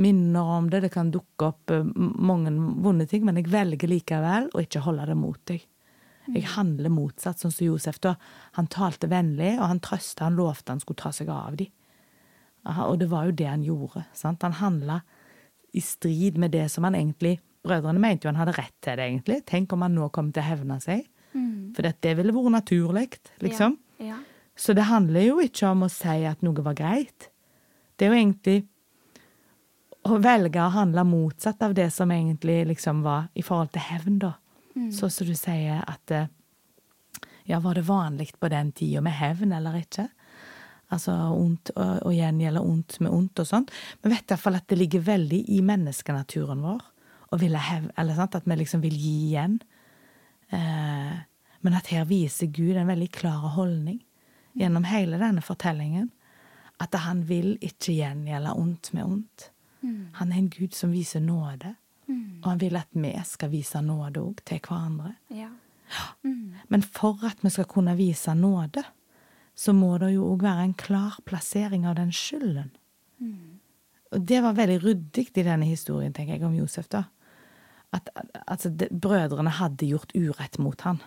minner 0.00 0.56
om 0.56 0.70
det, 0.70 0.80
det 0.84 0.92
kan 0.94 1.12
dukke 1.14 1.50
opp 1.52 1.70
eh, 1.70 1.86
mange 1.94 2.52
vonde 2.82 3.06
ting, 3.10 3.24
men 3.26 3.38
jeg 3.38 3.50
velger 3.52 3.90
likevel 3.90 4.50
å 4.52 4.62
ikke 4.64 4.82
holde 4.86 5.06
det 5.10 5.16
mot 5.18 5.40
deg. 5.50 5.62
Jeg 6.32 6.46
handler 6.54 6.88
motsatt, 6.88 7.40
sånn 7.40 7.52
som 7.52 7.66
Josef. 7.66 7.98
da. 8.00 8.14
Han 8.56 8.70
talte 8.72 9.10
vennlig, 9.12 9.58
og 9.58 9.68
han 9.68 9.82
trøsta, 9.84 10.24
han 10.24 10.38
lovte 10.38 10.72
han 10.72 10.80
skulle 10.80 11.02
ta 11.02 11.12
seg 11.12 11.28
av 11.28 11.58
dem. 11.60 11.68
Aha, 12.64 12.86
og 12.88 12.96
det 13.02 13.10
var 13.10 13.28
jo 13.28 13.34
det 13.36 13.48
han 13.50 13.64
gjorde. 13.64 14.06
sant? 14.16 14.42
Han 14.42 14.56
handla 14.56 15.02
i 15.76 15.82
strid 15.84 16.38
med 16.40 16.54
det 16.56 16.70
som 16.72 16.86
han 16.86 16.96
egentlig 16.96 17.40
Brødrene 17.64 18.00
mente 18.00 18.26
jo 18.26 18.28
han 18.28 18.36
hadde 18.36 18.52
rett 18.58 18.74
til 18.84 18.98
det, 18.98 19.04
egentlig. 19.08 19.38
Tenk 19.48 19.72
om 19.72 19.80
han 19.80 19.94
nå 19.96 20.10
kom 20.12 20.26
til 20.32 20.42
å 20.42 20.48
hevne 20.50 20.76
seg. 20.84 21.06
For 21.74 21.86
det, 21.86 21.94
det 22.04 22.12
ville 22.18 22.34
vært 22.36 22.52
naturlig, 22.58 23.06
liksom. 23.40 23.78
Ja. 23.98 24.10
ja. 24.12 24.18
Så 24.54 24.74
det 24.76 24.84
handler 24.86 25.24
jo 25.24 25.38
ikke 25.42 25.70
om 25.72 25.86
å 25.86 25.90
si 25.90 26.18
at 26.28 26.44
noe 26.44 26.64
var 26.66 26.76
greit. 26.78 27.30
Det 27.96 28.06
er 28.06 28.12
jo 28.12 28.18
egentlig 28.20 28.58
å 30.04 30.18
velge 30.20 30.60
å 30.60 30.72
handle 30.74 31.04
motsatt 31.08 31.62
av 31.64 31.74
det 31.76 31.88
som 31.94 32.10
egentlig 32.12 32.64
liksom 32.68 33.02
var 33.04 33.28
i 33.34 33.42
forhold 33.42 33.72
til 33.74 33.86
hevn, 33.88 34.18
da. 34.22 34.34
Så 34.92 35.08
som 35.10 35.28
du 35.28 35.36
sier 35.38 35.84
at 35.86 36.10
eh, 36.10 36.30
Ja, 37.46 37.60
var 37.60 37.74
det 37.76 37.84
vanlig 37.84 38.32
på 38.40 38.48
den 38.48 38.72
tida 38.72 39.02
med 39.04 39.12
hevn 39.12 39.52
eller 39.52 39.76
ikke? 39.76 40.08
Altså 40.88 41.12
ondt 41.12 41.70
å 41.76 42.12
gjengjelde 42.12 42.60
ondt 42.60 42.98
med 43.04 43.12
ondt 43.12 43.42
og 43.42 43.48
sånt. 43.48 43.72
Men 44.02 44.14
vet 44.14 44.32
iallfall 44.32 44.56
at 44.56 44.66
det 44.68 44.78
ligger 44.78 45.04
veldig 45.04 45.40
i 45.52 45.60
menneskenaturen 45.64 46.62
vår 46.64 46.82
å 47.34 47.38
ville 47.40 47.60
hev, 47.60 47.90
eller 47.98 48.16
sant, 48.16 48.36
at 48.38 48.48
vi 48.48 48.56
liksom 48.60 48.82
vil 48.84 48.96
gi 48.96 49.14
igjen. 49.28 49.58
Eh, 50.54 51.14
men 51.64 51.78
at 51.78 51.88
her 51.92 52.04
viser 52.08 52.52
Gud 52.52 52.76
en 52.76 52.90
veldig 52.90 53.10
klar 53.12 53.48
holdning 53.56 54.02
gjennom 54.54 54.86
hele 54.88 55.18
denne 55.20 55.42
fortellingen. 55.44 56.10
At 56.82 56.94
han 57.04 57.24
vil 57.28 57.54
ikke 57.64 57.94
gjengjelde 57.96 58.54
ondt 58.58 58.92
med 58.96 59.04
ondt. 59.04 59.50
Han 60.20 60.32
er 60.32 60.36
en 60.38 60.50
Gud 60.50 60.74
som 60.74 60.92
viser 60.92 61.20
nåde. 61.20 61.74
Og 62.44 62.50
han 62.50 62.60
vil 62.60 62.76
at 62.76 62.88
vi 62.92 63.12
skal 63.24 63.50
vise 63.50 63.80
nåde 63.80 64.20
òg 64.20 64.42
til 64.44 64.60
hverandre. 64.60 65.14
ja. 65.30 65.50
Men 66.68 66.82
for 66.82 67.20
at 67.24 67.42
vi 67.44 67.50
skal 67.52 67.64
kunne 67.68 67.96
vise 67.96 68.34
nåde, 68.34 68.82
så 69.54 69.72
må 69.72 69.98
det 69.98 70.14
jo 70.14 70.24
òg 70.32 70.42
være 70.42 70.64
en 70.64 70.74
klar 70.74 71.18
plassering 71.24 71.86
av 71.86 71.96
den 71.96 72.12
skylden. 72.12 72.72
Og 74.14 74.22
det 74.28 74.40
var 74.42 74.56
veldig 74.56 74.78
ryddig 74.82 75.26
i 75.34 75.42
denne 75.42 75.66
historien, 75.66 76.12
tenker 76.12 76.36
jeg, 76.36 76.44
om 76.46 76.54
Josef, 76.54 76.88
da. 76.88 77.04
At 77.92 78.08
altså, 78.46 78.70
det, 78.70 78.88
brødrene 78.90 79.50
hadde 79.50 79.86
gjort 79.86 80.14
urett 80.14 80.58
mot 80.58 80.80
han. 80.80 81.00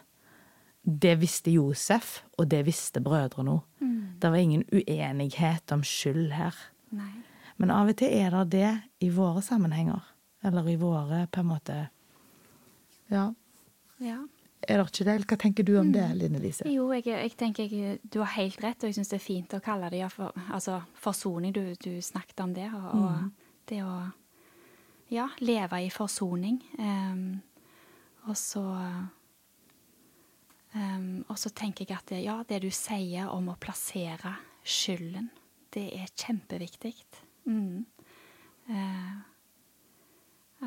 Det 0.83 1.17
visste 1.19 1.51
Josef, 1.51 2.21
og 2.37 2.49
det 2.51 2.65
visste 2.65 3.01
brødrene 3.03 3.57
òg. 3.57 3.63
Det 4.21 4.31
var 4.31 4.37
ingen 4.37 4.63
uenighet 4.73 5.71
om 5.71 5.83
skyld 5.83 6.31
her. 6.31 6.55
Nei. 6.95 7.11
Men 7.57 7.73
av 7.73 7.89
og 7.89 7.97
til 7.97 8.13
er 8.13 8.33
det 8.33 8.45
det 8.53 8.71
i 9.07 9.09
våre 9.13 9.41
sammenhenger. 9.41 10.01
Eller 10.45 10.69
i 10.69 10.77
våre, 10.79 11.27
på 11.31 11.43
en 11.43 11.51
måte 11.53 11.77
Ja. 13.09 13.33
Ja. 13.97 14.19
Er 14.67 14.81
det 14.81 14.89
ikke 14.89 15.05
det? 15.05 15.25
Hva 15.29 15.37
tenker 15.37 15.63
du 15.63 15.75
om 15.79 15.91
det, 15.93 16.03
Line 16.17 16.39
Lise? 16.41 16.65
Jo, 16.67 16.89
jeg, 16.91 17.05
jeg 17.07 17.35
tenker 17.37 17.69
jeg, 17.71 17.99
du 18.03 18.19
har 18.19 18.33
helt 18.33 18.57
rett, 18.63 18.81
og 18.81 18.89
jeg 18.89 18.97
syns 18.97 19.11
det 19.13 19.19
er 19.19 19.23
fint 19.23 19.53
å 19.53 19.61
kalle 19.63 19.89
det 19.93 20.01
ja, 20.01 20.09
for, 20.11 20.33
altså, 20.51 20.79
forsoning. 20.97 21.53
Du, 21.53 21.61
du 21.77 22.01
snakket 22.01 22.41
om 22.43 22.55
det. 22.57 22.65
Og, 22.73 22.87
og 22.97 23.67
det 23.69 23.83
å 23.85 23.93
ja, 25.13 25.29
leve 25.39 25.81
i 25.85 25.91
forsoning. 25.93 26.57
Um, 26.79 27.39
og 28.27 28.35
så 28.35 28.63
um, 30.73 31.23
Og 31.29 31.37
så 31.39 31.53
tenker 31.55 31.85
jeg 31.87 31.95
at 31.95 32.09
det, 32.11 32.23
ja, 32.25 32.41
det 32.49 32.59
du 32.65 32.71
sier 32.73 33.29
om 33.31 33.53
å 33.53 33.59
plassere 33.61 34.35
skylden, 34.67 35.29
det 35.71 35.87
er 35.95 36.11
kjempeviktig. 36.11 36.95
Mm. 37.47 37.85
Eh, 38.67 39.17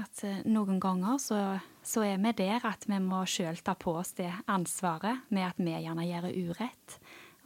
at 0.00 0.22
eh, 0.24 0.42
noen 0.48 0.78
ganger 0.80 1.18
så, 1.20 1.40
så 1.82 2.04
er 2.06 2.20
vi 2.22 2.32
der 2.38 2.64
at 2.68 2.86
vi 2.88 3.00
må 3.02 3.24
sjøl 3.28 3.58
ta 3.64 3.74
på 3.78 3.96
oss 4.00 4.14
det 4.18 4.30
ansvaret 4.50 5.26
med 5.34 5.48
at 5.48 5.58
vi 5.60 5.74
gjerne 5.74 6.06
gjør 6.06 6.30
urett, 6.30 7.00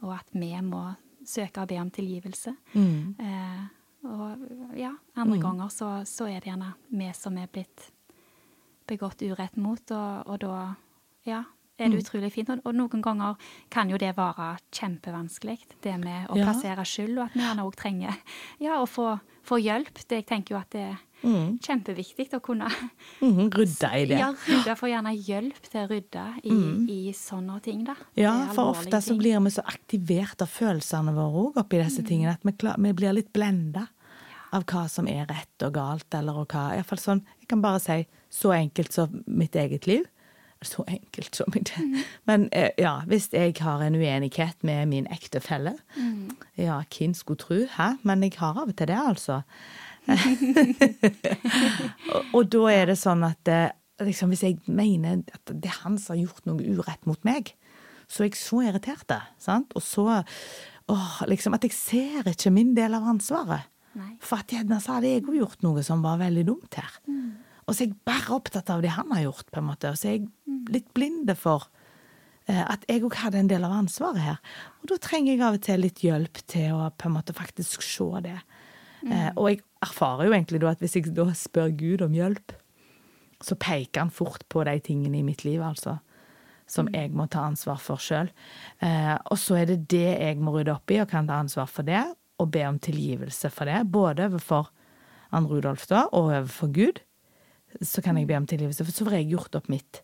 og 0.05 0.13
at 0.19 0.29
vi 0.35 0.51
må 0.65 0.85
søke 1.25 1.63
og 1.63 1.71
be 1.71 1.81
om 1.81 1.89
tilgivelse. 1.91 2.53
Eh, 3.25 3.65
og 4.05 4.77
ja, 4.77 4.91
andre 5.17 5.39
ganger 5.41 5.71
så, 5.73 5.89
så 6.05 6.27
er 6.29 6.37
det 6.37 6.51
gjerne 6.51 6.75
vi 6.93 7.09
som 7.17 7.37
er 7.41 7.49
blitt 7.49 7.89
begått 8.85 9.23
urett 9.25 9.55
mot, 9.57 9.81
og, 9.91 10.27
og 10.29 10.41
da 10.43 10.57
ja, 11.25 11.41
er 11.77 11.89
det 11.91 12.03
utrolig 12.03 12.31
fint. 12.33 12.49
Og, 12.49 12.61
og 12.65 12.75
noen 12.77 13.01
ganger 13.03 13.35
kan 13.73 13.89
jo 13.91 13.97
det 14.01 14.13
være 14.17 14.57
kjempevanskelig, 14.71 15.57
det 15.83 15.97
med 15.99 16.29
å 16.29 16.37
Ja. 16.39 16.45
plassere 16.49 16.85
skyld, 16.87 17.17
og 17.17 17.25
at 17.27 17.33
vi 17.33 17.41
gjerne 17.43 17.65
òg 17.65 17.75
trenger 17.75 18.15
ja, 18.63 18.79
å 18.81 18.85
få, 18.87 19.19
få 19.43 19.59
hjelp. 19.59 19.93
Det, 20.07 20.21
jeg 20.23 20.25
tenker 20.29 20.55
jo 20.55 20.61
at 20.61 20.69
det 20.71 20.85
er 20.93 20.97
kjempeviktig 21.65 22.27
å 22.37 22.41
kunne 22.43 22.67
mm, 23.21 23.47
rydde 23.55 23.89
i 23.97 24.05
det. 24.11 24.19
ja, 24.19 24.27
rydde, 24.45 24.75
få 24.77 24.89
gjerne 24.91 25.13
hjelp 25.15 25.59
til 25.71 25.81
å 25.81 25.87
rydde 25.89 26.25
i, 26.43 26.57
i 26.93 27.13
sånne 27.17 27.59
ting, 27.65 27.83
da. 27.87 27.95
Ja, 28.19 28.33
for 28.53 28.71
ofte 28.75 28.91
ofte 28.91 29.01
så 29.09 29.17
blir 29.17 29.39
vi 29.41 29.53
så 29.55 29.63
aktivert 29.65 30.43
av 30.45 30.51
følelsene 30.53 31.15
våre 31.15 31.47
òg 31.47 31.59
oppi 31.63 31.81
disse 31.81 32.03
tingene, 32.05 32.35
at 32.37 32.45
vi, 32.45 32.53
klar, 32.53 32.77
vi 32.77 32.93
blir 32.93 33.15
litt 33.17 33.31
blenda 33.33 33.87
av 34.55 34.63
hva 34.69 34.85
som 34.91 35.07
er 35.09 35.25
rett 35.27 35.65
og 35.65 35.73
galt, 35.75 36.07
eller 36.13 36.37
og 36.43 36.51
hva 36.53 36.67
Iallfall 36.77 37.01
sånn 37.01 37.23
Jeg 37.41 37.49
kan 37.51 37.63
bare 37.63 37.81
si 37.83 37.97
så 38.31 38.53
enkelt 38.55 38.93
som 38.93 39.23
mitt 39.27 39.55
eget 39.55 39.87
liv. 39.89 40.05
Så 40.65 40.83
enkelt 40.89 41.37
som 41.37 41.51
mitt 41.53 41.71
Men 42.29 42.49
eh, 42.51 42.71
ja, 42.81 42.97
hvis 43.09 43.29
jeg 43.33 43.55
har 43.61 43.83
en 43.85 43.95
uenighet 43.95 44.63
med 44.65 44.89
min 44.91 45.07
ektefelle 45.13 45.75
Ja, 46.57 46.81
hvem 46.89 47.13
skulle 47.13 47.41
tro? 47.41 47.59
Hæ? 47.77 47.95
Men 48.03 48.23
jeg 48.23 48.37
har 48.37 48.57
av 48.57 48.69
og 48.69 48.77
til 48.77 48.89
det, 48.89 48.99
altså. 48.99 49.41
og, 52.13 52.25
og 52.33 52.43
da 52.53 52.63
er 52.73 52.91
det 52.91 52.97
sånn 53.01 53.23
at 53.25 53.49
eh, 53.49 53.69
liksom, 54.05 54.33
hvis 54.33 54.43
jeg 54.45 54.59
mener 54.65 55.23
at 55.33 55.53
det 55.53 55.71
er 55.71 55.81
han 55.83 55.97
som 56.01 56.15
har 56.15 56.25
gjort 56.25 56.49
noe 56.49 56.75
urett 56.77 57.07
mot 57.09 57.21
meg, 57.27 57.53
så 58.07 58.23
er 58.23 58.29
jeg 58.29 58.39
så 58.39 58.61
irritert. 58.65 59.15
Sant? 59.41 59.73
Og 59.75 59.83
så 59.83 60.05
åh, 60.91 61.15
liksom 61.29 61.55
At 61.57 61.65
jeg 61.65 61.73
ser 61.73 62.29
ikke 62.29 62.53
min 62.53 62.75
del 62.77 62.93
av 62.97 63.07
ansvaret. 63.15 63.71
Nei. 63.95 64.17
For 64.19 64.43
at 64.43 64.51
gjerne 64.51 64.81
så 64.83 64.97
hadde 64.97 65.13
jeg 65.13 65.23
òg 65.23 65.37
gjort 65.39 65.61
noe 65.63 65.83
som 65.85 66.03
var 66.03 66.19
veldig 66.19 66.43
dumt 66.49 66.77
her. 66.77 66.97
Og 67.65 67.73
så 67.73 67.83
er 67.83 67.89
jeg 67.89 67.97
bare 68.05 68.35
opptatt 68.35 68.69
av 68.69 68.83
det 68.85 68.93
han 68.93 69.09
har 69.15 69.25
gjort, 69.25 69.49
på 69.51 69.61
en 69.61 69.69
måte. 69.71 69.89
Og 69.89 69.97
så 69.99 70.11
er 70.11 70.17
jeg 70.19 70.27
litt 70.73 70.91
blinde 70.97 71.33
for 71.39 71.67
eh, 72.49 72.61
at 72.61 72.85
jeg 72.89 73.03
òg 73.05 73.17
hadde 73.23 73.41
en 73.41 73.49
del 73.49 73.65
av 73.65 73.73
ansvaret 73.79 74.21
her. 74.21 74.43
Og 74.81 74.91
da 74.93 74.99
trenger 75.01 75.33
jeg 75.33 75.45
av 75.45 75.57
og 75.57 75.65
til 75.65 75.81
litt 75.81 76.03
hjelp 76.05 76.43
til 76.51 76.77
å 76.77 76.91
på 76.93 77.09
en 77.09 77.17
måte 77.17 77.37
faktisk 77.37 77.85
se 77.85 78.11
det. 78.25 78.39
Mm. 79.05 79.35
og 79.37 79.51
jeg 79.51 79.59
erfarer 79.85 80.25
jo 80.25 80.33
egentlig 80.33 80.59
da 80.63 80.71
at 80.71 80.79
hvis 80.81 80.95
jeg 80.97 81.11
da 81.13 81.27
spør 81.37 81.67
Gud 81.77 82.01
om 82.01 82.13
hjelp, 82.15 82.55
så 83.43 83.57
peker 83.59 84.05
han 84.05 84.13
fort 84.13 84.45
på 84.49 84.63
de 84.65 84.79
tingene 84.83 85.19
i 85.19 85.25
mitt 85.25 85.43
liv, 85.45 85.61
altså. 85.61 85.99
Som 86.65 86.87
jeg 86.93 87.11
må 87.13 87.27
ta 87.29 87.43
ansvar 87.45 87.77
for 87.81 88.01
sjøl. 88.01 88.31
Eh, 88.81 89.13
og 89.29 89.37
så 89.37 89.59
er 89.59 89.69
det 89.69 89.83
det 89.91 90.15
jeg 90.15 90.39
må 90.41 90.55
rydde 90.55 90.73
opp 90.73 90.89
i, 90.89 90.97
og 91.03 91.11
kan 91.11 91.27
ta 91.29 91.37
ansvar 91.43 91.69
for 91.69 91.85
det. 91.85 92.01
Og 92.41 92.49
be 92.51 92.63
om 92.67 92.79
tilgivelse 92.81 93.51
for 93.53 93.69
det. 93.69 93.83
Både 93.93 94.25
overfor 94.31 94.71
Ann 95.35 95.45
Rudolf 95.49 95.85
da, 95.91 96.07
og 96.09 96.31
overfor 96.31 96.71
Gud. 96.73 97.03
Så 97.81 98.01
kan 98.05 98.17
jeg 98.17 98.27
be 98.27 98.37
om 98.37 98.45
tilgivelse, 98.47 98.85
for 98.85 98.91
så 98.95 99.05
får 99.07 99.17
jeg 99.19 99.29
gjort 99.33 99.55
opp 99.59 99.69
mitt. 99.69 100.01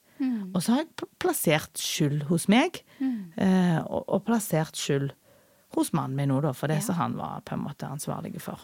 Og 0.53 0.59
så 0.61 0.75
har 0.75 0.83
jeg 0.83 1.07
plassert 1.17 1.79
skyld 1.81 2.27
hos 2.29 2.47
meg, 2.51 2.83
eh, 3.01 3.79
og, 3.81 4.03
og 4.07 4.23
plassert 4.27 4.77
skyld 4.77 5.11
hos 5.73 5.89
mannen 5.97 6.15
min 6.19 6.29
nå, 6.29 6.41
da, 6.43 6.51
for 6.53 6.67
det 6.69 6.75
Ja. 6.81 6.85
som 6.89 6.95
han 6.99 7.15
var 7.17 7.41
på 7.47 7.55
en 7.55 7.63
måte 7.63 7.87
ansvarlig 7.89 8.35
for. 8.43 8.59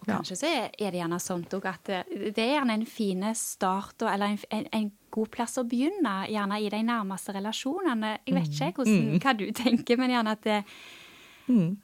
Og 0.00 0.06
kanskje 0.06 0.36
så 0.38 0.46
er 0.78 0.90
det 0.94 1.00
gjerne 1.00 1.18
sånt 1.20 1.50
òg 1.52 1.66
at 1.68 1.84
det, 1.84 1.98
det 2.36 2.38
er 2.44 2.54
gjerne 2.60 2.76
en 2.78 2.86
fin 2.86 3.24
start, 3.34 4.00
eller 4.02 4.26
en, 4.32 4.38
en, 4.50 4.66
en 4.72 4.86
god 5.12 5.28
plass 5.34 5.58
å 5.60 5.64
begynne, 5.68 6.14
gjerne 6.30 6.60
i 6.62 6.70
de 6.72 6.82
nærmeste 6.86 7.34
relasjonene. 7.36 8.14
Jeg 8.24 8.34
vet 8.38 8.54
ikke 8.54 8.70
hvordan, 8.84 9.20
hva 9.20 9.34
du 9.36 9.44
tenker, 9.52 9.98
men 10.00 10.14
gjerne 10.14 10.36
at 10.38 10.42
det, 10.46 10.60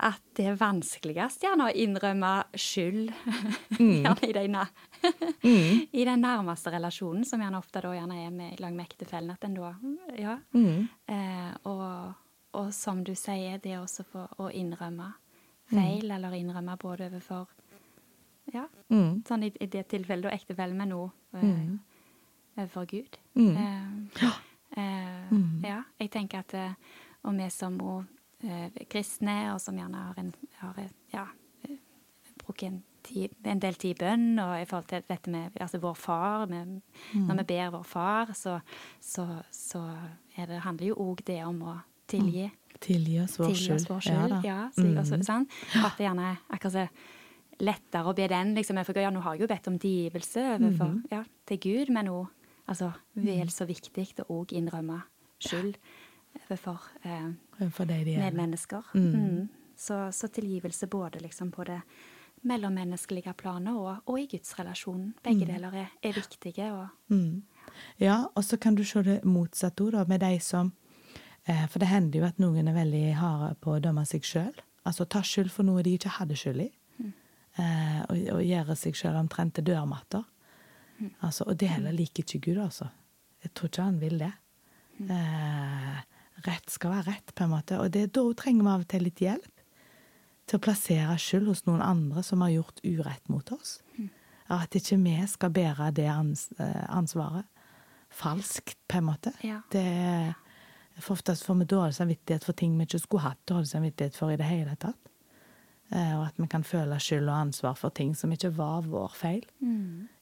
at 0.00 0.20
det 0.36 0.46
er 0.50 0.56
vanskeligst 0.60 1.42
gjerne 1.42 1.66
å 1.68 1.74
innrømme 1.74 2.30
skyld 2.54 3.10
gjerne 3.78 4.28
i, 4.28 4.32
de, 4.32 4.44
næ- 4.48 4.68
i 6.00 6.04
den 6.04 6.20
nærmeste 6.22 6.70
relasjonen, 6.74 7.24
som 7.24 7.40
gjerne 7.42 7.58
ofte 7.58 7.80
da 7.84 7.92
gjerne 7.96 8.20
er 8.26 8.30
med, 8.30 8.60
lag 8.60 8.72
med 8.74 8.86
ektefellen. 8.86 9.30
At 9.34 9.44
en 9.44 9.54
da 9.58 9.72
Ja. 10.18 10.38
Eh, 11.08 11.52
og, 11.64 12.14
og 12.54 12.72
som 12.72 13.02
du 13.04 13.14
sier, 13.14 13.58
det 13.58 13.72
er 13.76 13.82
også 13.82 14.04
for 14.04 14.28
å 14.38 14.50
innrømme 14.50 15.12
feil, 15.70 16.10
eller 16.10 16.32
innrømme 16.38 16.76
både 16.78 17.08
overfor 17.10 17.46
Ja, 18.52 18.68
sånn 19.26 19.42
i, 19.42 19.52
i 19.60 19.66
det 19.66 19.88
tilfellet 19.90 20.28
da 20.28 20.34
ektefellen, 20.36 20.76
men 20.78 20.92
òg 20.94 21.10
eh, 21.34 21.42
overfor 22.56 22.86
Gud. 22.86 23.18
Eh, 23.34 24.28
eh, 24.78 25.32
Ja, 25.66 25.80
jeg 25.98 26.10
tenker 26.14 26.38
at 26.44 26.54
eh, 26.54 26.72
Og 27.26 27.34
vi 27.34 27.48
som 27.50 27.74
eh, 27.80 28.04
kristne, 28.90 29.36
og 29.54 29.60
som 29.60 29.78
gjerne 29.78 30.02
har 30.08 30.20
en 30.20 30.34
har, 30.60 30.74
eh, 30.78 30.90
ja, 31.12 31.26
eh, 31.64 31.78
bruker 32.44 32.66
en, 32.66 32.82
tid, 33.02 33.34
en 33.44 33.58
del 33.58 33.74
tid 33.74 33.96
i 33.96 34.04
bønn, 34.04 34.38
og 34.38 34.60
i 34.60 34.64
forhold 34.64 34.88
til 34.88 35.02
dette 35.08 35.30
med 35.30 35.56
altså 35.60 35.78
vår 35.78 35.94
far 35.94 36.46
med, 36.46 36.80
Når 37.14 37.36
vi 37.36 37.44
ber 37.44 37.70
vår 37.70 37.82
far, 37.82 38.32
så, 38.34 38.60
så, 39.00 39.42
så 39.50 39.82
er 40.36 40.46
det, 40.46 40.60
handler 40.60 40.86
jo 40.86 40.94
òg 40.94 41.22
det 41.26 41.44
om 41.44 41.62
å 41.62 41.76
tilgi. 42.08 42.50
Tilgi 42.80 43.20
oss 43.22 43.38
vår 43.38 44.00
skyld. 44.00 44.10
Ja, 44.10 44.26
da. 44.28 44.40
Ja, 44.44 44.70
slik 44.74 44.98
også, 44.98 45.22
sant? 45.24 45.52
At 45.74 45.96
det 45.96 46.04
gjerne 46.04 46.32
er 46.32 46.42
akkurat 46.50 46.72
så 46.72 46.88
lettere 47.58 48.10
å 48.10 48.14
be 48.14 48.26
den. 48.28 48.54
liksom, 48.54 48.84
for 48.84 48.98
ja, 49.00 49.10
Nå 49.10 49.20
har 49.20 49.34
jeg 49.34 49.46
jo 49.46 49.48
bedt 49.48 49.68
om 49.68 49.78
tilgivelse 49.78 50.58
overfor, 50.58 50.98
ja, 51.10 51.22
til 51.46 51.58
Gud, 51.58 51.92
men 51.94 52.10
òg 52.12 52.26
altså, 52.66 52.92
vel 53.14 53.50
så 53.50 53.64
viktig 53.64 54.26
å 54.26 54.42
òg 54.42 54.52
innrømme 54.52 55.00
skyld 55.40 55.78
overfor 56.40 56.78
eh, 57.04 57.88
det 58.04 58.18
medmennesker. 58.18 58.82
Mm. 58.94 59.48
Så, 59.76 60.12
så 60.12 60.28
tilgivelse 60.28 60.86
både 60.88 61.20
liksom 61.20 61.50
på 61.52 61.64
det 61.68 61.80
mellommenneskelige 62.46 63.32
planet 63.36 63.74
og, 63.74 63.96
og 64.06 64.18
i 64.20 64.26
gudsrelasjonen. 64.30 65.14
Begge 65.24 65.44
Mm. 65.46 65.52
deler 65.54 65.74
er, 65.74 65.86
er 66.02 66.12
viktige. 66.12 66.72
Og, 66.72 66.88
Ja, 68.00 68.24
og 68.34 68.44
så 68.44 68.56
kan 68.56 68.74
du 68.74 68.84
se 68.84 69.02
det 69.02 69.24
motsatte 69.24 69.82
òg, 69.84 70.08
med 70.08 70.20
de 70.20 70.38
som 70.40 70.72
eh, 71.48 71.66
For 71.68 71.78
det 71.78 71.88
hender 71.88 72.20
jo 72.20 72.24
at 72.26 72.38
noen 72.38 72.68
er 72.68 72.74
veldig 72.74 73.14
harde 73.14 73.54
på 73.60 73.74
å 73.76 73.80
dømme 73.82 74.04
seg 74.06 74.22
sjøl. 74.24 74.54
Altså 74.86 75.04
ta 75.04 75.20
skyld 75.22 75.50
for 75.50 75.62
noe 75.64 75.82
de 75.82 75.96
ikke 75.98 76.08
hadde 76.20 76.36
skyld 76.36 76.60
i. 76.62 76.70
Eh, 77.58 78.00
og, 78.10 78.16
og 78.36 78.42
gjøre 78.44 78.76
seg 78.76 78.94
sjøl 78.94 79.16
omtrent 79.16 79.54
til 79.54 79.64
dørmatter. 79.64 80.24
Altså, 81.20 81.44
og 81.46 81.56
det 81.60 81.68
heller 81.68 81.92
liker 81.92 82.22
ikke 82.24 82.40
Gud, 82.52 82.58
altså. 82.64 82.86
Jeg 83.42 83.52
tror 83.54 83.68
ikke 83.68 83.82
han 83.82 84.00
vil 84.00 84.18
det. 84.18 84.32
Eh, 85.10 85.98
rett 86.46 86.70
skal 86.72 86.94
være 86.94 87.12
rett, 87.12 87.34
på 87.34 87.44
en 87.44 87.52
måte. 87.52 87.80
Og 87.82 87.92
det, 87.94 88.08
da 88.16 88.24
trenger 88.38 88.64
vi 88.64 88.72
av 88.72 88.84
og 88.84 88.90
til 88.92 89.06
litt 89.06 89.22
hjelp 89.22 89.52
til 90.46 90.58
å 90.58 90.62
plassere 90.62 91.16
skyld 91.18 91.50
hos 91.50 91.64
noen 91.66 91.82
andre 91.82 92.22
som 92.22 92.44
har 92.44 92.54
gjort 92.54 92.82
urett 92.86 93.28
mot 93.32 93.50
oss. 93.56 93.80
At 94.52 94.76
ikke 94.78 94.98
vi 95.02 95.16
skal 95.26 95.50
bære 95.50 95.90
det 95.96 96.06
eh, 96.06 96.84
ansvaret 96.94 97.48
falskt, 98.14 98.78
på 98.88 99.00
en 99.00 99.08
måte. 99.08 99.32
Ja. 99.42 99.58
Det, 99.72 99.82
for 101.00 101.16
oftest 101.16 101.44
får 101.44 101.58
vi 101.60 101.66
dårlig 101.72 101.96
samvittighet 101.98 102.46
for 102.46 102.56
ting 102.56 102.76
vi 102.78 102.86
ikke 102.86 103.02
skulle 103.02 103.26
hatt 103.26 103.42
dårlig 103.48 103.68
samvittighet 103.72 104.16
for 104.16 104.30
i 104.30 104.38
det 104.38 104.46
hele 104.46 104.76
tatt. 104.78 105.10
Eh, 105.90 106.14
og 106.18 106.28
at 106.28 106.38
vi 106.38 106.46
kan 106.50 106.64
føle 106.66 106.98
skyld 107.02 107.28
og 107.28 107.40
ansvar 107.40 107.74
for 107.78 107.94
ting 107.94 108.14
som 108.18 108.32
ikke 108.32 108.54
var 108.56 108.86
vår 108.86 109.18
feil 109.18 109.44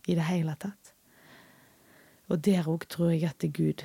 i 0.08 0.16
det 0.16 0.26
hele 0.28 0.56
tatt. 0.60 0.94
Og 2.32 2.40
der 2.44 2.64
òg 2.64 2.88
tror 2.88 3.12
jeg 3.12 3.28
at 3.28 3.44
Gud 3.52 3.84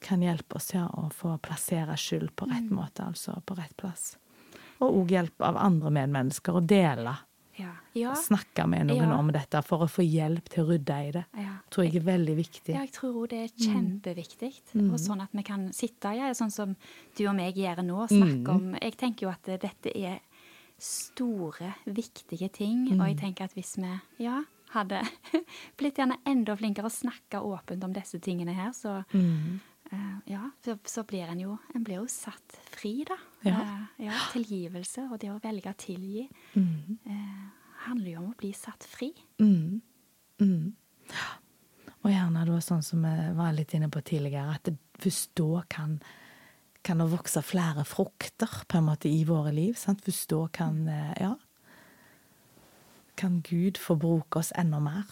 kan 0.00 0.20
hjelpe 0.22 0.56
oss 0.56 0.72
ja, 0.74 0.86
å 0.88 1.10
få 1.12 1.38
plassere 1.40 1.96
skyld 1.96 2.34
på 2.36 2.46
rett 2.50 2.70
måte, 2.70 3.02
altså 3.06 3.40
på 3.44 3.56
rett 3.58 3.76
plass. 3.76 4.16
Og 4.80 4.94
òg 5.02 5.08
hjelp 5.10 5.40
av 5.42 5.56
andre 5.56 5.90
medmennesker 5.90 6.54
å 6.54 6.60
dele. 6.66 7.16
ja. 7.58 7.72
Ja, 7.94 8.12
Snakke 8.14 8.68
med 8.68 8.86
noen 8.86 9.08
Ja. 9.10 9.16
om 9.18 9.32
dette 9.32 9.60
for 9.64 9.78
å 9.80 9.88
få 9.90 10.02
hjelp 10.06 10.44
til 10.48 10.62
å 10.64 10.68
rydde 10.68 11.08
i 11.08 11.10
det. 11.10 11.24
ja. 11.36 11.54
tror 11.70 11.84
jeg 11.84 11.96
er 11.96 12.04
veldig 12.06 12.36
viktig. 12.36 12.68
Ja, 12.74 12.80
jeg 12.80 12.92
tror 12.92 13.14
òg 13.24 13.28
det 13.30 13.38
er 13.38 13.48
Mm. 13.48 14.00
kjempeviktig. 14.02 14.52
Og 14.92 14.98
sånn 15.00 15.20
at 15.22 15.30
vi 15.32 15.42
kan 15.42 15.72
sitte 15.72 16.14
ja, 16.16 16.30
sånn 16.32 16.52
som 16.52 16.76
du 17.16 17.26
og 17.26 17.34
meg 17.34 17.54
gjør 17.56 17.82
nå, 17.84 18.02
og 18.02 18.08
Mm. 18.10 18.44
snakke 18.44 18.48
om 18.54 18.74
Jeg 18.80 18.96
tenker 18.96 19.22
jo 19.22 19.28
at 19.30 19.42
dette 19.60 19.90
er 19.96 20.20
store, 20.78 21.74
viktige 21.86 22.48
ting. 22.52 22.86
Og 22.92 22.98
Mm. 22.98 23.06
jeg 23.08 23.16
tenker 23.18 23.44
at 23.44 23.54
hvis 23.54 23.76
vi 23.76 24.00
ja, 24.24 24.42
hadde 24.70 25.02
blitt 25.78 25.96
gjerne 25.96 26.18
enda 26.26 26.54
flinkere 26.56 26.84
å 26.86 26.92
snakke 26.92 27.42
åpent 27.42 27.82
om 27.84 27.92
disse 27.92 28.18
tingene 28.20 28.54
her, 28.54 28.70
så 28.70 29.04
Mm. 29.12 29.60
Eh, 29.92 30.16
ja, 30.32 30.50
så, 30.64 30.76
så 30.84 31.02
blir 31.08 31.28
en 31.30 31.40
jo 31.40 31.58
En 31.74 31.84
blir 31.84 31.96
jo 32.00 32.06
satt 32.06 32.58
fri, 32.72 33.04
da. 33.08 33.16
Ja. 33.44 33.60
Eh, 33.60 34.06
ja, 34.06 34.12
tilgivelse 34.32 35.08
og 35.12 35.18
det 35.22 35.30
å 35.32 35.40
velge 35.42 35.70
å 35.70 35.76
tilgi 35.78 36.28
Mm. 36.54 36.98
eh, 37.06 37.48
handler 37.86 38.10
jo 38.12 38.18
om 38.20 38.30
å 38.32 38.36
bli 38.36 38.52
satt 38.52 38.84
fri. 38.84 39.12
Mm. 39.40 39.80
Mm. 40.40 40.72
Og 42.04 42.10
gjerne 42.10 42.44
da 42.46 42.60
sånn 42.60 42.82
som 42.82 43.02
vi 43.02 43.32
var 43.36 43.52
litt 43.52 43.74
inne 43.74 43.88
på 43.90 44.00
tidligere, 44.02 44.54
at 44.54 44.64
det 44.64 44.76
først 44.98 45.30
da 45.38 45.62
kan, 45.70 46.00
kan 46.82 46.98
det 46.98 47.08
vokse 47.10 47.42
flere 47.42 47.84
frukter 47.86 48.64
på 48.68 48.78
en 48.78 48.84
måte 48.90 49.08
i 49.08 49.24
våre 49.24 49.52
liv. 49.54 49.74
Sant? 49.78 50.02
Først 50.06 50.28
da 50.30 50.46
kan 50.52 50.88
eh, 50.88 51.14
Ja. 51.20 51.34
Kan 53.16 53.40
Gud 53.42 53.78
få 53.82 53.96
bruke 53.98 54.38
oss 54.38 54.52
enda 54.54 54.78
mer. 54.78 55.04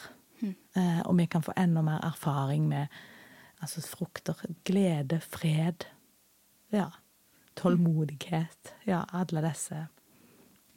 Eh, 0.76 1.00
og 1.06 1.16
vi 1.18 1.24
kan 1.26 1.42
få 1.42 1.52
enda 1.56 1.82
mer 1.82 1.98
erfaring 2.04 2.68
med 2.68 2.86
altså 3.66 3.82
frukter. 3.84 4.38
Glede, 4.66 5.18
fred. 5.20 5.84
Ja. 6.74 6.88
Tålmodighet. 7.56 8.72
Ja, 8.88 9.02
alle 9.16 9.42
disse 9.48 9.86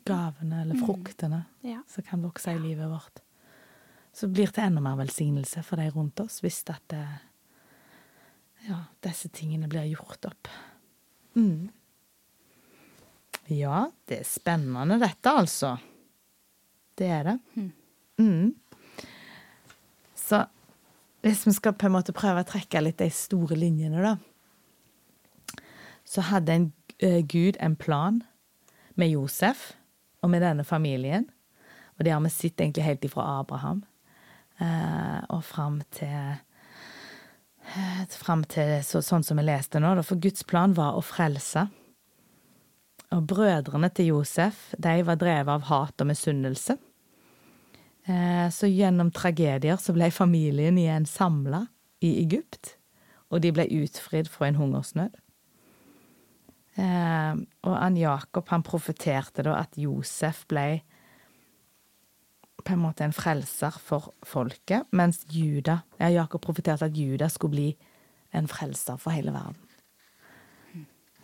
gavene 0.09 0.61
eller 0.63 0.79
fruktene 0.81 1.43
Ja. 1.61 1.81
som 1.87 2.03
kan 2.03 2.21
vokse 2.23 2.51
i 2.55 2.59
livet 2.59 2.89
vårt. 2.89 3.19
Så 4.13 4.27
blir 4.27 4.47
det 4.51 4.61
enda 4.63 4.81
mer 4.81 4.95
velsignelse 4.97 5.61
for 5.63 5.77
de 5.77 5.89
rundt 5.93 6.19
oss 6.23 6.39
hvis 6.41 6.63
at 6.71 6.81
det, 6.89 7.03
ja, 8.67 8.79
disse 9.05 9.29
tingene 9.29 9.67
blir 9.69 9.85
gjort 9.91 10.25
opp. 10.31 10.47
Mm. 11.35 11.69
Ja, 13.53 13.83
det 14.09 14.19
er 14.21 14.27
spennende 14.27 14.97
dette, 15.01 15.29
altså. 15.29 15.75
Det 16.97 17.07
er 17.07 17.23
det. 17.23 17.37
Mm. 18.17 18.55
Så 20.15 20.41
hvis 21.21 21.45
vi 21.47 21.53
skal 21.55 21.75
på 21.75 21.89
en 21.89 21.95
måte 21.97 22.15
prøve 22.15 22.43
å 22.43 22.47
trekke 22.47 22.81
litt 22.83 23.01
de 23.01 23.09
store 23.11 23.57
linjene, 23.59 24.03
da, 24.03 24.15
så 26.07 26.23
hadde 26.29 26.55
en, 26.55 26.67
uh, 27.03 27.19
Gud 27.27 27.59
en 27.59 27.75
plan 27.79 28.21
med 28.99 29.11
Josef 29.13 29.73
og 30.23 30.31
med 30.33 30.43
denne 30.43 30.65
familien. 30.67 31.27
Og 31.97 32.05
det 32.05 32.13
har 32.15 32.23
vi 32.23 32.31
sett 32.31 32.61
egentlig 32.61 32.85
helt 32.85 33.05
ifra 33.05 33.25
Abraham 33.39 33.83
uh, 34.61 35.19
og 35.29 35.43
fram 35.43 35.81
til 35.95 36.15
eh, 36.15 36.45
Fram 38.09 38.41
til 38.49 38.79
så, 38.81 39.03
sånn 39.05 39.21
som 39.21 39.37
vi 39.37 39.43
leste 39.45 39.77
nå. 39.77 39.91
For 40.01 40.17
Guds 40.17 40.41
plan 40.47 40.71
var 40.73 40.95
å 40.97 41.03
frelse. 41.05 41.67
Og 43.13 43.27
brødrene 43.29 43.91
til 43.93 44.15
Josef 44.15 44.71
de 44.77 44.95
var 45.05 45.19
drevet 45.21 45.51
av 45.53 45.67
hat 45.67 46.01
og 46.01 46.09
misunnelse. 46.09 46.79
Eh, 48.09 48.49
så 48.49 48.67
gjennom 48.69 49.11
tragedier 49.13 49.77
så 49.77 49.93
ble 49.93 50.09
familien 50.13 50.77
igjen 50.81 51.05
samla 51.05 51.67
i 52.01 52.15
Egypt. 52.23 52.75
Og 53.29 53.43
de 53.43 53.51
ble 53.53 53.67
utfridd 53.83 54.29
fra 54.31 54.49
en 54.49 54.57
hungersnød. 54.57 55.17
Eh, 56.79 57.33
og 57.67 57.75
han 57.75 57.97
Jakob 57.99 58.49
han 58.49 58.65
profeterte 58.65 59.45
da 59.45 59.59
at 59.61 59.77
Josef 59.77 60.45
ble 60.49 60.81
på 62.65 62.73
en 62.75 62.81
måte 62.81 63.05
en 63.05 63.15
frelser 63.15 63.75
for 63.81 64.11
folket, 64.27 64.87
mens 64.91 65.21
Juda, 65.31 65.79
ja, 65.99 66.09
Jakob 66.11 66.41
profeterte 66.43 66.89
at 66.89 66.97
Juda 66.97 67.29
skulle 67.31 67.55
bli 67.55 67.69
en 68.35 68.49
frelser 68.51 68.99
for 68.99 69.15
hele 69.15 69.33
verden. 69.33 69.57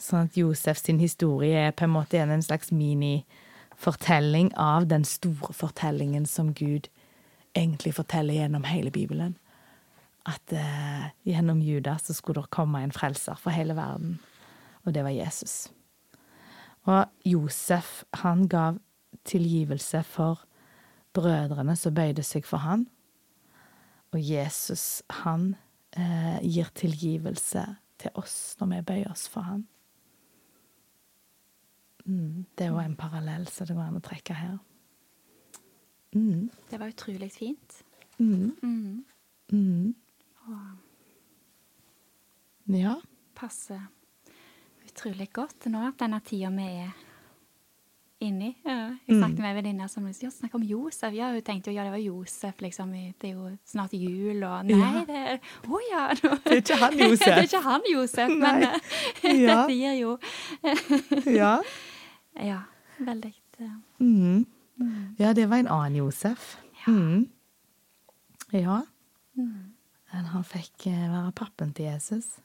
Sånn 0.02 0.28
at 0.28 0.38
Josef 0.38 0.80
sin 0.80 1.00
historie 1.00 1.68
er 1.68 1.76
på 1.76 1.86
en 1.88 1.94
måte 1.96 2.20
en 2.20 2.44
slags 2.44 2.72
minifortelling 3.76 4.52
av 4.58 4.88
den 4.88 5.04
store 5.04 5.54
fortellingen 5.54 6.26
som 6.26 6.54
Gud 6.54 6.90
egentlig 7.54 7.94
forteller 7.96 8.34
gjennom 8.34 8.64
hele 8.64 8.92
Bibelen. 8.92 9.38
At 10.26 10.52
eh, 10.52 11.12
gjennom 11.24 11.62
Juda 11.62 11.98
så 11.98 12.14
skulle 12.14 12.42
det 12.42 12.50
komme 12.50 12.82
en 12.82 12.92
frelser 12.92 13.36
for 13.36 13.52
hele 13.52 13.76
verden, 13.76 14.20
og 14.86 14.94
det 14.94 15.04
var 15.04 15.10
Jesus. 15.12 15.70
Og 16.86 17.06
Josef, 17.26 18.04
han 18.14 18.48
gav 18.48 18.80
tilgivelse 19.26 20.04
for 20.04 20.46
brødrene 21.14 21.76
som 21.76 21.94
bøyde 21.94 22.24
seg 22.24 22.46
for 22.46 22.58
han. 22.58 22.88
Og 24.14 24.20
Jesus, 24.22 25.04
han 25.10 25.56
eh, 25.98 26.42
gir 26.42 26.70
tilgivelse 26.76 27.76
til 28.00 28.12
oss 28.16 28.56
når 28.60 28.68
vi 28.68 28.82
bøyer 28.82 29.12
oss 29.12 29.28
for 29.30 29.42
han. 29.42 29.68
Mm, 32.08 32.46
det 32.58 32.66
er 32.66 32.70
jo 32.70 32.80
en 32.80 32.96
parallell 32.96 33.48
som 33.50 33.66
det 33.68 33.76
går 33.76 33.88
an 33.88 33.98
å 33.98 34.02
trekke 34.06 34.34
her. 34.38 34.58
Mm, 36.16 36.50
Det 36.70 36.80
var 36.80 36.88
utrolig 36.94 37.32
fint. 37.32 37.84
mm, 38.20 38.52
Mm. 38.64 39.06
mm. 39.52 39.96
Og 40.48 40.78
Ja. 42.68 42.96
passer 43.36 43.82
utrolig 44.88 45.28
godt 45.34 45.66
nå, 45.70 45.88
at 45.88 45.98
denne 46.00 46.22
tida 46.24 46.50
vi 46.50 46.64
er 46.64 46.94
inni. 48.22 48.56
Ja, 48.66 48.96
Jeg 49.08 49.18
snakket 49.20 49.40
med 49.40 49.50
en 49.50 49.56
venninne 49.64 49.90
som 49.90 50.06
sa 50.14 50.28
snakk 50.32 50.56
om 50.56 50.64
Josef. 50.64 51.14
Ja, 51.14 51.32
hun 51.34 51.42
tenkte 51.42 51.68
jo 51.70 51.74
ja, 51.76 51.84
det 51.84 51.92
var 51.92 51.98
Josef, 52.00 52.56
liksom. 52.62 52.92
Det 53.20 53.30
er 53.30 53.34
jo 53.34 53.58
snart 53.66 53.92
jul, 53.94 54.44
og 54.44 54.66
Nei, 54.66 54.78
Ja. 54.80 55.04
det 55.06 55.16
er 55.16 55.40
Å 55.68 55.80
ja! 55.92 56.08
nå- 56.24 56.44
Det 56.44 56.52
er 56.54 56.62
ikke 56.62 56.78
han 56.80 56.98
Josef. 56.98 57.26
det 57.26 57.38
er 57.38 57.44
ikke 57.44 57.62
han 57.64 57.82
Josef, 57.92 58.30
men 58.30 58.62
Ja. 59.24 59.68
dette 59.68 59.74
gir 59.76 60.00
jo 60.00 60.18
Ja. 61.26 61.60
Ja, 62.36 62.62
veldig 63.00 63.34
Mm. 64.00 64.46
Mm. 64.76 65.16
ja, 65.18 65.34
det 65.34 65.46
var 65.50 65.58
en 65.58 65.68
annen 65.68 65.96
Josef. 65.96 66.58
Mm. 66.88 67.30
Ja. 68.52 68.82
Men 69.36 70.26
han 70.32 70.44
fikk 70.44 70.88
eh, 70.88 71.06
være 71.12 71.32
pappen 71.36 71.74
til 71.74 71.86
Jesus. 71.86 72.38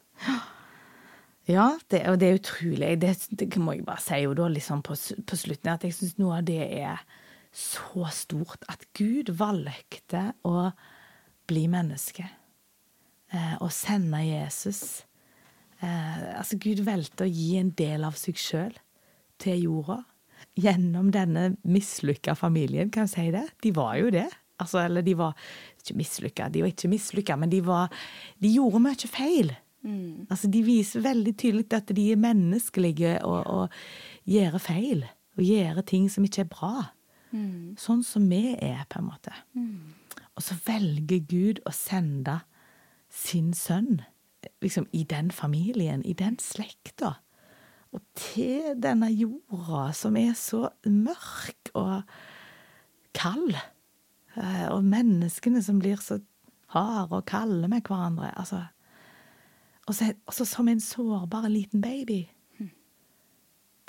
Ja, 1.49 1.73
det, 1.91 2.05
og 2.07 2.21
det 2.21 2.29
er 2.29 2.39
utrolig. 2.39 2.93
Det, 3.03 3.15
det 3.41 3.57
må 3.59 3.75
jeg 3.75 3.85
bare 3.87 4.03
si 4.05 4.21
da, 4.39 4.49
liksom 4.49 4.83
på, 4.87 4.95
på 5.27 5.39
slutten, 5.39 5.73
at 5.73 5.85
jeg 5.87 5.97
syns 5.97 6.19
noe 6.21 6.39
av 6.39 6.47
det 6.47 6.61
er 6.63 7.01
så 7.51 8.07
stort. 8.15 8.63
At 8.71 8.87
Gud 8.95 9.33
valgte 9.35 10.29
å 10.47 10.71
bli 11.51 11.65
menneske. 11.73 12.29
Eh, 13.35 13.57
og 13.59 13.73
sende 13.75 14.23
Jesus. 14.23 15.03
Eh, 15.83 16.39
altså, 16.39 16.59
Gud 16.63 16.85
valgte 16.87 17.27
å 17.27 17.31
gi 17.31 17.57
en 17.59 17.75
del 17.75 18.07
av 18.07 18.19
seg 18.21 18.39
sjøl 18.39 18.79
til 19.41 19.67
jorda. 19.67 20.03
Gjennom 20.61 21.11
denne 21.15 21.55
mislykka 21.69 22.35
familien, 22.39 22.91
kan 22.93 23.07
jeg 23.07 23.15
si 23.15 23.27
det? 23.35 23.47
De 23.65 23.73
var 23.77 23.97
jo 24.01 24.13
det. 24.15 24.29
Altså, 24.61 24.83
eller 24.85 25.05
de 25.05 25.15
var 25.17 25.37
ikke 25.81 25.97
mislykka, 25.97 26.49
de 26.53 26.63
var 26.65 26.73
ikke 26.73 26.91
mislykka, 26.93 27.37
men 27.41 27.53
de 27.53 27.63
var 27.65 27.89
De 28.41 28.51
gjorde 28.53 28.83
mye 28.85 29.09
feil. 29.09 29.55
Altså, 30.29 30.51
de 30.53 30.63
viser 30.65 31.05
veldig 31.05 31.33
tydelig 31.41 31.67
at 31.73 31.93
de 31.97 32.11
er 32.13 32.21
menneskelige 32.21 33.17
og, 33.25 33.47
og 33.47 33.69
gjør 34.29 34.59
feil. 34.61 35.07
Og 35.39 35.45
gjør 35.47 35.81
ting 35.89 36.11
som 36.13 36.25
ikke 36.27 36.45
er 36.45 36.53
bra. 36.53 36.75
Mm. 37.31 37.77
Sånn 37.81 38.03
som 38.05 38.27
vi 38.29 38.57
er, 38.59 38.85
på 38.91 39.01
en 39.01 39.09
måte. 39.09 39.33
Og 40.37 40.45
så 40.45 40.57
velger 40.67 41.25
Gud 41.31 41.63
å 41.65 41.73
sende 41.73 42.41
sin 43.11 43.53
sønn 43.57 44.03
liksom 44.65 44.87
i 44.93 45.05
den 45.05 45.31
familien, 45.31 46.05
i 46.05 46.15
den 46.17 46.39
slekta. 46.41 47.17
Og 47.93 48.03
til 48.15 48.75
denne 48.83 49.09
jorda 49.11 49.93
som 49.97 50.17
er 50.17 50.33
så 50.39 50.69
mørk 50.87 51.73
og 51.75 52.03
kald. 53.15 53.55
Eh, 54.37 54.69
Og 54.71 54.85
menneskene 54.85 55.63
som 55.63 55.79
blir 55.83 55.97
så 56.03 56.21
harde 56.71 57.17
og 57.17 57.25
kalde 57.27 57.69
med 57.69 57.83
hverandre. 57.83 58.31
Altså. 58.39 58.65
Og 59.87 59.95
så 60.35 60.45
som 60.45 60.69
en 60.69 60.81
sårbar 60.81 61.49
liten 61.49 61.81
baby. 61.83 62.29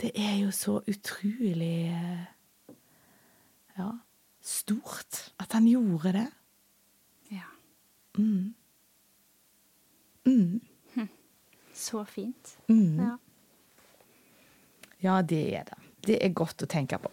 Det 0.02 0.12
er 0.16 0.39
jo 0.41 0.52
så 0.52 0.80
utrolig 0.89 1.91
eh, 1.93 2.26
ja, 3.78 3.91
stort 4.41 5.34
at 5.39 5.54
han 5.54 5.68
gjorde 5.70 6.14
det. 6.16 6.28
Ja. 7.32 7.45
Mm. 8.18 8.56
Mm. 10.26 10.62
Så 11.74 12.04
fint. 12.04 12.58
Mm. 12.70 12.99
Ja. 12.99 13.16
Ja, 15.02 15.22
det 15.22 15.41
er 15.58 15.68
det. 15.70 15.78
Det 16.06 16.18
er 16.26 16.34
godt 16.38 16.64
å 16.66 16.70
tenke 16.70 16.97
på. 17.02 17.12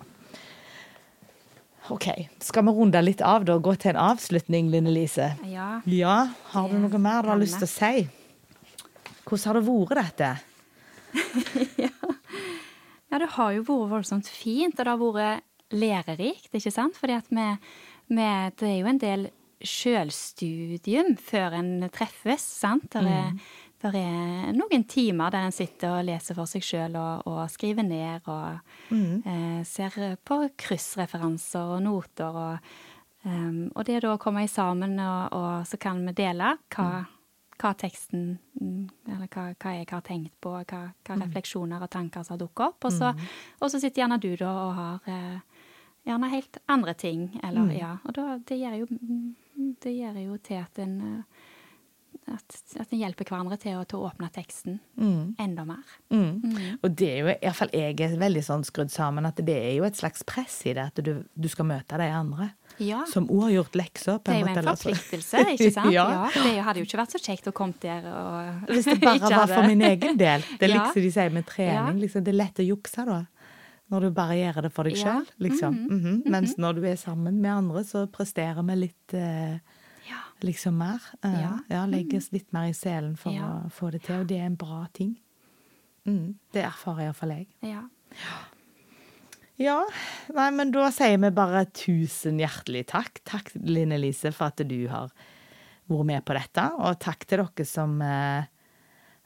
OK, 1.90 2.06
skal 2.44 2.66
vi 2.66 2.72
runde 2.76 3.00
litt 3.00 3.22
av 3.24 3.46
da 3.48 3.54
og 3.56 3.64
gå 3.64 3.72
til 3.80 3.94
en 3.94 4.00
avslutning, 4.10 4.68
Line 4.72 4.92
Lise? 4.92 5.30
ja. 5.48 5.80
Ja, 5.88 6.16
har 6.52 6.68
du 6.68 6.76
noe 6.82 7.00
mer 7.00 7.24
du 7.24 7.30
har 7.32 7.40
lyst 7.40 7.62
til 7.62 7.68
å 7.68 7.72
si? 7.72 8.08
Hvordan 9.24 9.46
har 9.46 9.58
det 9.58 9.64
vært, 9.68 9.96
dette? 9.96 10.30
Ja, 13.08 13.18
det 13.22 13.30
har 13.38 13.52
jo 13.56 13.62
vært 13.64 13.92
voldsomt 13.94 14.28
fint, 14.28 14.76
og 14.76 14.84
det 14.84 14.92
har 14.92 15.00
vært 15.00 15.72
lærerikt, 15.72 16.50
ikke 16.52 16.72
sant? 16.72 16.96
Fordi 17.00 17.16
at 17.16 17.30
vi, 17.32 17.46
vi 18.12 18.26
Det 18.60 18.68
er 18.68 18.76
jo 18.82 18.90
en 18.92 19.00
del 19.00 19.24
sjølstudium 19.64 21.16
før 21.16 21.56
en 21.58 21.72
treffes, 21.92 22.44
sant? 22.60 22.92
Det 22.92 23.00
er, 23.00 23.32
der 23.82 23.94
er 23.94 24.52
noen 24.56 24.84
timer 24.90 25.30
der 25.30 25.46
en 25.46 25.54
sitter 25.54 26.00
og 26.00 26.06
leser 26.08 26.34
for 26.34 26.50
seg 26.50 26.64
sjøl 26.66 26.96
og, 26.98 27.26
og 27.30 27.44
skriver 27.52 27.86
ned 27.86 28.26
og 28.26 28.58
eh, 29.22 29.60
ser 29.68 29.94
på 30.26 30.40
kryssreferanser 30.58 31.76
og 31.76 31.84
noter 31.86 32.40
og 32.42 32.72
um, 33.22 33.70
Og 33.74 33.84
det 33.86 34.00
da 34.02 34.14
å 34.14 34.18
komme 34.18 34.46
sammen, 34.50 34.98
og, 34.98 35.36
og 35.36 35.68
så 35.68 35.78
kan 35.80 36.02
vi 36.06 36.16
dele 36.18 36.56
hva, 36.74 37.04
hva 37.58 37.72
teksten 37.78 38.38
mm, 38.60 38.88
Eller 39.06 39.28
hva, 39.30 39.52
hva 39.54 39.74
jeg 39.76 39.88
har 39.90 40.02
tenkt 40.06 40.34
på, 40.40 40.56
hva, 40.58 40.82
hva 41.06 41.18
refleksjoner 41.22 41.82
og 41.82 41.90
tanker 41.90 42.26
som 42.26 42.34
har 42.34 42.42
dukket 42.42 42.66
opp. 42.66 42.88
Og 42.88 42.92
så, 42.94 43.12
og 43.60 43.70
så 43.70 43.78
sitter 43.78 44.02
gjerne 44.02 44.18
du 44.22 44.32
da 44.40 44.50
og 44.64 44.72
har 44.78 45.12
eh, 45.12 45.62
gjerne 46.08 46.32
helt 46.32 46.58
andre 46.66 46.94
ting, 46.94 47.28
eller 47.44 47.70
ja. 47.76 47.92
Og 48.08 48.16
da, 48.16 48.38
det 48.48 48.58
gjør 48.58 48.80
jo 48.82 48.88
mm, 48.90 49.36
Det 49.82 49.92
gjør 49.92 50.18
jo 50.22 50.36
til 50.42 50.62
at 50.62 50.78
en 50.82 50.98
eh, 51.04 51.37
at, 52.34 52.56
at 52.80 52.92
en 52.92 52.98
hjelper 53.00 53.24
hverandre 53.28 53.56
til 53.60 53.76
å, 53.78 53.84
til 53.88 53.98
å 54.00 54.08
åpne 54.10 54.28
teksten 54.34 54.78
enda 55.38 55.64
mer. 55.68 55.84
Mm. 56.12 56.78
Og 56.82 56.90
det 56.98 57.08
er 57.08 57.18
jo, 57.22 57.32
iallfall 57.42 57.70
jeg 57.72 57.96
er 58.04 58.16
veldig 58.20 58.42
sånn 58.46 58.64
skrudd 58.68 58.90
sammen, 58.92 59.26
at 59.28 59.40
det 59.44 59.56
er 59.56 59.74
jo 59.78 59.84
et 59.88 59.96
slags 59.98 60.22
press 60.28 60.60
i 60.68 60.74
det, 60.76 60.84
at 60.92 61.00
du, 61.04 61.24
du 61.34 61.48
skal 61.48 61.68
møte 61.70 61.98
de 62.00 62.08
andre. 62.12 62.50
Ja. 62.78 63.00
Som 63.10 63.26
òg 63.32 63.48
har 63.48 63.54
gjort 63.56 63.78
lekser. 63.80 64.20
Det 64.22 64.34
er 64.36 64.42
jo 64.44 64.50
en 64.52 64.68
forpliktelse, 64.70 65.40
ikke 65.54 65.70
sant? 65.78 65.92
Ja. 65.94 66.06
Det 66.36 66.52
hadde 66.62 66.82
jo 66.82 66.86
ikke 66.86 67.00
vært 67.00 67.16
så 67.16 67.22
kjekt 67.22 67.48
å 67.50 67.54
komme 67.56 67.74
der 67.82 68.06
og 68.12 68.68
Hvis 68.74 68.86
det 68.90 69.00
bare 69.02 69.32
var 69.32 69.50
for 69.50 69.66
min 69.66 69.82
egen 69.88 70.20
del. 70.20 70.44
Det 70.60 70.68
er 70.68 70.74
Ja. 70.76 70.84
liksom 70.84 71.02
de 71.08 71.10
sier 71.16 71.34
med 71.34 71.46
trening. 71.48 71.98
Liksom, 72.04 72.22
det 72.26 72.34
er 72.34 72.38
lett 72.44 72.60
å 72.62 72.68
jukse 72.68 73.04
da. 73.08 73.22
Når 73.88 74.04
du 74.04 74.10
bare 74.12 74.34
gjør 74.36 74.62
det 74.66 74.70
for 74.76 74.84
deg 74.84 74.98
Ja. 74.98 75.04
sjøl. 75.16 75.26
Liksom. 75.48 75.76
Mhm. 75.88 76.16
Mens 76.28 76.56
når 76.60 76.76
du 76.76 76.82
er 76.90 76.96
sammen 77.00 77.38
med 77.40 77.50
andre, 77.54 77.82
så 77.88 78.04
presterer 78.12 78.60
vi 78.68 78.76
litt 78.84 79.14
eh, 79.16 79.56
Ja. 79.56 79.58
Liksom 80.46 80.76
mer. 80.78 81.00
Eh, 81.24 81.40
Ja. 81.40 81.58
ja, 81.68 81.86
legges 81.86 82.30
litt 82.32 82.52
mer 82.52 82.68
i 82.70 82.72
selen 82.76 83.16
for 83.18 83.32
Ja. 83.32 83.62
å 83.66 83.70
få 83.72 83.90
det 83.92 84.02
til, 84.04 84.20
og 84.20 84.26
det 84.26 84.38
er 84.40 84.46
en 84.46 84.56
bra 84.56 84.86
ting. 84.92 85.16
Mm. 86.06 86.34
Det 86.52 86.62
erfarer 86.64 87.06
iallfall 87.08 87.30
jeg. 87.36 87.46
Ja. 87.62 87.82
Ja, 89.58 89.80
nei, 90.32 90.50
men 90.54 90.70
da 90.70 90.86
sier 90.94 91.18
vi 91.18 91.30
bare 91.34 91.64
tusen 91.74 92.38
hjertelig 92.38 92.84
takk. 92.92 93.18
Takk, 93.26 93.50
Linn 93.66 93.90
Elise, 93.96 94.30
for 94.32 94.52
at 94.52 94.62
du 94.68 94.86
har 94.86 95.10
vært 95.90 96.06
med 96.06 96.24
på 96.24 96.36
dette. 96.38 96.66
Og 96.78 96.98
takk 97.02 97.26
til 97.26 97.42
dere 97.42 97.66
som 97.66 97.96
eh, 98.00 98.44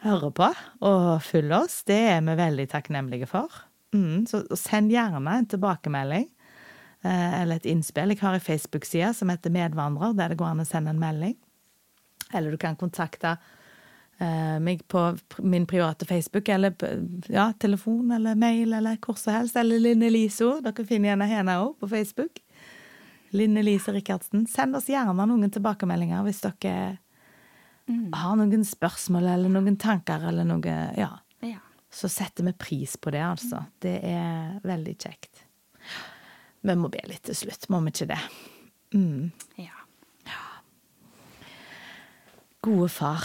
hører 0.06 0.32
på 0.32 0.48
og 0.88 1.20
følger 1.26 1.58
oss. 1.66 1.82
Det 1.84 1.98
er 2.14 2.22
vi 2.24 2.38
veldig 2.40 2.68
takknemlige 2.72 3.28
for. 3.28 3.48
Mm, 3.92 4.24
så 4.26 4.40
send 4.56 4.90
gjerne 4.90 5.34
en 5.36 5.46
tilbakemelding 5.52 6.30
eller 7.10 7.58
et 7.58 7.66
innspill. 7.66 8.12
Jeg 8.14 8.22
har 8.22 8.36
en 8.36 8.44
Facebook-side 8.44 9.14
som 9.18 9.32
heter 9.32 9.50
Medvandrer, 9.50 10.14
der 10.14 10.32
det 10.32 10.38
går 10.40 10.52
an 10.52 10.62
å 10.62 10.68
sende 10.68 10.94
en 10.94 11.02
melding. 11.02 11.34
Eller 12.32 12.54
du 12.54 12.60
kan 12.60 12.78
kontakte 12.78 13.36
eh, 14.18 14.58
meg 14.62 14.84
på 14.88 15.02
min 15.42 15.66
private 15.66 16.06
Facebook, 16.08 16.48
eller 16.48 16.74
ja, 17.28 17.50
telefon 17.58 18.10
eller 18.14 18.38
mail, 18.38 18.72
eller 18.72 19.00
hvor 19.02 19.18
som 19.18 19.34
helst. 19.34 19.58
Eller 19.58 19.82
Linn 19.82 20.02
Eliso. 20.06 20.54
Dere 20.64 20.86
finner 20.88 21.12
gjerne 21.12 21.30
henne 21.30 21.58
òg 21.64 21.76
på 21.82 21.90
Facebook. 21.90 22.42
Linn 23.32 23.56
Elise 23.56 23.92
Rikardsen. 23.92 24.46
Send 24.46 24.76
oss 24.76 24.90
gjerne 24.92 25.26
noen 25.26 25.50
tilbakemeldinger 25.52 26.24
hvis 26.26 26.42
dere 26.44 26.76
har 28.14 28.36
noen 28.38 28.64
spørsmål 28.64 29.26
eller 29.34 29.52
noen 29.52 29.76
tanker 29.80 30.28
eller 30.28 30.46
noe 30.46 30.76
Ja. 30.96 31.10
ja. 31.40 31.58
Så 31.92 32.08
setter 32.08 32.44
vi 32.44 32.52
pris 32.52 32.96
på 32.96 33.10
det, 33.10 33.20
altså. 33.24 33.64
Det 33.82 33.98
er 34.06 34.60
veldig 34.64 34.94
kjekt. 34.96 35.41
Vi 36.62 36.74
må 36.78 36.90
be 36.92 37.02
litt 37.10 37.24
til 37.26 37.36
slutt, 37.36 37.68
må 37.72 37.80
vi 37.82 37.90
ikke 37.90 38.10
det? 38.12 38.20
Mm. 38.94 39.32
ja. 40.28 40.42
Gode 42.62 42.88
far, 42.94 43.24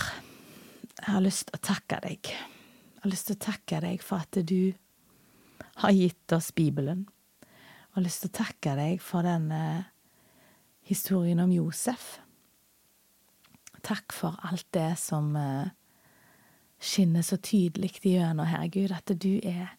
jeg 0.97 1.11
har 1.13 1.21
lyst 1.21 1.51
til 1.51 1.59
å 1.59 1.65
takke 1.67 1.99
deg. 2.01 2.31
Jeg 2.31 3.03
har 3.03 3.11
lyst 3.11 3.29
til 3.29 3.37
å 3.37 3.43
takke 3.45 3.81
deg 3.83 4.01
for 4.01 4.25
at 4.25 4.39
du 4.49 4.73
har 5.83 5.93
gitt 5.93 6.33
oss 6.33 6.49
Bibelen. 6.57 7.05
Jeg 7.43 7.93
har 7.99 8.05
lyst 8.07 8.23
til 8.23 8.31
å 8.31 8.37
takke 8.39 8.73
deg 8.79 9.03
for 9.05 9.27
denne 9.27 9.61
historien 10.89 11.43
om 11.43 11.53
Josef. 11.53 12.15
Takk 13.85 14.15
for 14.15 14.41
alt 14.49 14.65
det 14.73 14.95
som 14.97 15.29
eh, 15.37 15.69
skinner 16.81 17.21
så 17.21 17.37
tydelig 17.37 17.93
gjennom 18.01 18.49
her, 18.49 18.65
Gud, 18.73 18.89
at 18.95 19.13
du 19.21 19.37
er 19.45 19.76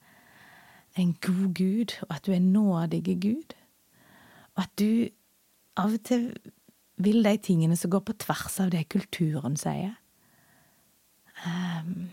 en 0.99 1.14
god 1.22 1.55
Gud, 1.55 1.94
og 2.09 2.14
at 2.16 2.26
du 2.26 2.32
er 2.32 2.42
nådige 2.42 3.16
Gud. 3.20 3.55
Og 4.57 4.62
at 4.62 4.72
du 4.78 5.09
av 5.78 5.94
og 5.94 6.05
til 6.05 6.32
vil 6.99 7.22
de 7.22 7.36
tingene 7.38 7.76
som 7.78 7.90
går 7.90 8.03
på 8.09 8.16
tvers 8.24 8.59
av 8.61 8.72
det 8.74 8.88
kulturen 8.90 9.57
sier. 9.59 9.94
Um, 11.46 12.09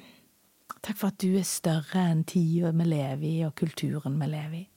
takk 0.85 0.99
for 0.99 1.09
at 1.09 1.17
du 1.23 1.39
er 1.39 1.47
større 1.49 2.03
enn 2.11 2.21
tida 2.29 2.69
vi 2.75 2.85
lever 2.85 3.25
i, 3.25 3.35
og 3.47 3.55
kulturen 3.57 4.19
vi 4.21 4.29
lever 4.29 4.59
i. 4.59 4.67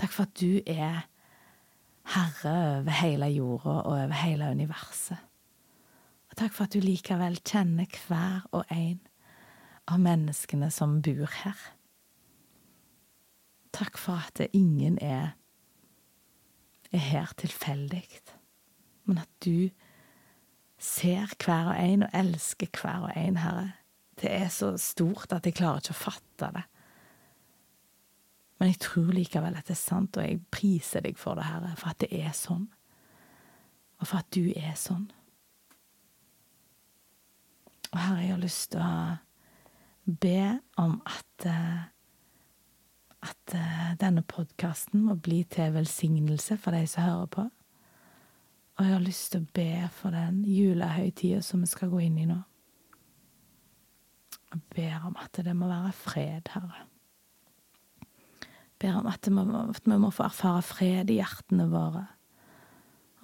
Takk 0.00 0.14
for 0.14 0.24
at 0.24 0.40
du 0.40 0.62
er 0.64 1.04
herre 2.14 2.54
over 2.80 2.96
hele 3.02 3.28
jorda 3.32 3.76
og 3.84 3.92
over 3.92 4.16
hele 4.24 4.48
universet. 4.56 5.20
Og 6.32 6.38
takk 6.40 6.56
for 6.56 6.66
at 6.66 6.74
du 6.74 6.80
likevel 6.82 7.38
kjenner 7.44 8.00
hver 8.08 8.48
og 8.56 8.64
en 8.72 8.98
av 9.86 10.00
menneskene 10.00 10.70
som 10.72 10.98
bor 11.04 11.28
her. 11.44 11.60
Takk 13.74 13.98
for 13.98 14.22
at 14.22 14.40
ingen 14.54 14.98
er, 15.02 15.34
er 16.92 17.02
her 17.02 17.32
tilfeldig, 17.38 18.04
men 19.04 19.18
at 19.18 19.30
du 19.44 19.70
ser 20.78 21.32
hver 21.44 21.72
og 21.72 21.80
en 21.80 22.04
og 22.06 22.14
elsker 22.14 22.70
hver 22.70 23.08
og 23.08 23.16
en, 23.16 23.40
Herre. 23.42 23.72
Det 24.20 24.30
er 24.30 24.48
så 24.48 24.76
stort 24.78 25.32
at 25.34 25.46
jeg 25.46 25.56
klarer 25.58 25.82
ikke 25.82 25.96
å 25.96 26.02
fatte 26.04 26.50
det. 26.54 26.62
Men 28.58 28.70
jeg 28.70 28.80
tror 28.84 29.10
likevel 29.12 29.56
at 29.58 29.66
det 29.66 29.74
er 29.74 29.80
sant, 29.80 30.16
og 30.16 30.28
jeg 30.28 30.44
priser 30.54 31.02
deg 31.02 31.18
for 31.18 31.34
det, 31.34 31.48
Herre, 31.48 31.74
for 31.76 31.90
at 31.90 32.00
det 32.04 32.12
er 32.14 32.30
sånn. 32.36 32.68
Og 33.98 34.06
for 34.06 34.22
at 34.22 34.30
du 34.34 34.52
er 34.54 34.76
sånn. 34.78 35.08
Og 37.90 37.98
Herre, 37.98 38.22
jeg 38.22 38.34
har 38.36 38.42
lyst 38.42 38.70
til 38.74 38.84
å 38.84 40.14
be 40.20 40.38
om 40.78 41.00
at 41.08 41.48
eh, 41.48 41.82
at 43.24 43.54
eh, 43.56 43.92
denne 44.00 44.24
podkasten 44.26 45.04
må 45.06 45.16
bli 45.20 45.42
til 45.50 45.74
velsignelse 45.74 46.58
for 46.60 46.76
de 46.76 46.86
som 46.90 47.06
hører 47.06 47.30
på. 47.36 47.44
Og 48.74 48.84
jeg 48.84 48.92
har 48.96 49.04
lyst 49.04 49.30
til 49.32 49.44
å 49.44 49.52
be 49.54 49.88
for 49.94 50.14
den 50.14 50.42
julehøytida 50.50 51.42
som 51.46 51.62
vi 51.62 51.70
skal 51.70 51.92
gå 51.92 52.02
inn 52.04 52.18
i 52.18 52.26
nå. 52.26 52.40
Jeg 54.54 54.64
ber 54.74 55.06
om 55.08 55.14
at 55.18 55.38
det 55.46 55.54
må 55.56 55.68
være 55.70 55.92
fred, 55.94 56.50
Herre. 56.54 56.84
Jeg 58.02 58.80
ber 58.82 58.98
om 58.98 59.08
at, 59.10 59.26
vi, 59.26 59.32
må, 59.34 59.62
at 59.70 59.86
vi 59.86 59.98
må 59.98 60.10
få 60.14 60.26
erfare 60.26 60.62
fred 60.66 61.10
i 61.10 61.20
hjertene 61.20 61.68
våre. 61.70 62.04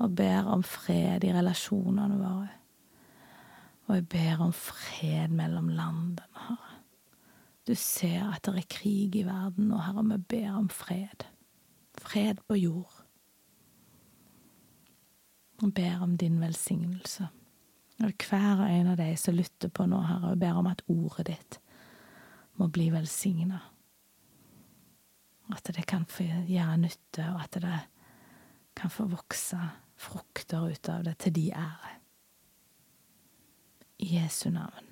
Og 0.01 0.14
ber 0.16 0.48
om 0.48 0.62
fred 0.64 1.26
i 1.26 1.34
relasjonene 1.34 2.16
våre. 2.22 2.57
Og 3.88 3.98
jeg 3.98 4.07
ber 4.11 4.44
om 4.46 4.53
fred 4.55 5.34
mellom 5.34 5.68
landene, 5.74 6.30
Herre. 6.46 6.70
Du 7.71 7.77
ser 7.79 8.25
at 8.33 8.49
det 8.49 8.59
er 8.59 8.66
krig 8.66 9.14
i 9.14 9.23
verden, 9.23 9.68
og 9.71 9.85
Herre, 9.85 10.03
vi 10.09 10.16
ber 10.33 10.57
om 10.59 10.68
fred. 10.68 11.23
fred 12.01 12.41
på 12.49 12.57
jord. 12.59 13.05
Og 15.62 15.75
ber 15.75 16.03
om 16.03 16.16
din 16.18 16.41
velsignelse. 16.41 17.29
Og 18.03 18.12
hver 18.29 18.64
og 18.64 18.71
en 18.71 18.91
av 18.91 18.97
de 18.99 19.16
som 19.16 19.37
lytter 19.37 19.68
på 19.68 19.87
nå, 19.87 20.01
Herre, 20.03 20.33
og 20.33 20.43
ber 20.43 20.59
om 20.59 20.66
at 20.66 20.83
ordet 20.89 21.29
ditt 21.31 21.61
må 22.59 22.66
bli 22.66 22.89
velsigna. 22.91 23.61
At 25.55 25.71
det 25.77 25.87
kan 25.87 26.07
få 26.11 26.27
gjøre 26.27 26.79
nytte, 26.79 27.31
og 27.31 27.43
at 27.45 27.62
det 27.62 27.81
kan 28.75 28.91
få 28.91 29.07
vokse 29.12 29.61
frukter 29.95 30.73
ut 30.73 30.89
av 30.89 31.05
det 31.07 31.18
til 31.23 31.39
de 31.39 31.51
ære. 31.55 31.99
I 34.01 34.16
Jesu 34.16 34.49
navn. 34.51 34.89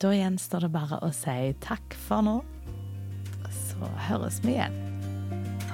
Da 0.00 0.14
gjenstår 0.16 0.64
det 0.64 0.70
bare 0.72 0.96
å 1.04 1.10
si 1.12 1.50
takk 1.60 1.92
for 2.06 2.24
nå. 2.24 2.38
Så 3.52 3.84
høres 4.08 4.38
vi 4.40 4.54
igjen. 4.54 4.78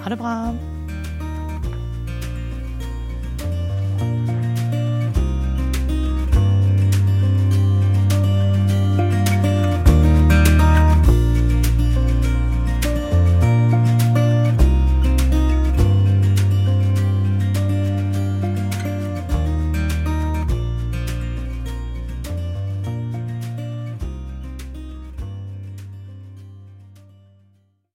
Ha 0.01 0.11
det 0.11 0.19
bra. 0.19 0.33